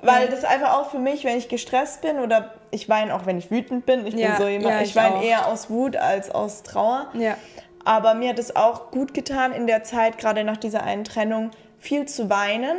weil 0.02 0.28
das 0.28 0.44
einfach 0.44 0.74
auch 0.74 0.90
für 0.90 0.98
mich, 0.98 1.24
wenn 1.24 1.38
ich 1.38 1.48
gestresst 1.48 2.02
bin 2.02 2.18
oder 2.18 2.54
ich 2.70 2.88
weine 2.88 3.14
auch, 3.14 3.24
wenn 3.24 3.38
ich 3.38 3.50
wütend 3.50 3.86
bin. 3.86 4.06
Ich 4.06 4.14
Ja, 4.14 4.28
bin 4.30 4.36
so 4.36 4.48
jemand, 4.48 4.74
ja, 4.74 4.80
ich, 4.82 4.90
ich 4.90 4.96
weine 4.96 5.14
auch. 5.16 5.22
eher 5.22 5.46
aus 5.46 5.70
Wut 5.70 5.96
als 5.96 6.30
aus 6.30 6.62
Trauer. 6.62 7.06
Ja. 7.14 7.36
Aber 7.84 8.14
mir 8.14 8.30
hat 8.30 8.38
es 8.38 8.54
auch 8.54 8.90
gut 8.90 9.14
getan 9.14 9.52
in 9.52 9.66
der 9.66 9.82
Zeit, 9.84 10.18
gerade 10.18 10.44
nach 10.44 10.56
dieser 10.56 10.82
einen 10.82 11.04
Trennung, 11.04 11.50
viel 11.78 12.06
zu 12.06 12.30
weinen, 12.30 12.76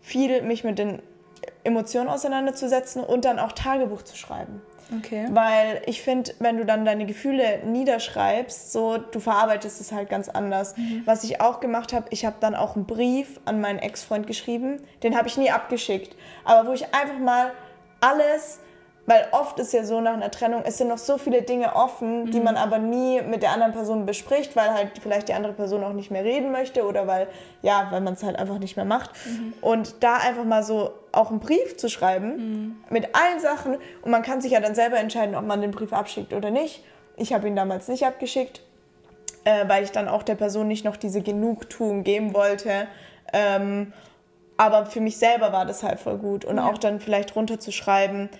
viel 0.00 0.42
mich 0.42 0.64
mit 0.64 0.78
den 0.78 1.02
Emotionen 1.64 2.08
auseinanderzusetzen 2.08 3.02
und 3.02 3.24
dann 3.24 3.38
auch 3.38 3.52
Tagebuch 3.52 4.02
zu 4.02 4.16
schreiben. 4.16 4.62
Okay. 4.98 5.26
Weil 5.30 5.82
ich 5.86 6.02
finde, 6.02 6.32
wenn 6.38 6.58
du 6.58 6.64
dann 6.64 6.84
deine 6.84 7.06
Gefühle 7.06 7.60
niederschreibst, 7.64 8.72
so 8.72 8.98
du 8.98 9.18
verarbeitest 9.18 9.80
es 9.80 9.92
halt 9.92 10.08
ganz 10.08 10.28
anders. 10.28 10.74
Was 11.04 11.24
ich 11.24 11.40
auch 11.40 11.60
gemacht 11.60 11.92
habe, 11.92 12.06
ich 12.10 12.24
habe 12.24 12.36
dann 12.40 12.54
auch 12.54 12.76
einen 12.76 12.86
Brief 12.86 13.40
an 13.44 13.60
meinen 13.60 13.78
Ex-Freund 13.78 14.26
geschrieben. 14.26 14.80
Den 15.02 15.16
habe 15.16 15.28
ich 15.28 15.36
nie 15.36 15.50
abgeschickt. 15.50 16.16
Aber 16.44 16.68
wo 16.68 16.72
ich 16.72 16.94
einfach 16.94 17.18
mal 17.18 17.50
alles 18.00 18.60
weil 19.06 19.26
oft 19.30 19.58
ist 19.60 19.72
ja 19.72 19.84
so 19.84 20.00
nach 20.00 20.14
einer 20.14 20.30
Trennung, 20.30 20.62
es 20.64 20.78
sind 20.78 20.88
noch 20.88 20.98
so 20.98 21.16
viele 21.16 21.42
Dinge 21.42 21.76
offen, 21.76 22.30
die 22.32 22.40
man 22.40 22.56
aber 22.56 22.78
nie 22.78 23.22
mit 23.22 23.42
der 23.42 23.52
anderen 23.52 23.72
Person 23.72 24.04
bespricht, 24.04 24.56
weil 24.56 24.74
halt 24.74 24.90
vielleicht 25.00 25.28
die 25.28 25.34
andere 25.34 25.52
Person 25.52 25.84
auch 25.84 25.92
nicht 25.92 26.10
mehr 26.10 26.24
reden 26.24 26.50
möchte 26.50 26.84
oder 26.84 27.06
weil, 27.06 27.28
ja, 27.62 27.86
weil 27.90 28.00
man 28.00 28.14
es 28.14 28.22
halt 28.24 28.36
einfach 28.38 28.58
nicht 28.58 28.74
mehr 28.76 28.84
macht. 28.84 29.10
Und 29.60 30.02
da 30.02 30.16
einfach 30.16 30.44
mal 30.44 30.64
so 30.64 30.90
auch 31.12 31.30
einen 31.30 31.38
Brief 31.40 31.76
zu 31.76 31.88
schreiben 31.88 32.82
mit 32.90 33.14
allen 33.14 33.38
Sachen 33.40 33.76
und 34.02 34.10
man 34.10 34.22
kann 34.22 34.40
sich 34.40 34.52
ja 34.52 34.60
dann 34.60 34.74
selber 34.74 34.98
entscheiden, 34.98 35.34
ob 35.36 35.44
man 35.46 35.60
den 35.60 35.70
Brief 35.70 35.92
abschickt 35.92 36.32
oder 36.32 36.50
nicht. 36.50 36.82
Ich 37.16 37.32
habe 37.32 37.46
ihn 37.48 37.54
damals 37.56 37.86
nicht 37.88 38.04
abgeschickt, 38.04 38.60
äh, 39.44 39.68
weil 39.68 39.84
ich 39.84 39.92
dann 39.92 40.08
auch 40.08 40.24
der 40.24 40.34
Person 40.34 40.66
nicht 40.68 40.84
noch 40.84 40.96
diese 40.96 41.22
Genugtuung 41.22 42.02
geben 42.02 42.34
wollte. 42.34 42.88
Ähm, 43.32 43.92
aber 44.58 44.86
für 44.86 45.00
mich 45.00 45.16
selber 45.18 45.52
war 45.52 45.64
das 45.64 45.82
halt 45.82 46.00
voll 46.00 46.18
gut. 46.18 46.44
Und 46.44 46.56
Ja. 46.56 46.66
auch 46.68 46.78
dann 46.78 46.98
vielleicht 47.00 47.36
runterzuschreiben, 47.36 48.30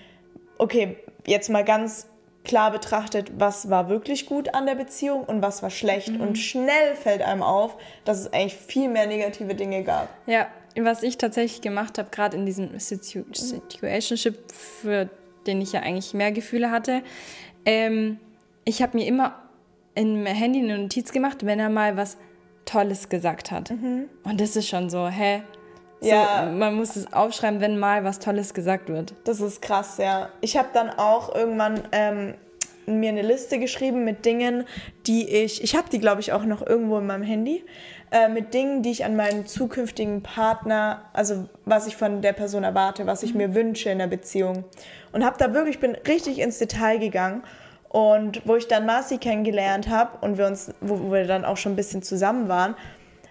okay, 0.59 0.97
jetzt 1.27 1.51
mal 1.51 1.65
ganz 1.65 2.07
klar 2.45 2.71
betrachtet, 2.71 3.33
was 3.39 3.71
war 3.71 3.89
wirklich 3.89 4.27
gut 4.27 4.55
an 4.55 4.67
der 4.67 4.77
Beziehung 4.77 5.25
und 5.25 5.43
was 5.43 5.63
war 5.63 5.71
schlecht. 5.71 6.11
Mhm. 6.11 6.21
Und 6.21 6.39
schnell 6.39 6.95
fällt 6.95 7.23
einem 7.23 7.43
auf, 7.43 7.77
dass 8.05 8.21
es 8.21 8.33
eigentlich 8.33 8.55
viel 8.55 8.89
mehr 8.89 9.07
negative 9.07 9.55
Dinge 9.55 9.83
gab. 9.83 10.09
Ja, 10.27 10.47
was 10.79 11.03
ich 11.03 11.19
tatsächlich 11.19 11.61
gemacht 11.61 11.99
habe, 11.99 12.09
gerade 12.11 12.37
in 12.37 12.47
diesem 12.47 12.79
Situ 12.79 13.25
Situationship, 13.33 14.53
für 14.53 15.09
den 15.47 15.61
ich 15.61 15.73
ja 15.73 15.81
eigentlich 15.81 16.15
mehr 16.15 16.33
Gefühle 16.33 16.71
hatte, 16.71 17.03
ähm, 17.65 18.19
ich 18.65 18.83
habe 18.83 18.97
mir 18.97 19.07
immer 19.07 19.43
im 19.95 20.27
Handy 20.27 20.61
eine 20.61 20.79
Notiz 20.79 21.13
gemacht, 21.13 21.47
wenn 21.47 21.59
er 21.59 21.71
mal 21.71 21.97
was 21.97 22.17
Tolles 22.65 23.09
gesagt 23.09 23.51
hat. 23.51 23.71
Und 24.25 24.41
das 24.41 24.57
ist 24.57 24.69
schon 24.69 24.91
so, 24.91 25.09
hä? 25.09 25.43
So, 26.01 26.09
Ja. 26.09 26.51
Man 26.53 26.75
muss 26.75 26.97
es 26.97 27.13
aufschreiben, 27.13 27.61
wenn 27.61 27.79
mal 27.79 28.05
was 28.05 28.19
Tolles 28.19 28.55
gesagt 28.55 28.89
wird. 28.89 29.15
Das 29.25 29.41
ist 29.41 29.63
krass, 29.63 29.99
ja. 29.99 30.29
Ich 30.41 30.57
habe 30.57 30.69
dann 30.73 30.91
auch 30.91 31.35
irgendwann 31.35 31.83
ähm, 31.93 32.35
mir 32.87 33.11
eine 33.11 33.23
Liste 33.23 33.59
geschrieben 33.59 34.05
mit 34.05 34.25
Dingen, 34.25 34.65
die 35.07 35.29
ich, 35.29 35.63
ich 35.63 35.75
habe 35.77 35.89
die 35.91 35.99
glaube 35.99 36.21
ich 36.21 36.33
auch 36.33 36.45
noch 36.45 36.65
irgendwo 36.65 36.99
in 36.99 37.07
meinem 37.07 37.23
Handy, 37.23 37.65
äh, 38.13 38.29
mit 38.29 38.55
Dingen, 38.55 38.83
die 38.83 38.91
ich 38.91 39.05
an 39.05 39.17
meinen 39.17 39.47
zukünftigen 39.47 40.23
Partner, 40.23 41.03
also 41.13 41.49
was 41.65 41.87
ich 41.87 41.97
von 41.97 42.23
der 42.23 42.33
Person 42.33 42.63
erwarte, 42.63 43.07
was 43.07 43.23
ich 43.23 43.35
mir 43.35 43.55
wünsche 43.55 43.91
in 43.91 43.99
der 43.99 44.07
Beziehung. 44.07 44.65
Und 45.13 45.25
habe 45.25 45.37
da 45.39 45.53
wirklich, 45.55 45.81
bin 45.81 45.97
richtig 46.07 46.39
ins 46.39 46.59
Detail 46.59 46.99
gegangen. 46.99 47.43
Und 47.89 48.43
wo 48.45 48.57
ich 48.57 48.69
dann 48.69 48.85
Marci 48.85 49.17
kennengelernt 49.17 49.89
habe 49.89 50.19
und 50.21 50.37
wir 50.37 50.47
uns, 50.47 50.71
wo, 50.81 51.01
wo 51.01 51.13
wir 51.13 51.27
dann 51.27 51.45
auch 51.47 51.57
schon 51.57 51.73
ein 51.73 51.77
bisschen 51.77 52.03
zusammen 52.03 52.49
waren, 52.49 52.75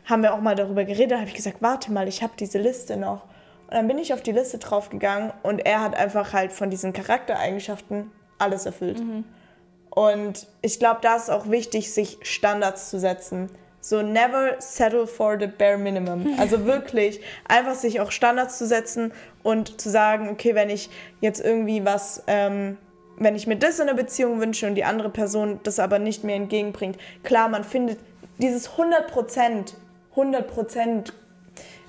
haben 0.06 0.24
wir 0.24 0.34
auch 0.34 0.42
mal 0.42 0.56
darüber 0.56 0.86
geredet, 0.86 1.18
habe 1.18 1.28
ich 1.28 1.36
gesagt, 1.36 1.58
warte 1.62 1.92
mal, 1.92 2.08
ich 2.08 2.24
habe 2.24 2.34
diese 2.40 2.60
Liste 2.60 2.98
noch. 2.98 3.24
Und 3.68 3.74
dann 3.74 3.88
bin 3.88 3.98
ich 3.98 4.14
auf 4.14 4.22
die 4.22 4.32
Liste 4.32 4.60
draufgegangen 4.60 5.34
und 5.42 5.60
er 5.66 5.82
hat 5.82 5.96
einfach 5.96 6.34
halt 6.34 6.52
von 6.52 6.70
diesen 6.70 6.94
Charaktereigenschaften 6.94 8.12
alles 8.38 8.66
erfüllt. 8.66 9.00
Und 9.90 10.48
ich 10.62 10.78
glaube, 10.78 11.00
da 11.02 11.16
ist 11.16 11.32
auch 11.32 11.50
wichtig, 11.50 11.92
sich 11.92 12.20
Standards 12.22 12.90
zu 12.90 13.00
setzen. 13.00 13.50
So 13.80 14.02
never 14.02 14.56
settle 14.60 15.08
for 15.08 15.38
the 15.40 15.48
bare 15.48 15.78
minimum. 15.78 16.36
Also 16.40 16.66
wirklich 16.66 17.22
einfach 17.48 17.76
sich 17.76 18.02
auch 18.02 18.12
Standards 18.12 18.58
zu 18.58 18.68
setzen 18.68 19.14
und 19.42 19.80
zu 19.80 19.90
sagen, 19.90 20.30
okay, 20.30 20.54
wenn 20.54 20.70
ich 20.70 20.90
jetzt 21.22 21.40
irgendwie 21.40 21.86
was, 21.86 22.24
ähm, 22.28 22.78
wenn 23.18 23.36
ich 23.36 23.48
mir 23.48 23.58
das 23.58 23.80
in 23.80 23.88
einer 23.88 23.98
Beziehung 23.98 24.42
wünsche 24.42 24.68
und 24.68 24.76
die 24.76 24.84
andere 24.84 25.10
Person 25.10 25.60
das 25.64 25.80
aber 25.80 25.98
nicht 25.98 26.24
mir 26.24 26.36
entgegenbringt, 26.36 26.98
klar, 27.24 27.48
man 27.48 27.64
findet 27.64 28.00
dieses 28.38 28.72
100 28.72 29.08
Prozent, 29.08 29.76
100 30.16 30.48
Prozent 30.48 31.14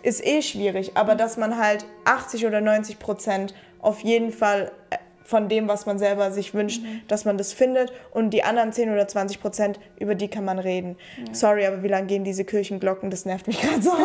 ist 0.02 0.24
eh 0.24 0.42
schwierig, 0.42 0.92
aber 0.94 1.14
dass 1.14 1.36
man 1.36 1.58
halt 1.58 1.84
80 2.04 2.46
oder 2.46 2.60
90 2.60 2.98
Prozent 2.98 3.54
auf 3.80 4.00
jeden 4.00 4.32
Fall 4.32 4.72
äh, 4.90 4.96
von 5.24 5.48
dem, 5.48 5.66
was 5.66 5.86
man 5.86 5.98
selber 5.98 6.30
sich 6.30 6.54
wünscht, 6.54 6.82
dass 7.08 7.24
man 7.24 7.36
das 7.36 7.52
findet 7.52 7.92
und 8.12 8.30
die 8.30 8.44
anderen 8.44 8.72
10 8.72 8.92
oder 8.92 9.08
20 9.08 9.40
Prozent, 9.40 9.80
über 9.98 10.14
die 10.14 10.28
kann 10.28 10.44
man 10.44 10.60
reden. 10.60 10.96
Sorry, 11.32 11.66
aber 11.66 11.82
wie 11.82 11.88
lange 11.88 12.06
gehen 12.06 12.22
diese 12.22 12.44
Kirchenglocken? 12.44 13.10
Das 13.10 13.24
nervt 13.24 13.48
mich 13.48 13.60
gerade 13.60 13.82
so. 13.82 13.90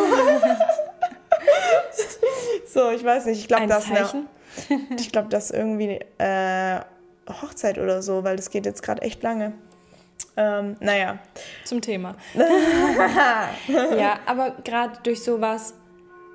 so, 2.68 2.92
ich 2.92 3.04
weiß 3.04 3.28
nicht, 3.28 3.42
ich 3.42 3.48
glaube, 3.48 3.68
das, 3.68 3.88
ne, 3.88 4.26
ich 4.98 5.12
glaube, 5.12 5.30
das 5.30 5.52
irgendwie 5.52 6.00
äh, 6.18 6.80
Hochzeit 7.30 7.78
oder 7.78 8.02
so, 8.02 8.24
weil 8.24 8.36
das 8.36 8.50
geht 8.50 8.66
jetzt 8.66 8.82
gerade 8.82 9.04
echt 9.04 9.22
lange. 9.22 9.54
Ähm, 10.38 10.76
naja. 10.80 11.20
Zum 11.64 11.82
Thema. 11.82 12.16
ja, 13.98 14.20
aber 14.26 14.52
gerade 14.64 15.00
durch 15.04 15.24
sowas, 15.24 15.76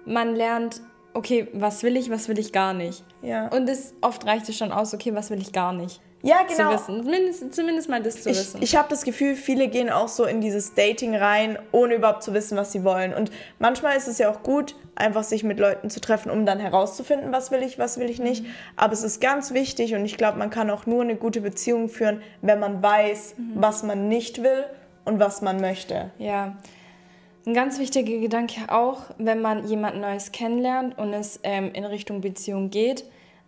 man 0.05 0.35
lernt, 0.35 0.81
okay, 1.15 1.49
was 1.53 1.83
will 1.83 1.97
ich, 1.97 2.11
was 2.11 2.29
will 2.29 2.39
ich 2.39 2.53
gar 2.53 2.75
nicht. 2.75 3.05
Ja. 3.23 3.49
Und 3.49 3.69
es, 3.69 3.95
oft 4.01 4.27
reicht 4.27 4.49
es 4.49 4.57
schon 4.57 4.73
aus, 4.73 4.95
okay, 4.95 5.15
was 5.15 5.31
will 5.31 5.41
ich 5.41 5.53
gar 5.53 5.73
nicht. 5.73 6.01
Ja, 6.27 6.43
genau. 6.43 6.77
Zu 6.77 6.89
wissen. 6.95 7.05
Zumindest, 7.05 7.55
zumindest 7.55 7.89
mal 7.89 8.03
das 8.03 8.23
zu 8.23 8.31
Ich, 8.31 8.39
wissen. 8.39 8.63
ich 8.63 8.77
habe 8.77 8.89
das 8.89 9.05
Gefühl, 9.05 9.37
viele 9.37 9.69
gehen 9.69 9.91
auch 9.91 10.09
so 10.09 10.25
in 10.25 10.41
dieses 10.41 10.75
Dating 10.75 11.15
rein, 11.15 11.57
ohne 11.71 11.95
überhaupt 11.95 12.25
zu 12.25 12.35
wissen, 12.35 12.57
was 12.57 12.73
sie 12.73 12.83
wollen. 12.83 13.15
Und 13.15 13.31
manchmal 13.61 13.97
ist 13.97 14.09
es 14.09 14.19
ja 14.19 14.29
auch 14.29 14.43
gut, 14.43 14.75
einfach 14.97 15.23
sich 15.23 15.45
mit 15.45 15.61
Leuten 15.61 15.89
zu 15.89 16.01
treffen, 16.01 16.31
um 16.31 16.45
dann 16.45 16.59
herauszufinden, 16.59 17.31
was 17.31 17.53
will 17.53 17.63
ich, 17.63 17.79
was 17.79 17.99
will 17.99 18.11
ich 18.11 18.19
nicht. 18.19 18.45
Aber 18.75 18.93
es 18.93 19.05
ist 19.05 19.21
ganz 19.21 19.55
wichtig 19.55 19.95
und 19.95 20.05
ich 20.05 20.17
glaube, 20.17 20.39
man 20.39 20.51
kann 20.51 20.69
auch 20.71 20.85
nur 20.85 21.03
eine 21.03 21.15
gute 21.15 21.41
Beziehung 21.41 21.89
führen, 21.89 22.21
wenn 22.43 22.59
man 22.59 22.83
weiß, 22.83 23.37
was 23.55 23.85
man 23.85 24.09
nicht 24.09 24.43
will 24.43 24.65
und 25.05 25.21
was 25.21 25.43
man 25.43 25.61
möchte. 25.61 26.11
Ja. 26.19 26.57
Ein 27.47 27.55
ganz 27.55 27.79
wichtiger 27.79 28.19
Gedanke 28.19 28.63
auch, 28.69 29.03
wenn 29.19 29.41
man 29.41 29.69
jemand 29.69 30.01
Neues 30.01 30.33
kennenlernt 30.33 30.99
und 30.99 31.13
es 31.13 31.39
ähm, 31.45 31.71
in 31.73 31.85
Richtung 31.85 32.21
Beziehung 32.21 32.71
geht. 32.71 33.05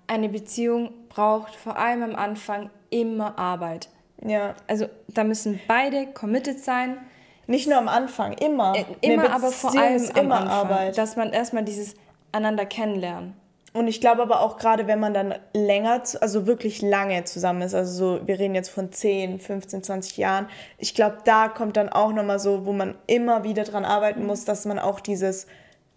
Eine 0.09 0.29
Beziehung 0.29 0.91
braucht 1.09 1.55
vor 1.55 1.79
allem 1.79 2.03
am 2.03 2.15
Anfang 2.17 2.71
immer 2.91 3.39
Arbeit. 3.39 3.89
Ja, 4.25 4.55
Also 4.67 4.87
da 5.09 5.23
müssen 5.23 5.61
beide 5.69 6.07
committed 6.09 6.59
sein. 6.65 6.99
nicht 7.47 7.69
nur 7.69 7.79
am 7.79 7.89
Anfang, 7.89 8.33
immer. 8.33 8.75
Äh, 8.75 8.85
immer, 9.01 9.33
aber 9.33 9.51
vor 9.53 9.79
allem 9.79 10.03
am 10.15 10.25
immer 10.25 10.41
Anfang, 10.41 10.49
Arbeit. 10.51 10.99
dass 10.99 11.15
man 11.17 11.33
erstmal 11.33 11.65
dieses 11.65 11.95
einander 12.33 12.67
kennenlernen. 12.67 13.35
Und 13.75 13.87
ich 13.87 14.01
glaube 14.01 14.23
aber 14.23 14.41
auch 14.41 14.57
gerade, 14.57 14.87
wenn 14.87 14.99
man 14.99 15.15
dann 15.15 15.35
länger, 15.55 16.03
also 16.21 16.47
wirklich 16.47 16.81
lange 16.83 17.25
zusammen 17.25 17.63
ist, 17.63 17.75
also 17.75 18.17
so, 18.19 18.27
wir 18.27 18.39
reden 18.39 18.55
jetzt 18.55 18.71
von 18.71 18.91
10, 18.91 19.39
15, 19.41 19.83
20 19.83 20.17
Jahren, 20.17 20.49
ich 20.79 20.95
glaube, 20.95 21.19
da 21.25 21.49
kommt 21.49 21.77
dann 21.77 21.89
auch 21.91 22.13
nochmal 22.13 22.39
so, 22.41 22.65
wo 22.67 22.73
man 22.73 22.97
immer 23.07 23.45
wieder 23.45 23.65
dran 23.65 23.85
arbeiten 23.85 24.27
muss, 24.27 24.45
dass 24.45 24.65
man 24.65 24.79
auch 24.79 25.01
dieses, 25.01 25.47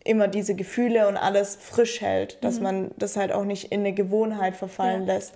immer 0.03 0.27
diese 0.27 0.55
Gefühle 0.55 1.07
und 1.07 1.17
alles 1.17 1.55
frisch 1.55 2.01
hält, 2.01 2.43
dass 2.43 2.59
man 2.59 2.91
das 2.97 3.17
halt 3.17 3.31
auch 3.31 3.45
nicht 3.45 3.71
in 3.71 3.81
eine 3.81 3.93
Gewohnheit 3.93 4.55
verfallen 4.55 5.07
Ja. 5.07 5.13
lässt. 5.15 5.33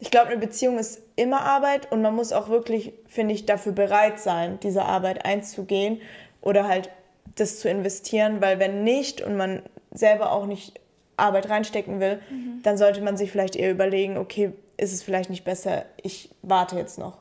Ich 0.00 0.10
glaube, 0.10 0.28
eine 0.28 0.38
Beziehung 0.38 0.78
ist 0.78 1.02
immer 1.16 1.42
Arbeit 1.42 1.92
und 1.92 2.00
man 2.02 2.14
muss 2.14 2.32
auch 2.32 2.48
wirklich, 2.48 2.92
finde 3.06 3.34
ich, 3.34 3.44
dafür 3.46 3.72
bereit 3.72 4.18
sein, 4.18 4.58
diese 4.62 4.82
Arbeit 4.84 5.24
einzugehen 5.26 6.00
oder 6.40 6.66
halt 6.66 6.90
das 7.36 7.60
zu 7.60 7.68
investieren, 7.68 8.40
weil 8.40 8.58
wenn 8.58 8.82
nicht 8.82 9.20
und 9.20 9.36
man 9.36 9.62
selber 9.92 10.32
auch 10.32 10.46
nicht 10.46 10.80
Arbeit 11.16 11.50
reinstecken 11.50 12.00
will, 12.00 12.18
dann 12.62 12.78
sollte 12.78 13.02
man 13.02 13.16
sich 13.18 13.30
vielleicht 13.30 13.56
eher 13.56 13.70
überlegen, 13.70 14.16
okay, 14.16 14.52
ist 14.78 14.94
es 14.94 15.02
vielleicht 15.02 15.28
nicht 15.28 15.44
besser, 15.44 15.84
ich 16.02 16.30
warte 16.42 16.76
jetzt 16.76 16.98
noch. 16.98 17.18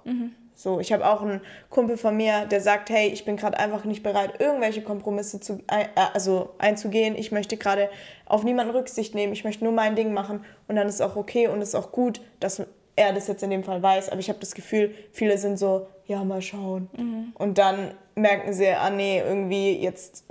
So, 0.60 0.82
ich 0.82 0.92
habe 0.92 1.10
auch 1.10 1.22
einen 1.22 1.40
Kumpel 1.70 1.96
von 1.96 2.18
mir, 2.18 2.46
der 2.46 2.60
sagt, 2.60 2.90
hey, 2.90 3.08
ich 3.08 3.24
bin 3.24 3.38
gerade 3.38 3.58
einfach 3.58 3.86
nicht 3.86 4.04
bereit, 4.04 4.42
irgendwelche 4.42 4.82
Kompromisse 4.82 5.40
zu, 5.40 5.64
äh, 5.68 5.86
also 6.14 6.50
einzugehen. 6.58 7.16
Ich 7.16 7.32
möchte 7.32 7.56
gerade 7.56 7.90
auf 8.26 8.44
niemanden 8.44 8.76
Rücksicht 8.76 9.16
nehmen. 9.16 9.32
Ich 9.32 9.46
möchte 9.46 9.64
nur 9.64 9.72
mein 9.72 9.96
Ding 9.96 10.12
machen. 10.12 10.44
Und 10.68 10.76
dann 10.76 10.90
ist 10.90 10.96
es 10.96 11.02
auch 11.02 11.16
okay 11.16 11.48
und 11.48 11.62
es 11.62 11.70
ist 11.70 11.76
auch 11.76 11.94
gut, 11.94 12.20
dass 12.42 12.62
er 12.98 13.14
das 13.14 13.28
jetzt 13.30 13.42
in 13.42 13.52
dem 13.52 13.64
Fall 13.64 13.82
weiß. 13.82 14.10
Aber 14.10 14.20
ich 14.20 14.28
habe 14.28 14.40
das 14.40 14.54
Gefühl, 14.54 14.94
viele 15.14 15.38
sind 15.38 15.58
so, 15.58 15.88
ja, 16.08 16.26
mal 16.26 16.42
schauen. 16.42 16.90
Und 17.36 17.58
dann 17.58 17.94
merken 18.16 18.52
sie, 18.52 18.68
ah 18.68 18.90
nee, 18.90 19.20
irgendwie 19.26 19.80
jetzt, 19.80 20.26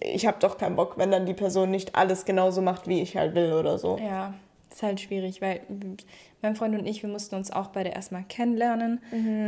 ich 0.00 0.26
habe 0.26 0.36
doch 0.38 0.58
keinen 0.58 0.76
Bock, 0.76 0.98
wenn 0.98 1.10
dann 1.10 1.24
die 1.24 1.32
Person 1.32 1.70
nicht 1.70 1.94
alles 1.94 2.26
genauso 2.26 2.60
macht, 2.60 2.88
wie 2.88 3.00
ich 3.00 3.16
halt 3.16 3.34
will 3.34 3.54
oder 3.54 3.78
so. 3.78 3.96
Ja, 3.96 4.34
ist 4.70 4.82
halt 4.82 5.00
schwierig, 5.00 5.40
weil 5.40 5.62
mein 6.42 6.56
Freund 6.56 6.74
und 6.78 6.86
ich, 6.86 7.02
wir 7.02 7.10
mussten 7.10 7.34
uns 7.34 7.50
auch 7.50 7.68
beide 7.68 7.90
erstmal 7.90 8.22
kennenlernen 8.24 9.00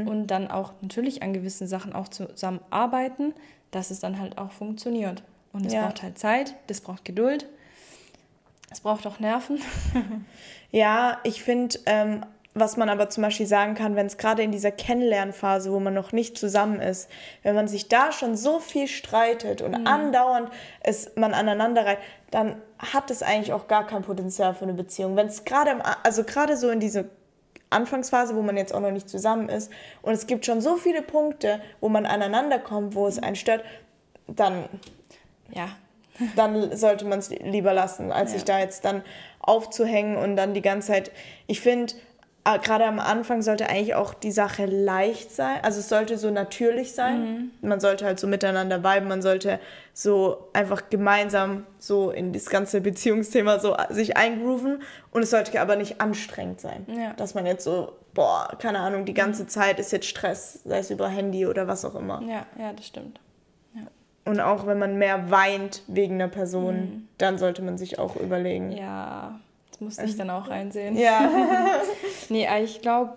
und 0.09 0.27
dann 0.29 0.51
auch 0.51 0.73
natürlich 0.81 1.23
an 1.23 1.33
gewissen 1.33 1.67
Sachen 1.67 1.93
auch 1.95 2.09
zusammen 2.09 2.61
arbeiten, 2.71 3.35
dass 3.71 3.91
es 3.91 4.01
dann 4.01 4.19
halt 4.19 4.39
auch 4.39 4.53
funktioniert. 4.53 5.23
Und 5.53 5.67
es 5.67 5.73
Ja. 5.75 5.87
braucht 5.87 6.03
halt 6.03 6.19
Zeit, 6.19 6.55
das 6.67 6.81
braucht 6.81 7.05
Geduld, 7.05 7.47
es 8.71 8.81
braucht 8.81 9.07
auch 9.07 9.21
Nerven. 9.21 9.59
Ja, 10.71 11.19
ich 11.25 11.43
finde, 11.43 11.79
ähm, 11.85 12.25
was 12.55 12.79
man 12.79 12.89
aber 12.89 13.11
zum 13.11 13.23
Beispiel 13.23 13.47
sagen 13.47 13.75
kann, 13.75 13.95
wenn 13.97 14.07
es 14.07 14.17
gerade 14.17 14.43
in 14.43 14.53
dieser 14.53 14.71
Kennenlernphase, 14.71 15.71
wo 15.71 15.81
man 15.81 15.93
noch 15.93 16.13
nicht 16.13 16.39
zusammen 16.39 16.81
ist, 16.81 17.11
wenn 17.43 17.55
man 17.55 17.69
sich 17.69 17.89
da 17.89 18.11
schon 18.13 18.37
so 18.37 18.59
viel 18.59 18.89
streitet 18.89 19.61
und 19.61 19.87
andauernd 19.87 20.51
es 20.81 21.13
man 21.15 21.35
aneinander 21.35 21.85
reiht, 21.85 21.99
dann 22.31 22.57
hat 22.93 23.11
es 23.11 23.23
eigentlich 23.23 23.53
auch 23.53 23.69
gar 23.69 23.87
kein 23.87 24.03
Potenzial 24.03 24.55
für 24.55 24.65
eine 24.65 24.75
Beziehung. 24.75 25.17
Wenn 25.17 25.29
es 25.29 25.45
gerade, 25.45 25.81
also 26.03 26.25
gerade 26.25 26.57
so 26.57 26.69
in 26.71 26.81
diese 26.81 27.09
Anfangsphase, 27.71 28.35
wo 28.35 28.43
man 28.43 28.57
jetzt 28.57 28.75
auch 28.75 28.81
noch 28.81 28.91
nicht 28.91 29.09
zusammen 29.09 29.49
ist 29.49 29.71
und 30.03 30.13
es 30.13 30.27
gibt 30.27 30.45
schon 30.45 30.61
so 30.61 30.77
viele 30.77 31.01
Punkte, 31.03 31.61
wo 31.81 31.89
man 31.89 32.05
aneinander 32.07 32.59
kommt, 32.59 32.95
wo 32.95 33.07
es 33.07 33.19
einen 33.23 33.37
stört, 33.37 33.65
dann 34.27 34.65
Ja, 35.55 35.69
dann 36.37 36.77
sollte 36.77 37.05
man 37.05 37.19
es 37.21 37.31
lieber 37.31 37.73
lassen, 37.73 38.11
als 38.13 38.33
Ja. 38.33 38.39
sich 38.39 38.45
da 38.45 38.59
jetzt 38.59 38.85
dann 38.85 39.03
aufzuhängen 39.41 40.17
und 40.17 40.37
dann 40.37 40.53
die 40.55 40.63
ganze 40.63 40.89
Zeit. 40.89 41.11
Ich 41.47 41.61
finde, 41.61 41.95
gerade 42.45 42.87
am 42.87 42.99
Anfang 42.99 43.43
sollte 43.43 43.69
eigentlich 43.69 43.95
auch 43.95 44.15
die 44.15 44.33
Sache 44.33 44.67
leicht 44.67 45.31
sein. 45.31 45.61
Also 45.63 45.81
es 45.81 45.89
sollte 45.89 46.19
so 46.19 46.31
natürlich 46.31 46.93
sein. 46.93 47.51
Man 47.61 47.81
sollte 47.81 48.05
halt 48.05 48.19
so 48.19 48.27
miteinander 48.27 48.83
viben, 48.83 49.09
man 49.09 49.23
sollte 49.23 49.61
so 49.95 50.49
einfach 50.53 50.91
gemeinsam 50.91 51.67
so 51.79 52.11
in 52.11 52.33
das 52.33 52.47
ganze 52.47 52.81
Beziehungsthema 52.81 53.59
so 53.61 53.77
sich 53.91 54.17
eingrooven. 54.17 54.83
Und 55.11 55.23
es 55.23 55.31
sollte 55.31 55.61
aber 55.61 55.77
nicht 55.77 56.01
anstrengend 56.01 56.61
sein. 56.61 56.87
Ja. 56.89 57.13
Dass 57.13 57.35
man 57.35 57.47
jetzt 57.47 57.65
so, 57.65 57.93
boah, 58.15 58.49
keine 58.59 58.81
Ahnung, 58.81 59.05
die 59.05 59.15
ganze 59.15 59.47
Zeit 59.47 59.79
ist 59.79 59.93
jetzt 59.93 60.07
Stress, 60.07 60.61
sei 60.65 60.79
es 60.79 60.91
über 60.91 61.09
Handy 61.09 61.47
oder 61.47 61.69
was 61.69 61.85
auch 61.85 61.95
immer. 61.95 62.23
Ja, 62.23 62.47
ja, 62.59 62.73
das 62.73 62.87
stimmt. 62.87 63.21
Und 64.25 64.41
auch 64.41 64.67
wenn 64.67 64.79
man 64.79 64.99
mehr 64.99 65.31
weint 65.31 65.83
wegen 65.89 66.15
einer 66.15 66.29
Person, 66.29 67.09
dann 67.19 67.39
sollte 67.39 67.61
man 67.61 67.77
sich 67.77 67.99
auch 67.99 68.15
überlegen. 68.15 68.71
Ja, 68.71 69.41
das 69.73 69.81
musste 69.81 70.05
ich 70.05 70.17
dann 70.17 70.31
auch 70.31 70.49
einsehen. 70.49 70.97
Ja. 70.97 71.31
Nee, 72.29 72.49
ich 72.63 72.81
glaube, 72.81 73.15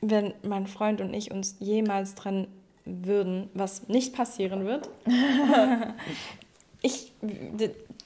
wenn 0.00 0.32
mein 0.42 0.66
Freund 0.66 1.00
und 1.00 1.14
ich 1.14 1.30
uns 1.30 1.56
jemals 1.60 2.14
trennen 2.14 2.48
würden, 2.84 3.50
was 3.54 3.88
nicht 3.88 4.14
passieren 4.14 4.64
wird, 4.66 4.88
ich, 6.82 7.12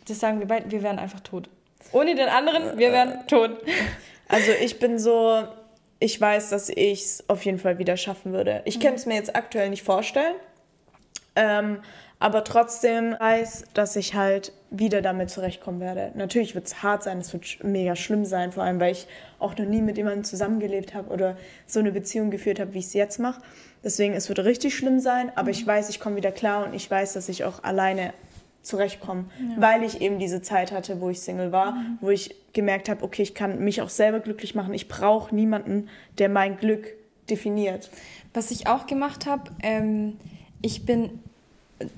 das 0.07 0.21
sagen 0.21 0.41
wir 0.41 0.47
beide, 0.47 0.71
wir 0.71 0.83
wären 0.83 0.99
einfach 0.99 1.21
tot. 1.21 1.49
Ohne 1.93 2.15
den 2.15 2.29
anderen, 2.29 2.77
wir 2.77 2.93
wären 2.93 3.27
tot. 3.29 3.57
Also 4.29 4.51
ich 4.61 4.79
bin 4.79 4.99
so, 4.99 5.45
ich 6.01 6.21
weiß, 6.21 6.51
dass 6.51 6.69
ich 6.69 7.05
es 7.05 7.29
auf 7.29 7.45
jeden 7.45 7.59
Fall 7.59 7.79
wieder 7.79 7.97
schaffen 7.97 8.33
würde. 8.33 8.63
Ich 8.65 8.81
kann 8.81 8.95
es 8.95 9.07
mir 9.07 9.15
jetzt 9.15 9.35
aktuell 9.37 9.71
nicht 9.71 9.85
vorstellen, 9.85 10.35
ähm, 11.37 11.79
aber 12.25 12.43
trotzdem 12.43 13.15
weiß, 13.19 13.67
dass 13.75 13.97
ich 13.97 14.15
halt 14.15 14.55
wieder 14.71 15.03
damit 15.03 15.29
zurechtkommen 15.29 15.81
werde. 15.81 16.11
Natürlich 16.15 16.55
wird 16.55 16.67
es 16.67 16.83
hart 16.83 17.03
sein, 17.03 17.19
es 17.19 17.35
wird 17.35 17.63
mega 17.63 17.97
schlimm 17.97 18.25
sein, 18.25 18.51
vor 18.51 18.63
allem 18.63 18.81
weil 18.81 18.93
ich 18.93 19.07
auch 19.39 19.55
noch 19.59 19.67
nie 19.67 19.83
mit 19.83 19.99
jemandem 19.99 20.25
zusammengelebt 20.25 20.95
habe 20.95 21.13
oder 21.13 21.37
so 21.67 21.81
eine 21.81 21.93
Beziehung 21.93 22.31
geführt 22.31 22.61
habe, 22.61 22.73
wie 22.73 22.79
ich 22.79 22.87
es 22.87 22.95
jetzt 22.95 23.19
mache. 23.19 23.43
Deswegen, 23.85 24.15
es 24.15 24.31
wird 24.31 24.39
richtig 24.39 24.75
schlimm 24.75 25.01
sein, 25.01 25.33
aber 25.35 25.51
ich 25.51 25.67
weiß, 25.67 25.91
ich 25.91 26.01
komme 26.01 26.17
wieder 26.17 26.33
klar 26.33 26.65
und 26.65 26.73
ich 26.73 26.91
weiß, 26.91 27.13
dass 27.13 27.29
ich 27.29 27.45
auch 27.45 27.63
alleine 27.63 28.15
zurechtkommen, 28.63 29.31
weil 29.59 29.83
ich 29.83 30.01
eben 30.01 30.19
diese 30.19 30.41
Zeit 30.41 30.73
hatte, 30.73 31.03
wo 31.03 31.11
ich 31.11 31.21
Single 31.21 31.53
war, 31.53 31.77
wo 32.01 32.09
ich 32.09 32.35
gemerkt 32.55 32.89
habe, 32.89 33.05
okay, 33.05 33.21
ich 33.21 33.35
kann 33.35 33.59
mich 33.59 33.83
auch 33.83 33.91
selber 33.91 34.21
glücklich 34.21 34.55
machen. 34.55 34.73
Ich 34.73 34.89
brauche 34.89 35.35
niemanden, 35.35 35.91
der 36.17 36.31
mein 36.31 36.57
Glück 36.57 36.87
definiert. 37.29 37.91
Was 38.33 38.51
ich 38.51 38.67
auch 38.67 38.87
gemacht 38.87 39.27
habe, 39.27 39.51
ähm, 39.63 40.17
ich 40.63 40.87
bin 40.87 41.21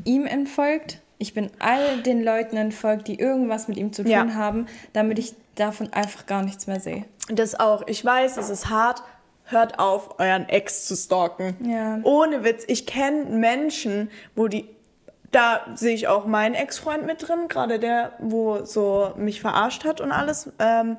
ihm 0.05 0.27
entfolgt. 0.27 1.01
Ich 1.19 1.33
bin 1.35 1.51
all 1.59 2.03
den 2.03 2.23
Leuten 2.23 2.57
entfolgt, 2.57 3.09
die 3.09 3.19
irgendwas 3.19 3.69
mit 3.69 3.79
ihm 3.79 3.93
zu 3.93 4.03
tun 4.03 4.11
Ja. 4.13 4.35
haben, 4.35 4.67
damit 4.93 5.19
ich 5.19 5.35
davon 5.55 5.93
einfach 5.93 6.27
gar 6.27 6.43
nichts 6.43 6.67
mehr 6.67 6.81
sehe. 6.81 7.05
Das 7.31 7.59
auch. 7.59 7.87
Ich 7.87 8.05
weiß, 8.05 8.37
es 8.37 8.51
ist 8.51 8.69
hart. 8.71 9.03
Hört 9.49 9.79
auf, 9.79 10.19
euren 10.19 10.49
Ex 10.49 10.87
zu 10.87 10.97
stalken. 10.97 11.57
Ja. 11.65 12.01
Ohne 12.03 12.43
Witz. 12.45 12.65
Ich 12.67 12.85
kenne 12.87 13.25
Menschen, 13.27 14.11
wo 14.35 14.49
die. 14.49 14.69
Da 15.33 15.61
sehe 15.75 15.95
ich 15.95 16.09
auch 16.09 16.27
meinen 16.27 16.55
Ex-Freund 16.55 17.05
mit 17.07 17.27
drin, 17.29 17.49
gerade 17.49 17.79
der, 17.79 18.13
wo 18.19 18.65
so 18.65 19.13
mich 19.17 19.41
verarscht 19.41 19.85
hat 19.85 20.01
und 20.01 20.11
alles. 20.13 20.51
Ähm, 20.59 20.97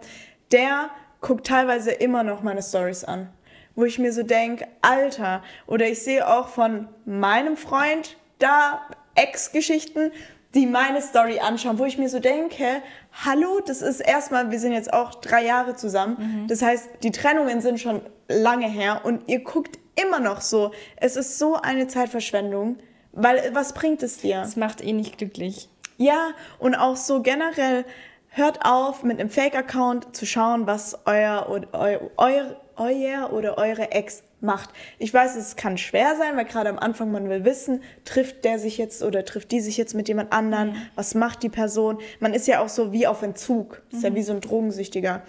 der 0.51 0.89
guckt 1.21 1.47
teilweise 1.47 1.91
immer 1.91 2.23
noch 2.23 2.41
meine 2.41 2.61
Stories 2.61 3.03
an. 3.03 3.29
Wo 3.75 3.83
ich 3.85 3.99
mir 3.99 4.11
so 4.13 4.23
denke, 4.23 4.67
Alter, 4.81 5.43
oder 5.65 5.85
ich 5.87 6.01
sehe 6.01 6.27
auch 6.27 6.47
von 6.47 6.87
meinem 7.05 7.57
Freund 7.57 8.15
da 8.39 8.81
Ex-Geschichten, 9.15 10.11
die 10.53 10.65
meine 10.65 11.01
Story 11.01 11.39
anschauen, 11.39 11.77
wo 11.77 11.85
ich 11.85 11.97
mir 11.97 12.09
so 12.09 12.19
denke, 12.19 12.81
hallo, 13.25 13.59
das 13.65 13.81
ist 13.81 13.99
erstmal, 13.99 14.49
wir 14.51 14.59
sind 14.59 14.71
jetzt 14.73 14.93
auch 14.93 15.15
drei 15.15 15.43
Jahre 15.43 15.75
zusammen. 15.75 16.45
Das 16.47 16.61
heißt, 16.61 16.89
die 17.03 17.11
Trennungen 17.11 17.61
sind 17.61 17.79
schon 17.79 18.01
lange 18.27 18.67
her 18.67 19.01
und 19.03 19.27
ihr 19.27 19.43
guckt 19.43 19.77
immer 19.95 20.19
noch 20.19 20.41
so. 20.41 20.71
Es 20.95 21.15
ist 21.15 21.37
so 21.37 21.55
eine 21.55 21.87
Zeitverschwendung, 21.87 22.77
weil 23.11 23.51
was 23.53 23.73
bringt 23.73 24.03
es 24.03 24.19
dir? 24.19 24.41
Das 24.41 24.55
macht 24.55 24.81
ihn 24.81 24.97
nicht 24.97 25.17
glücklich. 25.17 25.69
Ja, 25.97 26.29
und 26.59 26.75
auch 26.75 26.95
so 26.95 27.21
generell, 27.21 27.85
hört 28.29 28.63
auf, 28.63 29.03
mit 29.03 29.19
einem 29.19 29.29
Fake-Account 29.29 30.15
zu 30.15 30.25
schauen, 30.25 30.67
was 30.67 30.99
euer 31.05 31.47
oder 31.49 31.67
eu, 31.73 31.97
euer, 32.17 32.55
euer 32.75 33.33
oder 33.33 33.57
eure 33.57 33.91
Ex 33.91 34.23
macht. 34.39 34.69
Ich 34.99 35.13
weiß, 35.13 35.35
es 35.35 35.55
kann 35.55 35.77
schwer 35.77 36.15
sein, 36.17 36.37
weil 36.37 36.45
gerade 36.45 36.69
am 36.69 36.77
Anfang 36.79 37.11
man 37.11 37.29
will 37.29 37.43
wissen, 37.43 37.81
trifft 38.05 38.45
der 38.45 38.59
sich 38.59 38.77
jetzt 38.77 39.03
oder 39.03 39.25
trifft 39.25 39.51
die 39.51 39.59
sich 39.59 39.77
jetzt 39.77 39.93
mit 39.93 40.07
jemand 40.07 40.31
anderen, 40.31 40.75
was 40.95 41.15
macht 41.15 41.43
die 41.43 41.49
Person. 41.49 41.99
Man 42.19 42.33
ist 42.33 42.47
ja 42.47 42.61
auch 42.61 42.69
so 42.69 42.91
wie 42.91 43.07
auf 43.07 43.21
Entzug, 43.23 43.81
ist 43.91 44.03
ja 44.03 44.13
wie 44.13 44.23
so 44.23 44.33
ein 44.33 44.41
Drogensüchtiger. 44.41 45.23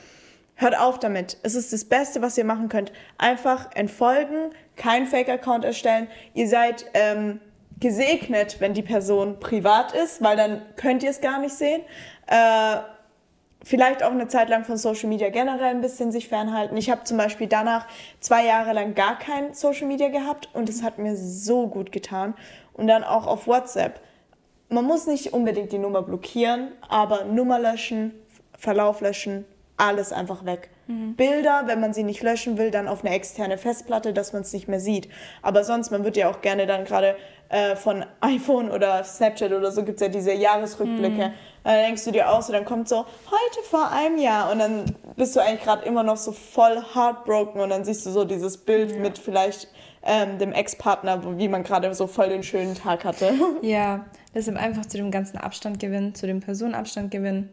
Hört 0.54 0.78
auf 0.78 0.98
damit. 0.98 1.38
Es 1.44 1.54
ist 1.54 1.72
das 1.72 1.84
Beste, 1.84 2.20
was 2.20 2.36
ihr 2.36 2.44
machen 2.44 2.68
könnt. 2.68 2.92
Einfach 3.16 3.70
entfolgen, 3.76 4.50
kein 4.74 5.06
Fake-Account 5.06 5.64
erstellen. 5.64 6.08
Ihr 6.34 6.48
seid 6.48 6.86
ähm, 6.94 7.40
gesegnet, 7.78 8.56
wenn 8.60 8.74
die 8.74 8.82
Person 8.82 9.38
privat 9.38 9.92
ist, 9.92 10.22
weil 10.22 10.36
dann 10.36 10.62
könnt 10.74 11.04
ihr 11.04 11.10
es 11.10 11.20
gar 11.20 11.40
nicht 11.40 11.54
sehen. 11.54 11.82
Äh, 12.26 12.78
vielleicht 13.64 14.02
auch 14.02 14.10
eine 14.10 14.28
Zeit 14.28 14.48
lang 14.48 14.64
von 14.64 14.76
Social 14.76 15.08
Media 15.08 15.30
generell 15.30 15.70
ein 15.70 15.80
bisschen 15.80 16.12
sich 16.12 16.28
fernhalten. 16.28 16.76
Ich 16.76 16.90
habe 16.90 17.04
zum 17.04 17.16
Beispiel 17.16 17.46
danach 17.46 17.86
zwei 18.20 18.44
Jahre 18.44 18.72
lang 18.72 18.94
gar 18.94 19.18
kein 19.18 19.54
Social 19.54 19.86
Media 19.86 20.08
gehabt 20.08 20.48
und 20.52 20.68
es 20.68 20.82
hat 20.82 20.98
mir 20.98 21.16
so 21.16 21.66
gut 21.66 21.92
getan. 21.92 22.34
Und 22.72 22.86
dann 22.86 23.02
auch 23.02 23.26
auf 23.26 23.46
WhatsApp. 23.46 24.00
Man 24.68 24.84
muss 24.84 25.06
nicht 25.06 25.32
unbedingt 25.32 25.72
die 25.72 25.78
Nummer 25.78 26.02
blockieren, 26.02 26.72
aber 26.88 27.24
Nummer 27.24 27.58
löschen, 27.58 28.14
Verlauf 28.56 29.00
löschen, 29.00 29.44
alles 29.76 30.12
einfach 30.12 30.44
weg. 30.44 30.70
Bilder, 31.16 31.64
wenn 31.66 31.80
man 31.80 31.92
sie 31.92 32.02
nicht 32.02 32.22
löschen 32.22 32.56
will, 32.56 32.70
dann 32.70 32.88
auf 32.88 33.04
eine 33.04 33.14
externe 33.14 33.58
Festplatte, 33.58 34.14
dass 34.14 34.32
man 34.32 34.42
es 34.42 34.52
nicht 34.52 34.68
mehr 34.68 34.80
sieht. 34.80 35.08
Aber 35.42 35.62
sonst, 35.62 35.90
man 35.90 36.02
wird 36.04 36.16
ja 36.16 36.30
auch 36.30 36.40
gerne 36.40 36.66
dann 36.66 36.84
gerade 36.84 37.14
äh, 37.50 37.76
von 37.76 38.04
iPhone 38.20 38.70
oder 38.70 39.04
Snapchat 39.04 39.52
oder 39.52 39.70
so 39.70 39.84
gibt 39.84 40.00
es 40.00 40.06
ja 40.06 40.08
diese 40.08 40.32
Jahresrückblicke. 40.32 41.32
Dann 41.64 41.74
denkst 41.84 42.04
du 42.04 42.10
dir 42.10 42.30
aus 42.30 42.48
und 42.48 42.54
dann 42.54 42.64
kommt 42.64 42.88
so, 42.88 42.98
heute 42.98 43.68
vor 43.68 43.90
einem 43.90 44.18
Jahr 44.18 44.50
und 44.50 44.58
dann 44.58 44.84
bist 45.16 45.36
du 45.36 45.40
eigentlich 45.40 45.62
gerade 45.62 45.84
immer 45.84 46.02
noch 46.02 46.16
so 46.16 46.32
voll 46.32 46.82
heartbroken 46.94 47.60
und 47.60 47.68
dann 47.68 47.84
siehst 47.84 48.06
du 48.06 48.10
so 48.10 48.24
dieses 48.24 48.56
Bild 48.56 48.98
mit 48.98 49.18
vielleicht 49.18 49.68
ähm, 50.02 50.38
dem 50.38 50.52
Ex-Partner, 50.52 51.38
wie 51.38 51.48
man 51.48 51.64
gerade 51.64 51.92
so 51.94 52.06
voll 52.06 52.30
den 52.30 52.42
schönen 52.42 52.74
Tag 52.74 53.04
hatte. 53.04 53.32
Ja, 53.62 54.06
deshalb 54.34 54.56
einfach 54.56 54.86
zu 54.86 54.96
dem 54.96 55.10
ganzen 55.10 55.36
Abstand 55.36 55.80
gewinnen, 55.80 56.14
zu 56.14 56.26
dem 56.26 56.40
Personenabstand 56.40 57.10
gewinnen. 57.10 57.50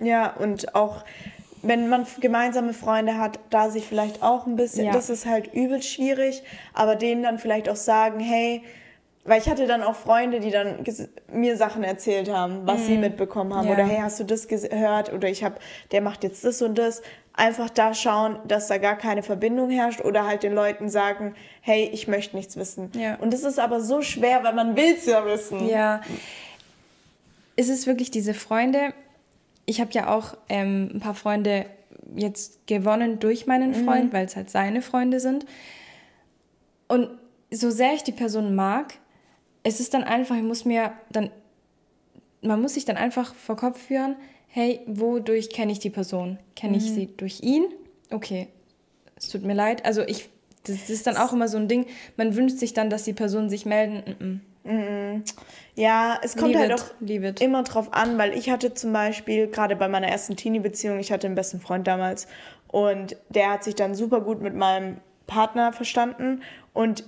Ja, 0.00 0.32
und 0.32 0.74
auch 0.74 1.04
wenn 1.66 1.88
man 1.88 2.06
gemeinsame 2.20 2.72
Freunde 2.72 3.18
hat, 3.18 3.38
da 3.50 3.70
sich 3.70 3.84
vielleicht 3.86 4.22
auch 4.22 4.46
ein 4.46 4.56
bisschen, 4.56 4.86
Ja. 4.86 4.92
das 4.92 5.10
ist 5.10 5.26
halt 5.26 5.52
übel 5.54 5.82
schwierig, 5.82 6.42
aber 6.72 6.96
denen 6.96 7.22
dann 7.22 7.38
vielleicht 7.38 7.68
auch 7.68 7.76
sagen, 7.76 8.20
hey, 8.20 8.62
weil 9.26 9.40
ich 9.40 9.48
hatte 9.48 9.66
dann 9.66 9.82
auch 9.82 9.94
Freunde, 9.94 10.38
die 10.40 10.50
dann 10.50 10.84
mir 11.32 11.56
Sachen 11.56 11.82
erzählt 11.82 12.30
haben, 12.30 12.66
was 12.66 12.84
sie 12.86 12.98
mitbekommen 12.98 13.54
haben 13.54 13.66
Ja. 13.68 13.72
oder 13.74 13.84
hey, 13.86 14.00
hast 14.02 14.20
du 14.20 14.24
das 14.24 14.48
gehört 14.48 15.12
oder 15.12 15.28
ich 15.28 15.42
habe, 15.42 15.56
der 15.92 16.02
macht 16.02 16.24
jetzt 16.24 16.44
das 16.44 16.60
und 16.60 16.76
das. 16.76 17.00
Einfach 17.36 17.68
da 17.70 17.94
schauen, 17.94 18.38
dass 18.46 18.68
da 18.68 18.78
gar 18.78 18.96
keine 18.96 19.22
Verbindung 19.24 19.68
herrscht 19.70 20.02
oder 20.02 20.24
halt 20.26 20.42
den 20.44 20.54
Leuten 20.54 20.88
sagen, 20.88 21.34
hey, 21.62 21.88
ich 21.92 22.06
möchte 22.06 22.36
nichts 22.36 22.56
wissen. 22.56 22.92
Ja. 22.94 23.16
Und 23.16 23.32
das 23.32 23.42
ist 23.42 23.58
aber 23.58 23.80
so 23.80 24.02
schwer, 24.02 24.44
weil 24.44 24.52
man 24.54 24.76
will's 24.76 25.06
ja 25.06 25.24
wissen. 25.26 25.66
Ja. 25.66 26.00
Ist 27.56 27.70
es 27.70 27.86
wirklich 27.86 28.10
diese 28.10 28.34
Freunde? 28.34 28.92
Ich 29.66 29.80
habe 29.80 29.90
ja 29.92 30.14
auch 30.14 30.36
ähm, 30.48 30.90
ein 30.94 31.00
paar 31.00 31.14
Freunde 31.14 31.66
jetzt 32.14 32.66
gewonnen 32.66 33.18
durch 33.18 33.46
meinen 33.46 33.74
Freund, 33.84 34.12
weil 34.12 34.26
es 34.26 34.36
halt 34.36 34.50
seine 34.50 34.82
Freunde 34.82 35.20
sind. 35.20 35.46
Und 36.88 37.08
so 37.50 37.70
sehr 37.70 37.94
ich 37.94 38.02
die 38.02 38.12
Person 38.12 38.54
mag, 38.54 38.94
es 39.62 39.80
ist 39.80 39.94
dann 39.94 40.04
einfach, 40.04 40.36
ich 40.36 40.42
muss 40.42 40.64
mir 40.64 40.92
dann, 41.10 41.30
man 42.42 42.60
muss 42.60 42.74
sich 42.74 42.84
dann 42.84 42.96
einfach 42.96 43.34
vor 43.34 43.56
Kopf 43.56 43.80
führen, 43.80 44.16
hey, 44.48 44.80
wodurch 44.86 45.50
kenne 45.50 45.72
ich 45.72 45.78
die 45.78 45.90
Person? 45.90 46.38
Kenne 46.54 46.76
ich 46.76 46.84
sie 46.92 47.08
durch 47.16 47.40
ihn? 47.42 47.64
Okay, 48.10 48.48
es 49.16 49.28
tut 49.28 49.42
mir 49.42 49.54
leid. 49.54 49.84
Also 49.84 50.02
ich, 50.02 50.28
das 50.64 50.90
ist 50.90 51.06
dann 51.06 51.16
auch 51.16 51.32
immer 51.32 51.48
so 51.48 51.56
ein 51.56 51.68
Ding, 51.68 51.86
man 52.16 52.36
wünscht 52.36 52.58
sich 52.58 52.74
dann, 52.74 52.90
dass 52.90 53.04
die 53.04 53.14
Personen 53.14 53.50
sich 53.50 53.66
melden. 53.66 54.42
Ja, 55.74 56.18
es 56.22 56.36
kommt 56.36 56.54
Leave 56.54 56.58
halt 56.58 56.70
it, 56.70 57.38
auch 57.38 57.42
immer 57.42 57.62
drauf 57.64 57.92
an, 57.92 58.16
weil 58.16 58.32
ich 58.36 58.48
hatte 58.48 58.72
zum 58.72 58.92
Beispiel, 58.92 59.48
gerade 59.48 59.76
bei 59.76 59.88
meiner 59.88 60.08
ersten 60.08 60.36
Teenie-Beziehung, 60.36 60.98
ich 60.98 61.12
hatte 61.12 61.26
einen 61.26 61.36
besten 61.36 61.60
Freund 61.60 61.86
damals 61.86 62.26
und 62.68 63.16
der 63.28 63.50
hat 63.50 63.64
sich 63.64 63.74
dann 63.74 63.94
super 63.94 64.20
gut 64.22 64.40
mit 64.40 64.54
meinem 64.54 64.98
Partner 65.26 65.72
verstanden 65.72 66.42
und 66.72 67.04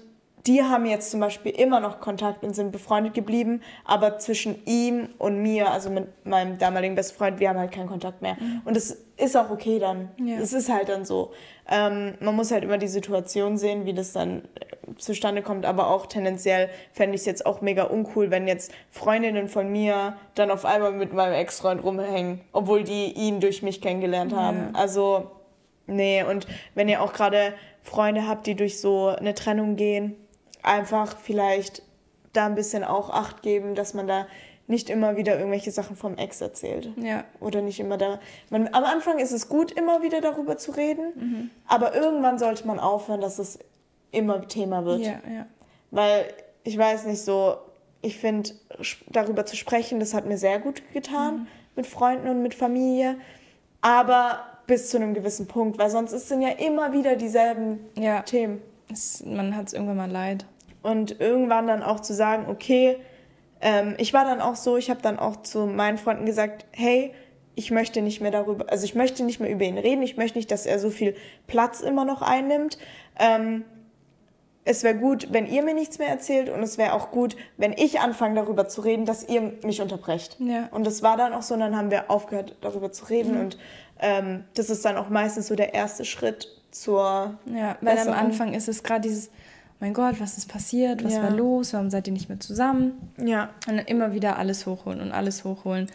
die 0.47 0.62
haben 0.62 0.86
jetzt 0.86 1.11
zum 1.11 1.20
Beispiel 1.20 1.53
immer 1.53 1.80
noch 1.80 2.01
Kontakt 2.01 2.44
und 2.44 2.55
sind 2.55 2.70
befreundet 2.70 3.14
geblieben, 3.14 3.62
aber 3.84 4.18
zwischen 4.18 4.64
ihm 4.64 5.09
und 5.18 5.42
mir, 5.42 5.70
also 5.70 5.90
mit 5.90 6.24
meinem 6.24 6.59
damaligen 6.59 6.94
besten 6.94 7.16
Freund, 7.18 7.40
wir 7.40 7.49
haben 7.49 7.59
halt 7.59 7.72
keinen 7.72 7.88
Kontakt 7.88 8.22
mehr. 8.22 8.36
Mhm. 8.38 8.62
Und 8.64 8.76
es 8.76 9.05
ist 9.16 9.36
auch 9.36 9.51
okay 9.51 9.78
dann. 9.78 10.11
Ja. 10.22 10.36
Es 10.36 10.53
ist 10.53 10.72
halt 10.72 10.88
dann 10.88 11.05
so. 11.05 11.32
Ähm, 11.68 12.14
man 12.20 12.36
muss 12.36 12.53
halt 12.53 12.62
immer 12.62 12.78
die 12.78 12.88
Situation 12.88 13.57
sehen, 13.57 13.86
wie 13.86 13.94
das 13.94 14.12
dann 14.12 14.42
äh, 14.55 14.94
zustande 14.99 15.42
kommt, 15.42 15.66
aber 15.66 15.90
auch 15.90 16.07
tendenziell 16.07 16.68
fände 16.92 17.16
ich 17.16 17.22
es 17.22 17.26
jetzt 17.26 17.44
auch 17.44 17.61
mega 17.61 17.84
uncool, 17.84 18.30
wenn 18.30 18.47
jetzt 18.47 18.72
Freundinnen 18.90 19.49
von 19.49 19.70
mir 19.70 20.16
dann 20.34 20.51
auf 20.51 20.64
einmal 20.64 20.92
mit 20.92 21.12
meinem 21.12 21.34
Ex-Freund 21.34 21.82
rumhängen, 21.82 22.40
obwohl 22.53 22.84
die 22.84 23.12
ihn 23.12 23.40
durch 23.40 23.62
mich 23.62 23.80
kennengelernt 23.80 24.34
haben. 24.34 24.70
Ja. 24.74 24.80
Also, 24.80 25.30
nee, 25.86 26.22
und 26.22 26.47
wenn 26.74 26.88
ihr 26.88 27.03
auch 27.03 27.12
gerade 27.12 27.55
Freunde 27.82 28.28
habt, 28.28 28.47
die 28.47 28.55
durch 28.55 28.80
so 28.80 29.09
eine 29.09 29.34
Trennung 29.34 29.76
gehen, 29.76 30.16
einfach 30.66 31.16
vielleicht 31.16 31.82
da 32.32 32.46
ein 32.46 32.54
bisschen 32.54 32.84
auch 32.84 33.10
Acht 33.10 33.42
geben, 33.42 33.74
dass 33.74 33.94
man 33.94 34.06
da 34.06 34.26
nicht 34.68 34.90
immer 34.90 35.16
wieder 35.16 35.38
irgendwelche 35.38 35.70
Sachen 35.70 35.96
vom 35.96 36.16
Ex 36.16 36.40
erzählt. 36.40 36.90
Ja. 36.96 37.24
Oder 37.40 37.62
nicht 37.62 37.78
immer 37.78 37.96
da. 37.96 38.18
Man, 38.50 38.68
am 38.74 38.84
Anfang 38.84 39.18
ist 39.18 39.32
es 39.32 39.48
gut, 39.48 39.70
immer 39.70 40.02
wieder 40.02 40.20
darüber 40.20 40.56
zu 40.58 40.72
reden, 40.72 41.12
mhm. 41.14 41.50
aber 41.66 41.94
irgendwann 41.94 42.38
sollte 42.38 42.66
man 42.66 42.80
aufhören, 42.80 43.20
dass 43.20 43.38
es 43.38 43.60
immer 44.10 44.46
Thema 44.48 44.84
wird. 44.84 45.00
Ja, 45.00 45.20
ja. 45.32 45.46
Weil 45.92 46.26
ich 46.64 46.76
weiß 46.76 47.06
nicht 47.06 47.22
so, 47.22 47.56
ich 48.02 48.18
finde, 48.18 48.50
darüber 49.08 49.46
zu 49.46 49.56
sprechen, 49.56 50.00
das 50.00 50.14
hat 50.14 50.26
mir 50.26 50.36
sehr 50.36 50.58
gut 50.58 50.82
getan 50.92 51.36
mhm. 51.36 51.46
mit 51.76 51.86
Freunden 51.86 52.28
und 52.28 52.42
mit 52.42 52.54
Familie. 52.54 53.16
Aber 53.82 54.40
bis 54.66 54.90
zu 54.90 54.96
einem 54.96 55.14
gewissen 55.14 55.46
Punkt, 55.46 55.78
weil 55.78 55.90
sonst 55.90 56.12
ist 56.12 56.30
es 56.30 56.42
ja 56.42 56.48
immer 56.48 56.92
wieder 56.92 57.14
dieselben 57.14 57.86
ja. 57.96 58.22
Themen. 58.22 58.60
Es, 58.92 59.24
man 59.24 59.56
hat 59.56 59.68
es 59.68 59.72
irgendwann 59.74 59.96
mal 59.96 60.10
leid 60.10 60.44
und 60.87 61.20
irgendwann 61.20 61.66
dann 61.66 61.82
auch 61.82 62.01
zu 62.01 62.14
sagen, 62.14 62.47
okay, 62.49 62.97
ähm, 63.61 63.95
ich 63.99 64.14
war 64.14 64.24
dann 64.24 64.41
auch 64.41 64.55
so, 64.55 64.76
ich 64.76 64.89
habe 64.89 65.03
dann 65.03 65.18
auch 65.18 65.43
zu 65.43 65.66
meinen 65.66 65.99
Freunden 65.99 66.26
gesagt, 66.26 66.66
hey, 66.70 67.12
ich 67.57 67.70
möchte 67.70 68.03
nicht 68.03 68.20
mehr 68.20 68.30
darüber, 68.30 68.70
also 68.70 68.84
ich 68.84 68.95
möchte 68.95 69.24
nicht 69.24 69.41
mehr 69.41 69.51
über 69.51 69.64
ihn 69.64 69.78
reden, 69.78 70.03
ich 70.03 70.16
möchte 70.16 70.39
nicht, 70.39 70.51
dass 70.51 70.66
er 70.66 70.78
so 70.78 70.91
viel 70.91 71.16
Platz 71.47 71.80
immer 71.80 72.05
noch 72.05 72.22
einnimmt. 72.22 72.78
Ähm, 73.18 73.64
es 74.64 74.82
wäre 74.82 74.97
gut, 74.97 75.28
wenn 75.32 75.47
ihr 75.47 75.62
mir 75.62 75.74
nichts 75.74 75.99
mehr 75.99 76.09
erzählt 76.09 76.51
und 76.51 76.62
es 76.62 76.76
wäre 76.76 76.93
auch 76.93 77.11
gut, 77.11 77.37
wenn 77.57 77.72
ich 77.72 78.01
anfange 78.01 78.34
darüber 78.34 78.68
zu 78.68 78.82
reden, 78.82 79.07
dass 79.07 79.28
ihr 79.28 79.55
mich 79.64 79.80
unterbrecht. 79.80 80.37
Ja. 80.39 80.68
Und 80.70 80.87
das 80.87 81.03
war 81.03 81.16
dann 81.16 81.32
auch 81.32 81.43
so, 81.43 81.55
und 81.55 81.61
dann 81.61 81.76
haben 81.76 81.91
wir 81.91 82.11
aufgehört 82.11 82.57
darüber 82.61 82.93
zu 82.93 83.07
reden 83.07 83.34
mhm. 83.34 83.41
und 83.41 83.59
ähm, 83.99 84.45
das 84.55 84.68
ist 84.70 84.84
dann 84.84 84.97
auch 84.97 85.09
meistens 85.09 85.47
so 85.47 85.57
der 85.57 85.72
erste 85.72 86.05
Schritt 86.05 86.49
zur. 86.70 87.39
Ja, 87.47 87.76
weil 87.80 87.95
Besserung. 87.95 88.18
am 88.18 88.26
Anfang 88.26 88.55
ist 88.55 88.68
es 88.68 88.82
gerade 88.82 89.01
dieses, 89.01 89.30
mein 89.81 89.93
Gott, 89.93 90.20
was 90.20 90.39
ist 90.39 90.49
passiert, 90.49 91.05
was 91.05 91.14
ja. 91.14 91.22
war 91.22 91.31
los, 91.31 91.72
warum 91.72 91.91
seid 91.91 92.07
ihr 92.07 92.12
nicht 92.12 92.29
mehr 92.29 92.41
zusammen? 92.41 93.12
Ja. 93.18 93.51
Und 93.68 93.77
dann 93.77 93.87
immer 93.87 94.12
wieder 94.12 94.39
alles 94.39 94.66
hochholen 94.66 95.01
und 95.01 95.12
alles 95.12 95.45
hochholen. 95.45 95.91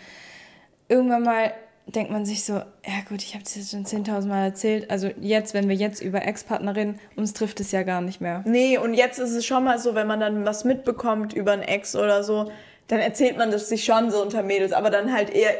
Irgendwann 0.87 1.23
mal 1.23 1.53
denkt 1.87 2.11
man 2.11 2.25
sich 2.25 2.43
so, 2.43 2.53
ja 2.53 3.01
gut, 3.09 3.21
ich 3.23 3.33
habe 3.33 3.43
das 3.43 3.55
jetzt 3.55 3.71
schon 3.71 3.85
10.000 3.85 4.27
Mal 4.27 4.43
erzählt. 4.45 4.89
Also 4.91 5.09
jetzt, 5.19 5.53
wenn 5.53 5.67
wir 5.67 5.75
jetzt 5.75 6.01
über 6.01 6.25
Ex-Partnerin, 6.25 6.99
uns 7.15 7.33
trifft 7.33 7.59
es 7.59 7.71
ja 7.71 7.83
gar 7.83 8.01
nicht 8.01 8.21
mehr. 8.21 8.43
Nee, 8.45 8.77
und 8.77 8.93
jetzt 8.93 9.19
ist 9.19 9.31
es 9.31 9.45
schon 9.45 9.63
mal 9.63 9.79
so, 9.79 9.95
wenn 9.95 10.07
man 10.07 10.19
dann 10.19 10.45
was 10.45 10.63
mitbekommt 10.63 11.33
über 11.33 11.53
einen 11.53 11.63
Ex 11.63 11.95
oder 11.95 12.23
so, 12.23 12.51
dann 12.87 12.99
erzählt 12.99 13.37
man 13.37 13.51
das 13.51 13.69
sich 13.69 13.83
schon 13.83 14.11
so 14.11 14.21
unter 14.21 14.43
Mädels, 14.43 14.73
aber 14.73 14.89
dann 14.89 15.11
halt 15.13 15.29
eher, 15.31 15.53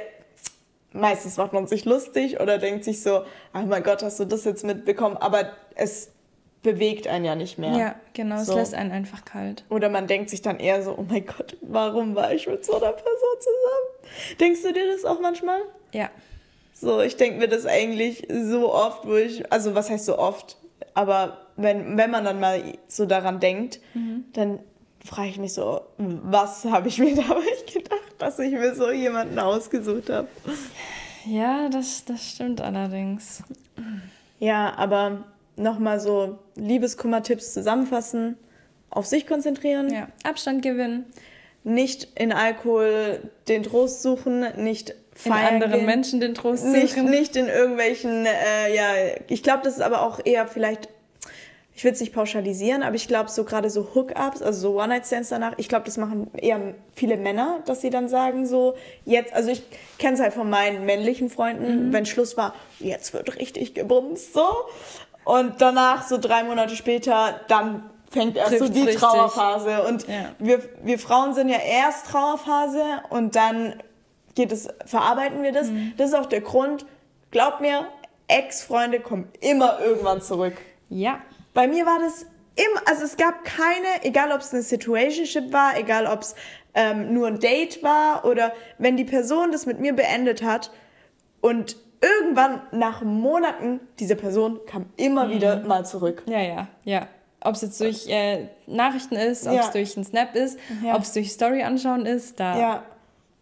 meistens 0.94 1.38
macht 1.38 1.54
man 1.54 1.68
sich 1.68 1.86
lustig 1.86 2.40
oder 2.40 2.58
denkt 2.58 2.84
sich 2.84 3.02
so, 3.02 3.24
oh 3.54 3.66
mein 3.66 3.84
Gott, 3.84 4.04
hast 4.04 4.20
du 4.20 4.26
das 4.26 4.44
jetzt 4.44 4.64
mitbekommen? 4.64 5.18
Aber 5.18 5.50
es 5.76 6.12
bewegt 6.64 7.08
einen 7.08 7.26
ja 7.26 7.36
nicht 7.36 7.58
mehr. 7.58 7.78
Ja, 7.78 7.96
genau, 8.14 8.44
so. 8.44 8.52
es 8.52 8.58
lässt 8.58 8.74
einen 8.76 8.92
einfach 8.92 9.26
kalt. 9.26 9.64
Oder 9.70 9.90
man 9.90 10.08
denkt 10.08 10.30
sich 10.30 10.42
dann 10.42 10.60
eher 10.60 10.84
so, 10.84 10.96
oh 10.98 11.06
mein 11.08 11.26
Gott, 11.26 11.58
warum 11.62 12.16
war 12.16 12.34
ich 12.34 12.48
mit 12.48 12.64
so 12.64 12.74
einer 12.74 12.92
Person 12.92 13.40
zusammen? 13.40 14.38
Denkst 14.40 14.62
du 14.62 14.74
dir 14.74 14.92
das 14.92 15.06
auch 15.06 15.20
manchmal? 15.20 15.62
Ja. 15.94 16.10
So, 16.74 17.02
ich 17.02 17.16
denke 17.18 17.40
mir 17.40 17.48
das 17.48 17.66
eigentlich 17.66 18.28
so 18.30 18.74
oft, 18.74 19.06
wo 19.06 19.16
ich, 19.16 19.52
also 19.52 19.76
was 19.76 19.90
heißt 19.90 20.06
so 20.06 20.18
oft, 20.18 20.58
aber 20.94 21.48
wenn, 21.56 21.98
wenn 21.98 22.12
man 22.12 22.26
dann 22.26 22.40
mal 22.40 22.62
so 22.88 23.06
daran 23.06 23.40
denkt, 23.40 23.80
mhm. 23.94 24.26
dann 24.34 24.60
frage 25.04 25.30
ich 25.30 25.38
mich 25.38 25.54
so, 25.54 25.82
was 25.98 26.66
habe 26.66 26.88
ich 26.88 27.00
mir 27.00 27.16
dabei 27.28 27.42
gedacht, 27.72 28.16
dass 28.18 28.40
ich 28.40 28.52
mir 28.52 28.76
so 28.76 28.92
jemanden 28.92 29.40
ausgesucht 29.40 30.10
habe? 30.10 30.28
Ja, 31.26 31.70
das, 31.70 32.06
das 32.06 32.24
stimmt 32.24 32.62
allerdings. 32.62 33.44
Ja, 34.40 34.74
aber 34.76 35.24
nochmal 35.56 36.00
so 36.00 36.40
Liebeskummer-Tipps 36.56 37.54
zusammenfassen, 37.54 38.38
auf 38.90 39.06
sich 39.06 39.26
konzentrieren. 39.28 39.94
Ja, 39.94 40.08
Abstand 40.24 40.62
gewinnen. 40.62 41.06
Nicht 41.64 42.08
in 42.16 42.34
Alkohol 42.34 43.30
den 43.48 43.64
Trost 43.64 44.02
suchen, 44.02 44.46
nicht 44.58 44.96
in 45.24 45.32
anderen 45.32 45.72
gehen, 45.74 45.86
Menschen 45.86 46.20
den 46.20 46.34
Trost 46.34 46.64
suchen. 46.64 46.74
Nicht, 46.74 46.98
nicht 46.98 47.36
in 47.36 47.48
irgendwelchen, 47.48 48.26
äh, 48.26 48.76
ja, 48.76 48.84
ich 49.28 49.44
glaube, 49.44 49.62
das 49.64 49.76
ist 49.76 49.82
aber 49.82 50.02
auch 50.02 50.20
eher 50.26 50.48
vielleicht, 50.48 50.90
ich 51.76 51.84
will 51.84 51.92
es 51.92 52.00
nicht 52.00 52.14
pauschalisieren, 52.14 52.82
aber 52.82 52.96
ich 52.96 53.08
glaube, 53.08 53.30
so 53.30 53.44
gerade 53.44 53.70
so 53.70 53.94
Hookups, 53.94 54.42
also 54.42 54.60
so 54.60 54.82
One-Night-Stands 54.82 55.30
danach, 55.30 55.54
ich 55.58 55.70
glaube, 55.70 55.86
das 55.86 55.98
machen 55.98 56.32
eher 56.36 56.74
viele 56.96 57.18
Männer, 57.18 57.62
dass 57.66 57.82
sie 57.82 57.92
dann 57.92 58.10
sagen, 58.10 58.48
so, 58.48 58.76
jetzt, 59.06 59.34
also 59.34 59.52
ich 59.52 59.62
kenne 60.00 60.16
es 60.16 60.20
halt 60.20 60.34
von 60.34 60.50
meinen 60.50 60.86
männlichen 60.86 61.30
Freunden, 61.30 61.90
mhm. 61.90 61.94
wenn 61.94 62.06
Schluss 62.06 62.38
war, 62.38 62.56
jetzt 62.80 63.14
wird 63.14 63.38
richtig 63.38 63.76
gebumst, 63.76 64.34
so. 64.34 64.46
Und 65.24 65.62
danach, 65.62 66.08
so 66.08 66.18
drei 66.18 66.44
Monate 66.44 66.76
später, 66.76 67.40
dann 67.48 67.90
fängt 68.10 68.38
erst 68.38 68.50
Trifft's 68.50 68.68
so 68.68 68.74
die 68.74 68.82
richtig. 68.82 69.00
Trauerphase. 69.00 69.84
Und 69.84 70.08
ja. 70.08 70.32
wir, 70.40 70.62
wir 70.84 71.00
Frauen 71.00 71.34
sind 71.34 71.50
ja 71.50 71.60
erst 71.60 72.08
Trauerphase 72.08 72.84
und 73.10 73.36
dann 73.36 73.82
geht 74.36 74.52
es, 74.52 74.68
verarbeiten 74.86 75.44
wir 75.44 75.52
das. 75.52 75.68
Mhm. 75.68 75.94
Das 75.98 76.10
ist 76.10 76.16
auch 76.16 76.26
der 76.26 76.42
Grund. 76.42 76.86
Glaub 77.32 77.62
mir, 77.62 77.88
Ex-Freunde 78.28 79.00
kommen 79.00 79.30
immer 79.40 79.80
irgendwann 79.80 80.22
zurück. 80.22 80.56
Ja. 80.90 81.22
Bei 81.54 81.68
mir 81.68 81.86
war 81.86 82.00
das 82.00 82.26
immer, 82.56 82.82
also 82.86 83.04
es 83.04 83.18
gab 83.18 83.44
keine, 83.44 84.04
egal 84.04 84.32
ob 84.32 84.42
es 84.42 84.54
eine 84.54 84.62
Situationship 84.62 85.52
war, 85.52 85.78
egal 85.78 86.08
ob 86.08 86.22
es 86.22 86.36
ähm, 86.74 87.14
nur 87.14 87.28
ein 87.28 87.40
Date 87.40 87.84
war 87.84 88.26
oder 88.26 88.54
wenn 88.78 88.98
die 88.98 89.04
Person 89.04 89.52
das 89.52 89.66
mit 89.66 89.80
mir 89.80 89.94
beendet 89.94 90.44
hat 90.44 90.72
und 91.42 91.76
irgendwann 92.02 92.62
nach 92.72 93.02
Monaten, 93.04 93.80
diese 94.00 94.16
Person 94.16 94.60
kam 94.66 94.88
immer 94.98 95.26
mhm. 95.26 95.32
wieder 95.32 95.60
mal 95.62 95.86
zurück. 95.86 96.24
Ja, 96.26 96.40
ja, 96.42 96.68
ja. 96.84 97.08
Ob 97.44 97.56
es 97.56 97.62
jetzt 97.62 97.80
durch 97.80 98.08
äh, 98.08 98.48
Nachrichten 98.68 99.16
ist, 99.16 99.48
ob 99.48 99.54
es 99.54 99.66
ja. 99.66 99.72
durch 99.72 99.98
einen 99.98 100.06
Snap 100.06 100.36
ist, 100.36 100.60
ja. 100.84 100.96
ob 100.96 101.02
es 101.02 101.14
durch 101.14 101.32
Story 101.32 101.64
anschauen 101.64 102.06
ist, 102.06 102.40
da. 102.40 102.58
Ja. 102.58 102.84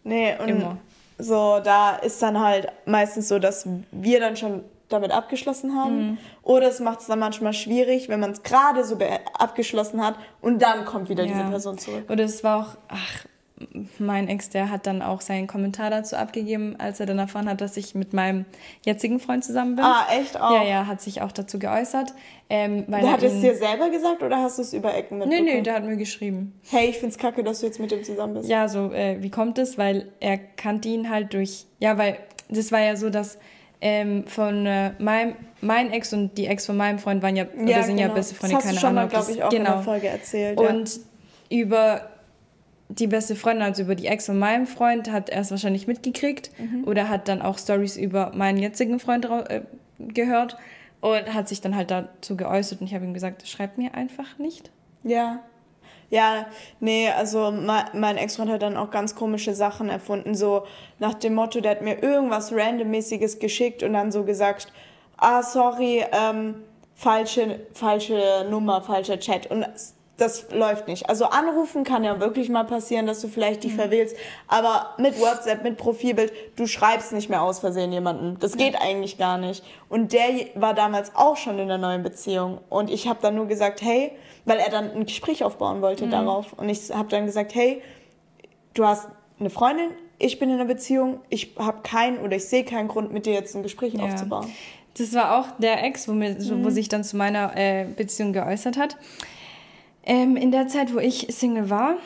Nee, 0.04 0.36
und 0.40 0.48
immer. 0.48 0.78
so, 1.18 1.60
da 1.64 1.98
ist 1.98 2.22
dann 2.22 2.40
halt 2.40 2.72
meistens 2.86 3.28
so, 3.28 3.40
dass 3.40 3.68
wir 3.92 4.20
dann 4.22 4.38
schon 4.38 4.64
damit 4.88 5.12
abgeschlossen 5.12 5.76
haben. 5.76 6.12
Mhm. 6.12 6.18
Oder 6.44 6.70
es 6.70 6.80
macht 6.80 7.02
es 7.02 7.08
dann 7.08 7.20
manchmal 7.20 7.54
schwierig, 7.54 8.10
wenn 8.10 8.20
man 8.20 8.32
es 8.32 8.44
gerade 8.44 8.84
so 8.84 8.98
abgeschlossen 9.38 10.04
hat 10.04 10.16
und 10.42 10.62
dann 10.62 10.86
kommt 10.86 11.10
wieder 11.10 11.24
ja. 11.24 11.34
diese 11.34 11.50
Person 11.50 11.78
zurück. 11.78 12.10
Oder 12.10 12.24
es 12.24 12.44
war 12.44 12.62
auch, 12.62 12.78
ach, 12.88 13.26
mein 13.98 14.28
Ex, 14.28 14.50
der 14.50 14.70
hat 14.70 14.88
dann 14.88 15.02
auch 15.02 15.22
seinen 15.22 15.48
Kommentar 15.48 15.90
dazu 15.90 16.16
abgegeben, 16.16 16.76
als 16.78 17.00
er 17.00 17.06
dann 17.06 17.20
erfahren 17.20 17.50
hat, 17.50 17.62
dass 17.62 17.78
ich 17.78 17.96
mit 17.96 18.14
meinem 18.14 18.46
jetzigen 18.86 19.20
Freund 19.20 19.44
zusammen 19.44 19.76
bin. 19.76 19.86
Ah, 19.86 20.08
echt 20.12 20.40
auch? 20.40 20.52
Ja, 20.54 20.64
ja, 20.64 20.88
hat 20.88 21.02
sich 21.02 21.22
auch 21.22 21.32
dazu 21.32 21.60
geäußert. 21.60 22.14
Ähm, 22.50 22.86
weil 22.88 23.02
der 23.02 23.12
hat 23.12 23.24
es 23.24 23.42
dir 23.42 23.56
selber 23.56 23.90
gesagt 23.90 24.24
oder 24.24 24.38
hast 24.38 24.58
du 24.58 24.64
es 24.64 24.74
über 24.74 24.96
Ecken 24.96 25.20
mitbekommen? 25.20 25.46
Nee, 25.46 25.56
nee, 25.56 25.62
der 25.62 25.76
hat 25.76 25.84
mir 25.84 25.98
geschrieben. 25.98 26.60
Hey, 26.70 26.90
ich 26.90 26.98
find's 26.98 27.18
kacke, 27.18 27.44
dass 27.44 27.60
du 27.60 27.68
jetzt 27.68 27.80
mit 27.80 27.92
ihm 27.92 28.04
zusammen 28.04 28.36
bist. 28.36 28.50
Ja, 28.50 28.68
so, 28.68 28.92
äh, 28.92 29.22
wie 29.22 29.30
kommt 29.30 29.58
es? 29.58 29.78
Weil 29.78 30.12
er 30.20 30.38
kannte 30.38 30.90
ihn 30.90 31.10
halt 31.10 31.34
durch, 31.34 31.66
ja, 31.80 31.98
weil 31.98 32.18
das 32.50 32.72
war 32.72 32.80
ja 32.80 32.96
so, 32.96 33.10
dass 33.10 33.38
ähm, 33.82 34.26
von 34.26 34.66
äh, 34.66 34.92
meinem 35.00 35.36
mein 35.62 35.92
Ex 35.92 36.14
und 36.14 36.38
die 36.38 36.48
Ex 36.48 36.66
von 36.66 36.78
meinem 36.78 37.00
Freund 37.00 37.22
waren 37.22 37.36
ja, 37.36 37.44
ja 37.44 37.62
oder 37.62 37.84
sind 37.84 37.98
genau. 37.98 38.10
ja 38.10 38.14
beste 38.14 38.36
Freunde, 38.36 38.58
keine 38.58 38.70
Ahnung. 38.70 38.70
Das 38.70 38.76
hast 38.76 38.84
du 38.84 38.88
schon 38.88 38.96
mal, 38.96 39.08
glaube 39.08 39.32
ich, 39.32 39.44
auch 39.44 39.50
genau. 39.50 39.70
in 39.70 39.76
der 39.76 39.84
Folge 39.84 40.08
erzählt. 40.08 40.60
Und 40.60 40.96
ja. 41.50 41.58
über 41.60 42.09
die 42.90 43.08
beste 43.08 43.36
Freundin, 43.36 43.64
also 43.64 43.84
über 43.84 43.96
die 43.96 44.08
Ex 44.08 44.26
von 44.26 44.40
meinem 44.40 44.66
Freund, 44.66 45.12
hat 45.12 45.30
er 45.30 45.42
es 45.42 45.52
wahrscheinlich 45.52 45.88
mitgekriegt 45.88 46.52
mhm. 46.58 46.84
oder 46.86 47.08
hat 47.08 47.28
dann 47.28 47.42
auch 47.42 47.58
Stories 47.58 47.98
über 47.98 48.32
meinen 48.36 48.58
jetzigen 48.58 49.00
Freund 49.00 49.26
äh, 49.26 49.62
gehört 50.00 50.58
und 51.00 51.34
hat 51.34 51.48
sich 51.48 51.62
dann 51.62 51.76
halt 51.76 51.92
dazu 51.92 52.36
geäußert 52.36 52.82
und 52.82 52.88
ich 52.88 52.96
habe 52.96 53.06
ihm 53.06 53.14
gesagt, 53.14 53.48
schreib 53.48 53.78
mir 53.78 53.94
einfach 53.94 54.38
nicht. 54.40 54.72
Ja. 55.04 55.40
Ja, 56.12 56.48
nee, 56.80 57.08
also 57.10 57.52
mein, 57.52 58.18
Ex-Freund 58.18 58.50
hat 58.50 58.64
dann 58.64 58.78
auch 58.78 58.90
ganz 58.90 59.14
komische 59.14 59.54
Sachen 59.54 59.90
erfunden, 59.90 60.34
so 60.34 60.66
nach 60.98 61.14
dem 61.14 61.36
Motto, 61.36 61.62
der 61.62 61.72
hat 61.72 61.84
mir 61.84 62.02
irgendwas 62.02 62.52
randommäßiges 62.52 63.38
geschickt 63.38 63.84
und 63.84 63.94
dann 63.94 64.12
so 64.12 64.24
gesagt, 64.24 64.74
ah, 65.18 65.44
sorry, 65.44 66.04
ähm, 66.12 66.56
falsche, 66.96 67.60
falsche 67.74 68.48
Nummer, 68.50 68.82
falscher 68.82 69.20
Chat. 69.20 69.52
Und 69.52 69.68
das 70.20 70.52
läuft 70.52 70.88
nicht. 70.88 71.10
Also 71.10 71.26
anrufen 71.26 71.84
kann 71.84 72.04
ja 72.04 72.20
wirklich 72.20 72.50
mal 72.50 72.64
passieren, 72.64 73.08
dass 73.08 73.22
du 73.22 73.28
vielleicht 73.28 73.64
die 73.64 73.70
mhm. 73.70 73.76
verwählst, 73.76 74.16
aber 74.48 74.94
mit 74.98 75.20
WhatsApp, 75.20 75.64
mit 75.64 75.78
Profilbild, 75.78 76.32
du 76.56 76.68
schreibst 76.68 77.12
nicht 77.14 77.30
mehr 77.30 77.42
aus 77.42 77.60
Versehen 77.60 77.92
jemanden. 77.92 78.38
Das 78.40 78.58
geht 78.58 78.74
ja. 78.74 78.82
eigentlich 78.82 79.18
gar 79.18 79.38
nicht. 79.38 79.64
Und 79.88 80.14
der 80.14 80.28
war 80.56 80.74
damals 80.74 81.16
auch 81.16 81.38
schon 81.38 81.60
in 81.60 81.68
der 81.68 81.78
neuen 81.78 82.04
Beziehung 82.04 82.60
und 82.70 82.90
ich 82.90 83.08
habe 83.08 83.20
dann 83.22 83.36
nur 83.36 83.48
gesagt, 83.48 83.82
hey, 83.82 84.12
weil 84.46 84.60
er 84.60 84.70
dann 84.70 84.92
ein 84.92 85.06
Gespräch 85.06 85.44
aufbauen 85.44 85.82
wollte 85.82 86.06
mhm. 86.06 86.12
darauf 86.12 86.54
und 86.54 86.70
ich 86.70 86.92
habe 86.94 87.10
dann 87.10 87.26
gesagt, 87.26 87.56
hey, 87.56 87.82
du 88.74 88.86
hast 88.86 89.08
eine 89.40 89.50
Freundin, 89.50 89.92
ich 90.18 90.38
bin 90.38 90.50
in 90.50 90.56
einer 90.56 90.66
Beziehung, 90.66 91.22
ich 91.30 91.56
habe 91.58 91.82
keinen 91.82 92.20
oder 92.20 92.36
ich 92.36 92.46
sehe 92.46 92.66
keinen 92.66 92.90
Grund, 92.90 93.14
mit 93.14 93.26
dir 93.26 93.34
jetzt 93.34 93.56
ein 93.56 93.64
Gespräch 93.64 93.94
ja. 93.94 94.04
aufzubauen. 94.04 94.52
Das 94.98 95.14
war 95.14 95.40
auch 95.40 95.46
der 95.60 95.84
Ex, 95.84 96.08
wo, 96.08 96.12
mir, 96.12 96.32
mhm. 96.32 96.66
wo 96.66 96.70
sich 96.70 96.90
dann 96.90 97.04
zu 97.04 97.16
meiner 97.16 97.56
äh, 97.56 97.86
Beziehung 97.86 98.34
geäußert 98.34 98.78
hat. 98.78 98.98
Ähm, 100.10 100.36
in 100.36 100.52
der 100.52 100.68
Zeit, 100.68 100.92
wo 100.94 100.98
ich 100.98 101.28
Single 101.30 101.70
war, 101.70 101.98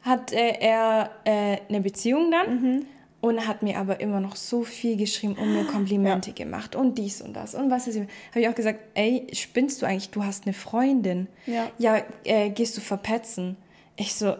hat 0.00 0.32
äh, 0.32 0.58
er 0.60 1.10
äh, 1.24 1.58
eine 1.68 1.82
Beziehung 1.82 2.30
dann 2.30 2.54
mhm. 2.54 2.86
und 3.20 3.46
hat 3.46 3.62
mir 3.62 3.78
aber 3.78 4.00
immer 4.00 4.18
noch 4.18 4.34
so 4.34 4.64
viel 4.64 4.96
geschrieben 4.96 5.36
und 5.38 5.52
mir 5.52 5.66
Komplimente 5.66 6.30
ja. 6.30 6.36
gemacht 6.36 6.74
und 6.74 6.96
dies 6.96 7.20
und 7.20 7.34
das 7.34 7.54
und 7.54 7.70
was 7.70 7.86
ist. 7.86 7.98
Habe 7.98 8.40
ich 8.40 8.48
auch 8.48 8.54
gesagt, 8.54 8.80
ey, 8.94 9.26
spinnst 9.34 9.82
du 9.82 9.86
eigentlich? 9.86 10.08
Du 10.08 10.24
hast 10.24 10.46
eine 10.46 10.54
Freundin. 10.54 11.28
Ja. 11.46 11.70
Ja, 11.76 12.02
äh, 12.24 12.48
gehst 12.48 12.78
du 12.78 12.80
verpetzen? 12.80 13.58
Ich 13.96 14.14
so, 14.14 14.34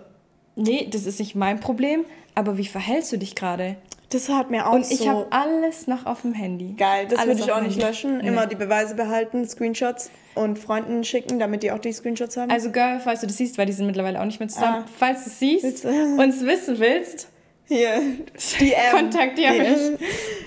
nee, 0.56 0.88
das 0.90 1.06
ist 1.06 1.18
nicht 1.18 1.34
mein 1.34 1.60
Problem, 1.60 2.04
aber 2.34 2.58
wie 2.58 2.66
verhältst 2.66 3.12
du 3.12 3.16
dich 3.18 3.34
gerade? 3.34 3.76
Das 4.10 4.28
hat 4.28 4.50
mir 4.50 4.66
auch 4.66 4.74
Und 4.74 4.90
ich 4.90 4.98
so 4.98 5.08
habe 5.08 5.26
alles 5.30 5.86
noch 5.86 6.04
auf 6.04 6.20
dem 6.20 6.34
Handy. 6.34 6.74
Geil, 6.76 7.06
das 7.08 7.26
würde 7.26 7.40
ich 7.40 7.50
auch 7.50 7.62
nicht 7.62 7.80
löschen. 7.80 8.18
Nee. 8.18 8.28
Immer 8.28 8.46
die 8.46 8.56
Beweise 8.56 8.94
behalten, 8.94 9.48
Screenshots 9.48 10.10
und 10.34 10.58
Freunden 10.58 11.02
schicken, 11.02 11.38
damit 11.38 11.62
die 11.62 11.72
auch 11.72 11.78
die 11.78 11.92
Screenshots 11.92 12.36
haben. 12.36 12.50
Also 12.50 12.70
Girl, 12.70 13.00
falls 13.00 13.20
du 13.20 13.26
das 13.26 13.38
siehst, 13.38 13.56
weil 13.56 13.64
die 13.64 13.72
sind 13.72 13.86
mittlerweile 13.86 14.20
auch 14.20 14.26
nicht 14.26 14.38
mehr 14.38 14.50
zusammen. 14.50 14.84
Ah. 14.84 14.90
Falls 14.98 15.24
du 15.24 15.30
es 15.30 15.38
siehst 15.38 15.84
und 15.86 16.28
es 16.28 16.44
wissen 16.44 16.78
willst, 16.78 17.28
hier, 17.64 18.02
DM. 18.60 18.74
kontaktiere 18.90 19.54
mich. 19.54 20.00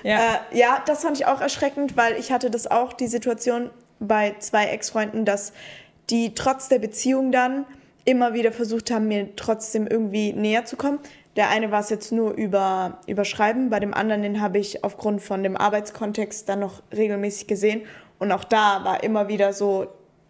Ja. 0.03 0.35
Äh, 0.51 0.57
ja, 0.57 0.83
das 0.85 1.01
fand 1.01 1.17
ich 1.17 1.25
auch 1.25 1.41
erschreckend, 1.41 1.97
weil 1.97 2.19
ich 2.19 2.31
hatte 2.31 2.51
das 2.51 2.67
auch, 2.67 2.93
die 2.93 3.07
Situation 3.07 3.71
bei 3.99 4.35
zwei 4.39 4.65
Ex-Freunden, 4.65 5.25
dass 5.25 5.53
die 6.11 6.35
trotz 6.35 6.69
der 6.69 6.77
Beziehung 6.77 7.31
dann 7.31 7.65
immer 8.05 8.33
wieder 8.33 8.51
versucht 8.51 8.91
haben, 8.91 9.07
mir 9.07 9.35
trotzdem 9.35 9.87
irgendwie 9.87 10.31
näher 10.33 10.65
zu 10.65 10.77
kommen. 10.77 10.99
Der 11.35 11.49
eine 11.49 11.71
war 11.71 11.81
es 11.81 11.89
jetzt 11.89 12.11
nur 12.11 12.31
über, 12.33 12.99
über 13.07 13.25
Schreiben, 13.25 13.69
bei 13.69 13.79
dem 13.79 13.93
anderen, 13.93 14.21
den 14.21 14.39
habe 14.39 14.59
ich 14.59 14.83
aufgrund 14.83 15.21
von 15.21 15.43
dem 15.43 15.57
Arbeitskontext 15.57 16.47
dann 16.47 16.59
noch 16.59 16.81
regelmäßig 16.95 17.47
gesehen. 17.47 17.81
Und 18.19 18.31
auch 18.31 18.45
da 18.45 18.85
war 18.85 19.03
immer 19.03 19.27
wieder 19.27 19.51
so 19.51 19.87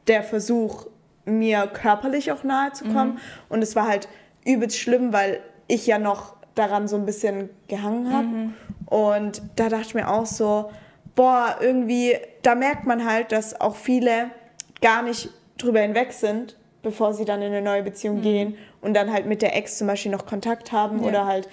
der 0.07 0.23
Versuch, 0.23 0.88
mir 1.26 1.67
körperlich 1.67 2.32
auch 2.32 2.43
nahe 2.43 2.71
zu 2.71 2.86
kommen. 2.86 3.13
Mhm. 3.13 3.19
Und 3.49 3.61
es 3.61 3.76
war 3.76 3.88
halt 3.88 4.07
übelst 4.45 4.78
schlimm, 4.78 5.13
weil 5.13 5.41
ich 5.67 5.86
ja 5.86 5.99
noch 5.99 6.36
daran 6.55 6.88
so 6.88 6.95
ein 6.95 7.05
bisschen 7.05 7.49
gehangen 7.67 8.11
habe. 8.11 8.28
Mhm. 8.28 8.53
Und 8.86 9.41
da 9.55 9.69
dachte 9.69 9.88
ich 9.88 9.95
mir 9.95 10.09
auch 10.09 10.26
so, 10.26 10.71
boah, 11.15 11.57
irgendwie, 11.59 12.15
da 12.41 12.55
merkt 12.55 12.86
man 12.86 13.05
halt, 13.05 13.32
dass 13.32 13.59
auch 13.59 13.76
viele 13.76 14.32
gar 14.82 15.01
nicht 15.01 15.30
drüber 15.57 15.80
hinweg 15.80 16.13
sind, 16.13 16.57
bevor 16.86 17.13
sie 17.13 17.25
dann 17.25 17.41
in 17.41 17.51
eine 17.51 17.61
neue 17.61 17.83
Beziehung 17.83 18.19
mhm. 18.19 18.21
gehen 18.21 18.57
und 18.79 18.93
dann 18.93 19.11
halt 19.11 19.25
mit 19.25 19.41
der 19.41 19.57
Ex 19.57 19.77
zum 19.77 19.88
Beispiel 19.88 20.11
noch 20.11 20.25
Kontakt 20.25 20.71
haben 20.71 21.01
ja. 21.01 21.09
oder 21.09 21.25
halt, 21.25 21.49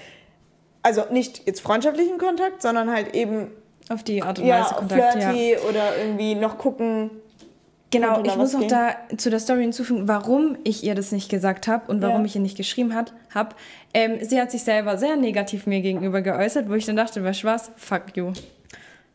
also 0.82 1.02
nicht 1.10 1.46
jetzt 1.46 1.60
freundschaftlichen 1.60 2.18
Kontakt, 2.18 2.62
sondern 2.62 2.92
halt 2.92 3.14
eben 3.16 3.50
auf 3.88 4.04
die 4.04 4.22
Art 4.22 4.38
und 4.38 4.44
Weise 4.44 4.70
ja, 4.70 4.76
Kontakt, 4.76 5.12
flirty 5.14 5.52
ja. 5.52 5.58
oder 5.68 5.96
irgendwie 5.98 6.34
noch 6.34 6.58
gucken. 6.58 7.10
Genau, 7.90 8.22
ich 8.22 8.36
muss 8.36 8.52
noch 8.52 8.66
da 8.68 8.94
zu 9.16 9.28
der 9.28 9.38
Story 9.38 9.62
hinzufügen, 9.62 10.08
warum 10.08 10.56
ich 10.64 10.84
ihr 10.84 10.94
das 10.94 11.12
nicht 11.12 11.30
gesagt 11.30 11.68
habe 11.68 11.90
und 11.90 12.00
warum 12.00 12.20
ja. 12.20 12.24
ich 12.26 12.34
ihr 12.36 12.40
nicht 12.40 12.56
geschrieben 12.56 12.94
habe. 12.94 13.54
Ähm, 13.92 14.18
sie 14.22 14.40
hat 14.40 14.50
sich 14.50 14.62
selber 14.62 14.96
sehr 14.96 15.16
negativ 15.16 15.66
mir 15.66 15.82
gegenüber 15.82 16.22
geäußert, 16.22 16.70
wo 16.70 16.74
ich 16.74 16.86
dann 16.86 16.96
dachte, 16.96 17.22
weißt 17.22 17.42
du 17.42 17.46
was, 17.48 17.70
fuck 17.76 18.16
you. 18.16 18.32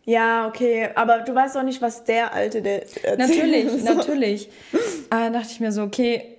Ja, 0.07 0.47
okay, 0.47 0.89
aber 0.95 1.19
du 1.19 1.35
weißt 1.35 1.57
auch 1.57 1.63
nicht, 1.63 1.81
was 1.81 2.05
der 2.05 2.33
Alte 2.33 2.61
der 2.61 2.83
erzählt. 2.83 3.19
Natürlich, 3.19 3.83
natürlich. 3.83 4.49
Aber 5.09 5.23
dann 5.23 5.33
dachte 5.33 5.49
ich 5.51 5.59
mir 5.59 5.73
so, 5.73 5.83
okay, 5.83 6.37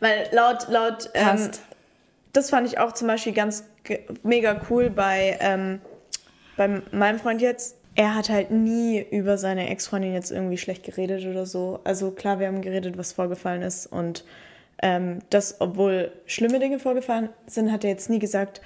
weil 0.00 0.28
laut, 0.32 0.66
laut, 0.68 1.08
ähm, 1.14 1.48
das 2.32 2.50
fand 2.50 2.66
ich 2.66 2.78
auch 2.80 2.90
zum 2.90 3.06
Beispiel 3.06 3.32
ganz 3.32 3.62
mega 4.24 4.60
cool 4.68 4.90
bei, 4.90 5.38
ähm, 5.40 5.80
bei 6.56 6.82
meinem 6.90 7.20
Freund 7.20 7.40
jetzt. 7.40 7.76
Er 7.94 8.16
hat 8.16 8.30
halt 8.30 8.50
nie 8.50 9.00
über 9.12 9.38
seine 9.38 9.68
Ex-Freundin 9.70 10.12
jetzt 10.12 10.32
irgendwie 10.32 10.58
schlecht 10.58 10.82
geredet 10.82 11.24
oder 11.24 11.46
so. 11.46 11.78
Also 11.84 12.10
klar, 12.10 12.40
wir 12.40 12.48
haben 12.48 12.62
geredet, 12.62 12.98
was 12.98 13.12
vorgefallen 13.12 13.62
ist. 13.62 13.86
Und 13.86 14.24
ähm, 14.82 15.20
das, 15.30 15.60
obwohl 15.60 16.10
schlimme 16.26 16.58
Dinge 16.58 16.80
vorgefallen 16.80 17.28
sind, 17.46 17.70
hat 17.70 17.84
er 17.84 17.90
jetzt 17.90 18.10
nie 18.10 18.18
gesagt, 18.18 18.60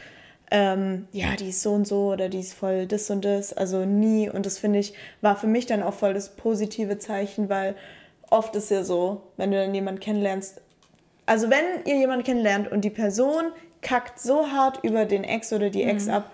ähm, 0.50 1.06
ja, 1.12 1.36
die 1.36 1.50
ist 1.50 1.62
so 1.62 1.72
und 1.72 1.86
so 1.86 2.12
oder 2.12 2.28
die 2.28 2.40
ist 2.40 2.54
voll 2.54 2.86
das 2.86 3.08
und 3.10 3.24
das. 3.24 3.52
Also 3.52 3.84
nie. 3.84 4.28
Und 4.28 4.46
das 4.46 4.58
finde 4.58 4.80
ich, 4.80 4.94
war 5.20 5.36
für 5.36 5.46
mich 5.46 5.66
dann 5.66 5.82
auch 5.82 5.94
voll 5.94 6.14
das 6.14 6.34
positive 6.36 6.98
Zeichen, 6.98 7.48
weil 7.48 7.76
oft 8.30 8.54
ist 8.56 8.70
ja 8.70 8.82
so, 8.82 9.22
wenn 9.36 9.50
du 9.50 9.58
dann 9.58 9.74
jemanden 9.74 10.00
kennenlernst, 10.00 10.60
also 11.26 11.50
wenn 11.50 11.84
ihr 11.84 11.98
jemanden 11.98 12.24
kennenlernt 12.24 12.70
und 12.70 12.84
die 12.84 12.90
Person 12.90 13.44
kackt 13.82 14.18
so 14.18 14.50
hart 14.50 14.82
über 14.82 15.04
den 15.04 15.24
Ex 15.24 15.52
oder 15.52 15.70
die 15.70 15.84
Ex 15.84 16.06
mhm. 16.06 16.14
ab, 16.14 16.30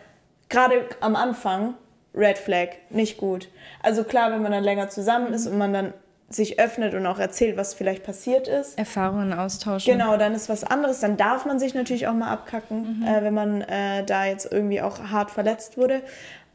gerade 0.49 0.89
am 1.01 1.15
Anfang, 1.17 1.75
Red 2.15 2.39
Flag, 2.39 2.71
nicht 2.89 3.19
gut. 3.19 3.49
Also 3.83 4.05
klar, 4.05 4.33
wenn 4.33 4.43
man 4.43 4.53
dann 4.53 4.65
länger 4.65 4.89
zusammen 4.89 5.35
ist 5.35 5.47
und 5.47 5.59
man 5.59 5.73
dann 5.73 5.93
sich 6.29 6.59
öffnet 6.59 6.95
und 6.95 7.07
auch 7.07 7.19
erzählt, 7.19 7.57
was 7.57 7.75
vielleicht 7.75 8.03
passiert 8.03 8.49
ist. 8.49 8.77
Erfahrungen 8.79 9.33
austauschen. 9.33 9.93
Genau, 9.93 10.17
dann 10.17 10.35
ist 10.35 10.49
was 10.49 10.65
anderes. 10.65 11.01
Dann 11.01 11.17
darf 11.17 11.47
man 11.47 11.59
sich 11.59 11.75
natürlich 11.75 12.09
auch 12.09 12.15
mal 12.15 12.31
abkacken, 12.31 13.01
mhm. 13.01 13.07
äh, 13.07 13.23
wenn 13.23 13.35
man 13.35 13.63
äh, 13.63 14.05
da 14.05 14.25
jetzt 14.27 14.51
irgendwie 14.51 14.81
auch 14.81 14.99
hart 14.99 15.31
verletzt 15.31 15.77
wurde. 15.77 16.03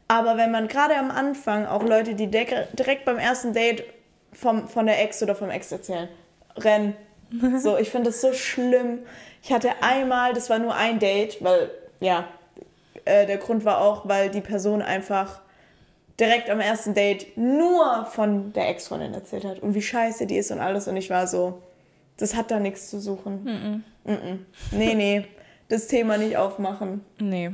Aber 0.08 0.36
wenn 0.36 0.50
man 0.50 0.68
gerade 0.68 0.96
am 0.96 1.10
Anfang 1.10 1.64
auch 1.64 1.82
Leute, 1.82 2.14
die 2.14 2.26
direkt 2.26 3.04
beim 3.06 3.16
ersten 3.18 3.54
Date 3.54 3.84
vom, 4.34 4.68
von 4.68 4.84
der 4.84 5.02
Ex 5.02 5.22
oder 5.22 5.34
vom 5.34 5.48
Ex 5.48 5.72
erzählen, 5.72 6.08
rennen, 6.56 6.94
so, 7.58 7.78
ich 7.78 7.88
finde 7.88 8.10
das 8.10 8.20
so 8.20 8.34
schlimm. 8.34 8.98
Ich 9.42 9.52
hatte 9.52 9.70
einmal, 9.80 10.34
das 10.34 10.50
war 10.50 10.58
nur 10.58 10.74
ein 10.74 10.98
Date, 10.98 11.42
weil, 11.42 11.70
ja, 12.00 12.26
äh, 13.06 13.26
der 13.26 13.38
Grund 13.38 13.64
war 13.64 13.80
auch, 13.80 14.06
weil 14.06 14.28
die 14.28 14.42
Person 14.42 14.82
einfach 14.82 15.40
direkt 16.22 16.48
am 16.50 16.60
ersten 16.60 16.94
Date 16.94 17.36
nur 17.36 18.06
von 18.06 18.52
der 18.52 18.68
Ex-Freundin 18.68 19.12
erzählt 19.12 19.44
hat 19.44 19.58
und 19.58 19.74
wie 19.74 19.82
scheiße 19.82 20.26
die 20.26 20.36
ist 20.36 20.52
und 20.52 20.60
alles. 20.60 20.86
Und 20.86 20.96
ich 20.96 21.10
war 21.10 21.26
so, 21.26 21.60
das 22.16 22.36
hat 22.36 22.52
da 22.52 22.60
nichts 22.60 22.88
zu 22.90 23.00
suchen. 23.00 23.42
Mm 23.42 23.48
-mm. 23.48 24.12
Mm 24.12 24.46
nee, 24.70 24.94
nee, 24.94 25.24
das 25.68 25.88
Thema 25.88 26.18
nicht 26.18 26.36
aufmachen. 26.36 27.04
Nee. 27.18 27.50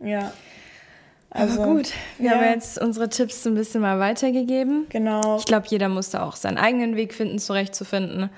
Ja. 0.00 0.32
Also, 1.28 1.62
Aber 1.62 1.74
gut, 1.74 1.92
wir 2.18 2.30
ja. 2.30 2.36
haben 2.36 2.44
jetzt 2.44 2.80
unsere 2.80 3.08
Tipps 3.08 3.46
ein 3.46 3.54
bisschen 3.54 3.82
mal 3.82 4.00
weitergegeben. 4.00 4.86
Genau. 4.88 5.36
Ich 5.36 5.44
glaube, 5.44 5.66
jeder 5.68 5.88
musste 5.88 6.22
auch 6.22 6.36
seinen 6.36 6.58
eigenen 6.58 6.96
Weg 6.96 7.12
finden, 7.14 7.38
zurechtzufinden. 7.38 8.30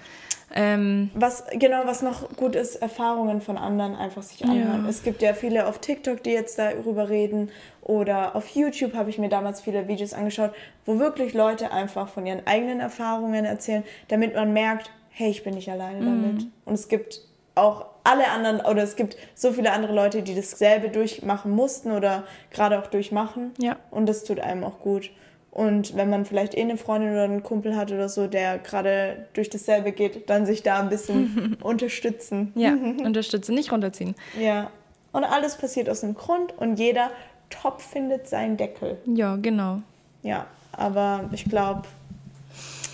Ähm, 0.55 1.11
was 1.15 1.45
genau, 1.53 1.83
was 1.87 2.03
noch 2.03 2.37
gut 2.37 2.57
ist, 2.57 2.77
Erfahrungen 2.77 3.41
von 3.41 3.57
anderen 3.57 3.95
einfach 3.95 4.23
sich 4.23 4.45
anhören. 4.45 4.85
Ja. 4.85 4.91
Es 4.91 5.03
gibt 5.03 5.23
ja 5.23 5.33
viele 5.33 5.67
auf 5.67 5.79
TikTok, 5.79 6.23
die 6.23 6.31
jetzt 6.31 6.59
darüber 6.59 7.09
reden 7.09 7.51
oder 7.83 8.37
auf 8.37 8.49
YouTube 8.49 8.95
habe 8.95 9.11
ich 9.11 9.19
mir 9.19 9.29
damals 9.29 9.61
viele 9.61 9.89
Videos 9.89 10.15
angeschaut, 10.15 10.53
wo 10.87 10.99
wirklich 10.99 11.35
Leute 11.35 11.73
einfach 11.73 12.09
von 12.09 12.25
ihren 12.27 12.47
eigenen 12.47 12.81
Erfahrungen 12.81 13.45
erzählen, 13.45 13.83
damit 14.09 14.35
man 14.35 14.53
merkt, 14.53 14.91
hey, 15.11 15.31
ich 15.31 15.43
bin 15.43 15.55
nicht 15.55 15.71
alleine 15.71 16.01
mhm. 16.01 16.23
damit. 16.23 16.47
Und 16.65 16.75
es 16.75 16.89
gibt 16.89 17.21
auch 17.55 17.87
alle 18.05 18.31
anderen 18.31 18.61
oder 18.61 18.83
es 18.83 18.97
gibt 18.97 19.17
so 19.35 19.53
viele 19.53 19.73
andere 19.73 19.95
Leute, 19.95 20.23
die 20.23 20.35
dasselbe 20.35 20.89
durchmachen 20.89 21.53
mussten 21.53 21.93
oder 21.93 22.25
gerade 22.51 22.79
auch 22.79 22.87
durchmachen. 22.87 23.53
Ja. 23.59 23.77
Und 23.91 24.07
das 24.07 24.25
tut 24.25 24.41
einem 24.41 24.65
auch 24.65 24.79
gut. 24.81 25.11
Und 25.51 25.97
wenn 25.97 26.09
man 26.09 26.25
vielleicht 26.25 26.57
eh 26.57 26.63
eine 26.63 26.79
Freundin 26.79 27.13
oder 27.13 27.25
einen 27.25 27.43
Kumpel 27.43 27.77
hat 27.77 27.93
oder 27.93 28.09
so, 28.09 28.27
der 28.27 28.59
gerade 28.59 29.27
durch 29.35 29.51
dasselbe 29.51 29.93
geht, 29.93 30.31
dann 30.31 30.47
sich 30.47 30.63
da 30.63 30.81
ein 30.81 30.89
bisschen 30.89 31.59
unterstützen. 31.63 32.53
Ja, 32.55 32.71
unterstützen, 33.05 33.55
nicht 33.55 33.71
runterziehen. 33.71 34.15
Ja. 34.41 34.71
Und 35.13 35.25
alles 35.25 35.57
passiert 35.57 35.91
aus 35.91 36.03
einem 36.03 36.15
Grund 36.15 36.57
und 36.57 36.79
jeder 36.79 37.11
Topf 37.53 37.85
findet 37.85 38.29
seinen 38.29 38.57
Deckel. 38.57 38.99
Ja, 39.07 39.37
genau. 39.37 39.83
Ja, 40.23 40.47
aber 40.73 41.29
ich 41.33 41.45
glaube, 41.45 41.83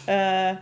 äh, 0.06 0.54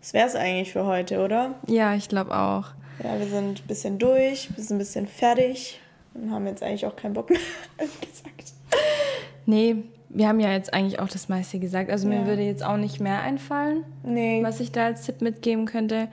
das 0.00 0.12
wäre 0.12 0.26
es 0.28 0.36
eigentlich 0.36 0.72
für 0.72 0.86
heute, 0.86 1.24
oder? 1.24 1.54
Ja, 1.66 1.94
ich 1.94 2.08
glaube 2.08 2.36
auch. 2.36 2.66
Ja, 3.02 3.18
wir 3.18 3.26
sind 3.26 3.60
ein 3.60 3.66
bisschen 3.66 3.98
durch, 3.98 4.48
wir 4.54 4.62
sind 4.62 4.76
ein 4.76 4.78
bisschen 4.78 5.06
fertig 5.06 5.80
und 6.14 6.30
haben 6.30 6.46
jetzt 6.46 6.62
eigentlich 6.62 6.86
auch 6.86 6.96
keinen 6.96 7.14
Bock 7.14 7.30
mehr, 7.30 7.38
gesagt. 7.78 8.52
Nee, 9.44 9.76
wir 10.08 10.28
haben 10.28 10.40
ja 10.40 10.52
jetzt 10.52 10.72
eigentlich 10.72 10.98
auch 10.98 11.08
das 11.08 11.28
meiste 11.28 11.58
gesagt. 11.58 11.90
Also 11.90 12.08
ja. 12.08 12.18
mir 12.18 12.26
würde 12.26 12.42
jetzt 12.42 12.64
auch 12.64 12.76
nicht 12.76 13.00
mehr 13.00 13.20
einfallen, 13.20 13.84
nee. 14.02 14.42
was 14.42 14.60
ich 14.60 14.72
da 14.72 14.86
als 14.86 15.02
Tipp 15.02 15.20
mitgeben 15.20 15.66
könnte. 15.66 16.08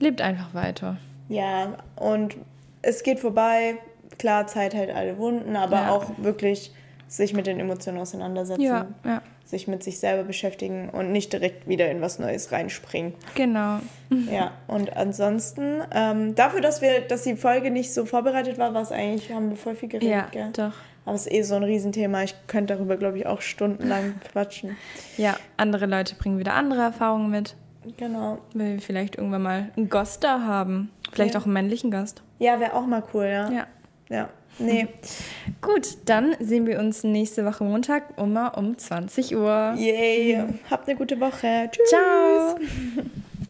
Lebt 0.00 0.20
einfach 0.20 0.52
weiter. 0.54 0.96
Ja, 1.28 1.76
und 1.96 2.36
es 2.82 3.02
geht 3.02 3.20
vorbei. 3.20 3.78
Klar, 4.18 4.46
Zeit 4.46 4.74
hält 4.74 4.90
alle 4.94 5.18
Wunden, 5.18 5.56
aber 5.56 5.76
ja. 5.76 5.90
auch 5.90 6.10
wirklich 6.18 6.72
sich 7.06 7.32
mit 7.32 7.46
den 7.46 7.58
Emotionen 7.60 7.98
auseinandersetzen. 7.98 8.60
Ja, 8.60 8.86
ja. 9.04 9.22
sich 9.46 9.66
mit 9.66 9.82
sich 9.82 9.98
selber 9.98 10.24
beschäftigen 10.24 10.90
und 10.90 11.10
nicht 11.10 11.32
direkt 11.32 11.66
wieder 11.66 11.90
in 11.90 12.00
was 12.02 12.18
Neues 12.18 12.52
reinspringen. 12.52 13.14
Genau. 13.34 13.78
Ja, 14.32 14.52
und 14.68 14.96
ansonsten, 14.96 15.82
ähm, 15.92 16.34
dafür, 16.34 16.62
dass 16.62 16.80
wir, 16.80 17.02
dass 17.02 17.24
die 17.24 17.36
Folge 17.36 17.70
nicht 17.70 17.92
so 17.92 18.06
vorbereitet 18.06 18.56
war, 18.56 18.72
war 18.72 18.80
es 18.82 18.90
eigentlich, 18.90 19.30
haben 19.32 19.50
wir 19.50 19.56
voll 19.56 19.74
viel 19.74 19.90
geredet, 19.90 20.10
Ja, 20.10 20.26
gell? 20.30 20.48
doch. 20.52 20.72
Aber 21.04 21.14
es 21.14 21.26
ist 21.26 21.32
eh 21.32 21.42
so 21.42 21.54
ein 21.56 21.62
Riesenthema. 21.62 22.22
Ich 22.22 22.34
könnte 22.46 22.74
darüber, 22.74 22.96
glaube 22.96 23.18
ich, 23.18 23.26
auch 23.26 23.40
stundenlang 23.42 24.14
quatschen. 24.32 24.76
Ja, 25.18 25.36
andere 25.58 25.84
Leute 25.86 26.14
bringen 26.14 26.38
wieder 26.38 26.54
andere 26.54 26.80
Erfahrungen 26.82 27.30
mit. 27.30 27.54
Genau. 27.96 28.38
Weil 28.54 28.74
wir 28.74 28.80
vielleicht 28.80 29.16
irgendwann 29.16 29.42
mal 29.42 29.68
einen 29.76 29.88
Gast 29.90 30.24
da 30.24 30.40
haben. 30.42 30.90
Vielleicht 31.12 31.34
Ja. 31.34 31.40
auch 31.40 31.44
einen 31.44 31.54
männlichen 31.54 31.90
Gast. 31.90 32.22
Ja, 32.38 32.60
wäre 32.60 32.74
auch 32.74 32.86
mal 32.86 33.02
cool, 33.14 33.24
ja. 33.24 33.50
Ja. 33.50 33.66
Ja. 34.08 34.28
Nee. 34.58 34.88
Gut, 35.60 35.98
dann 36.06 36.34
sehen 36.40 36.66
wir 36.66 36.78
uns 36.78 37.04
nächste 37.04 37.44
Woche 37.44 37.64
Montag 37.64 38.18
immer 38.18 38.56
um 38.58 38.76
20 38.76 39.36
Uhr. 39.36 39.74
Yay. 39.76 40.42
Habt 40.70 40.88
eine 40.88 40.96
gute 40.96 41.20
Woche. 41.20 41.70
Tschüss. 41.70 41.88
Ciao. 41.88 42.58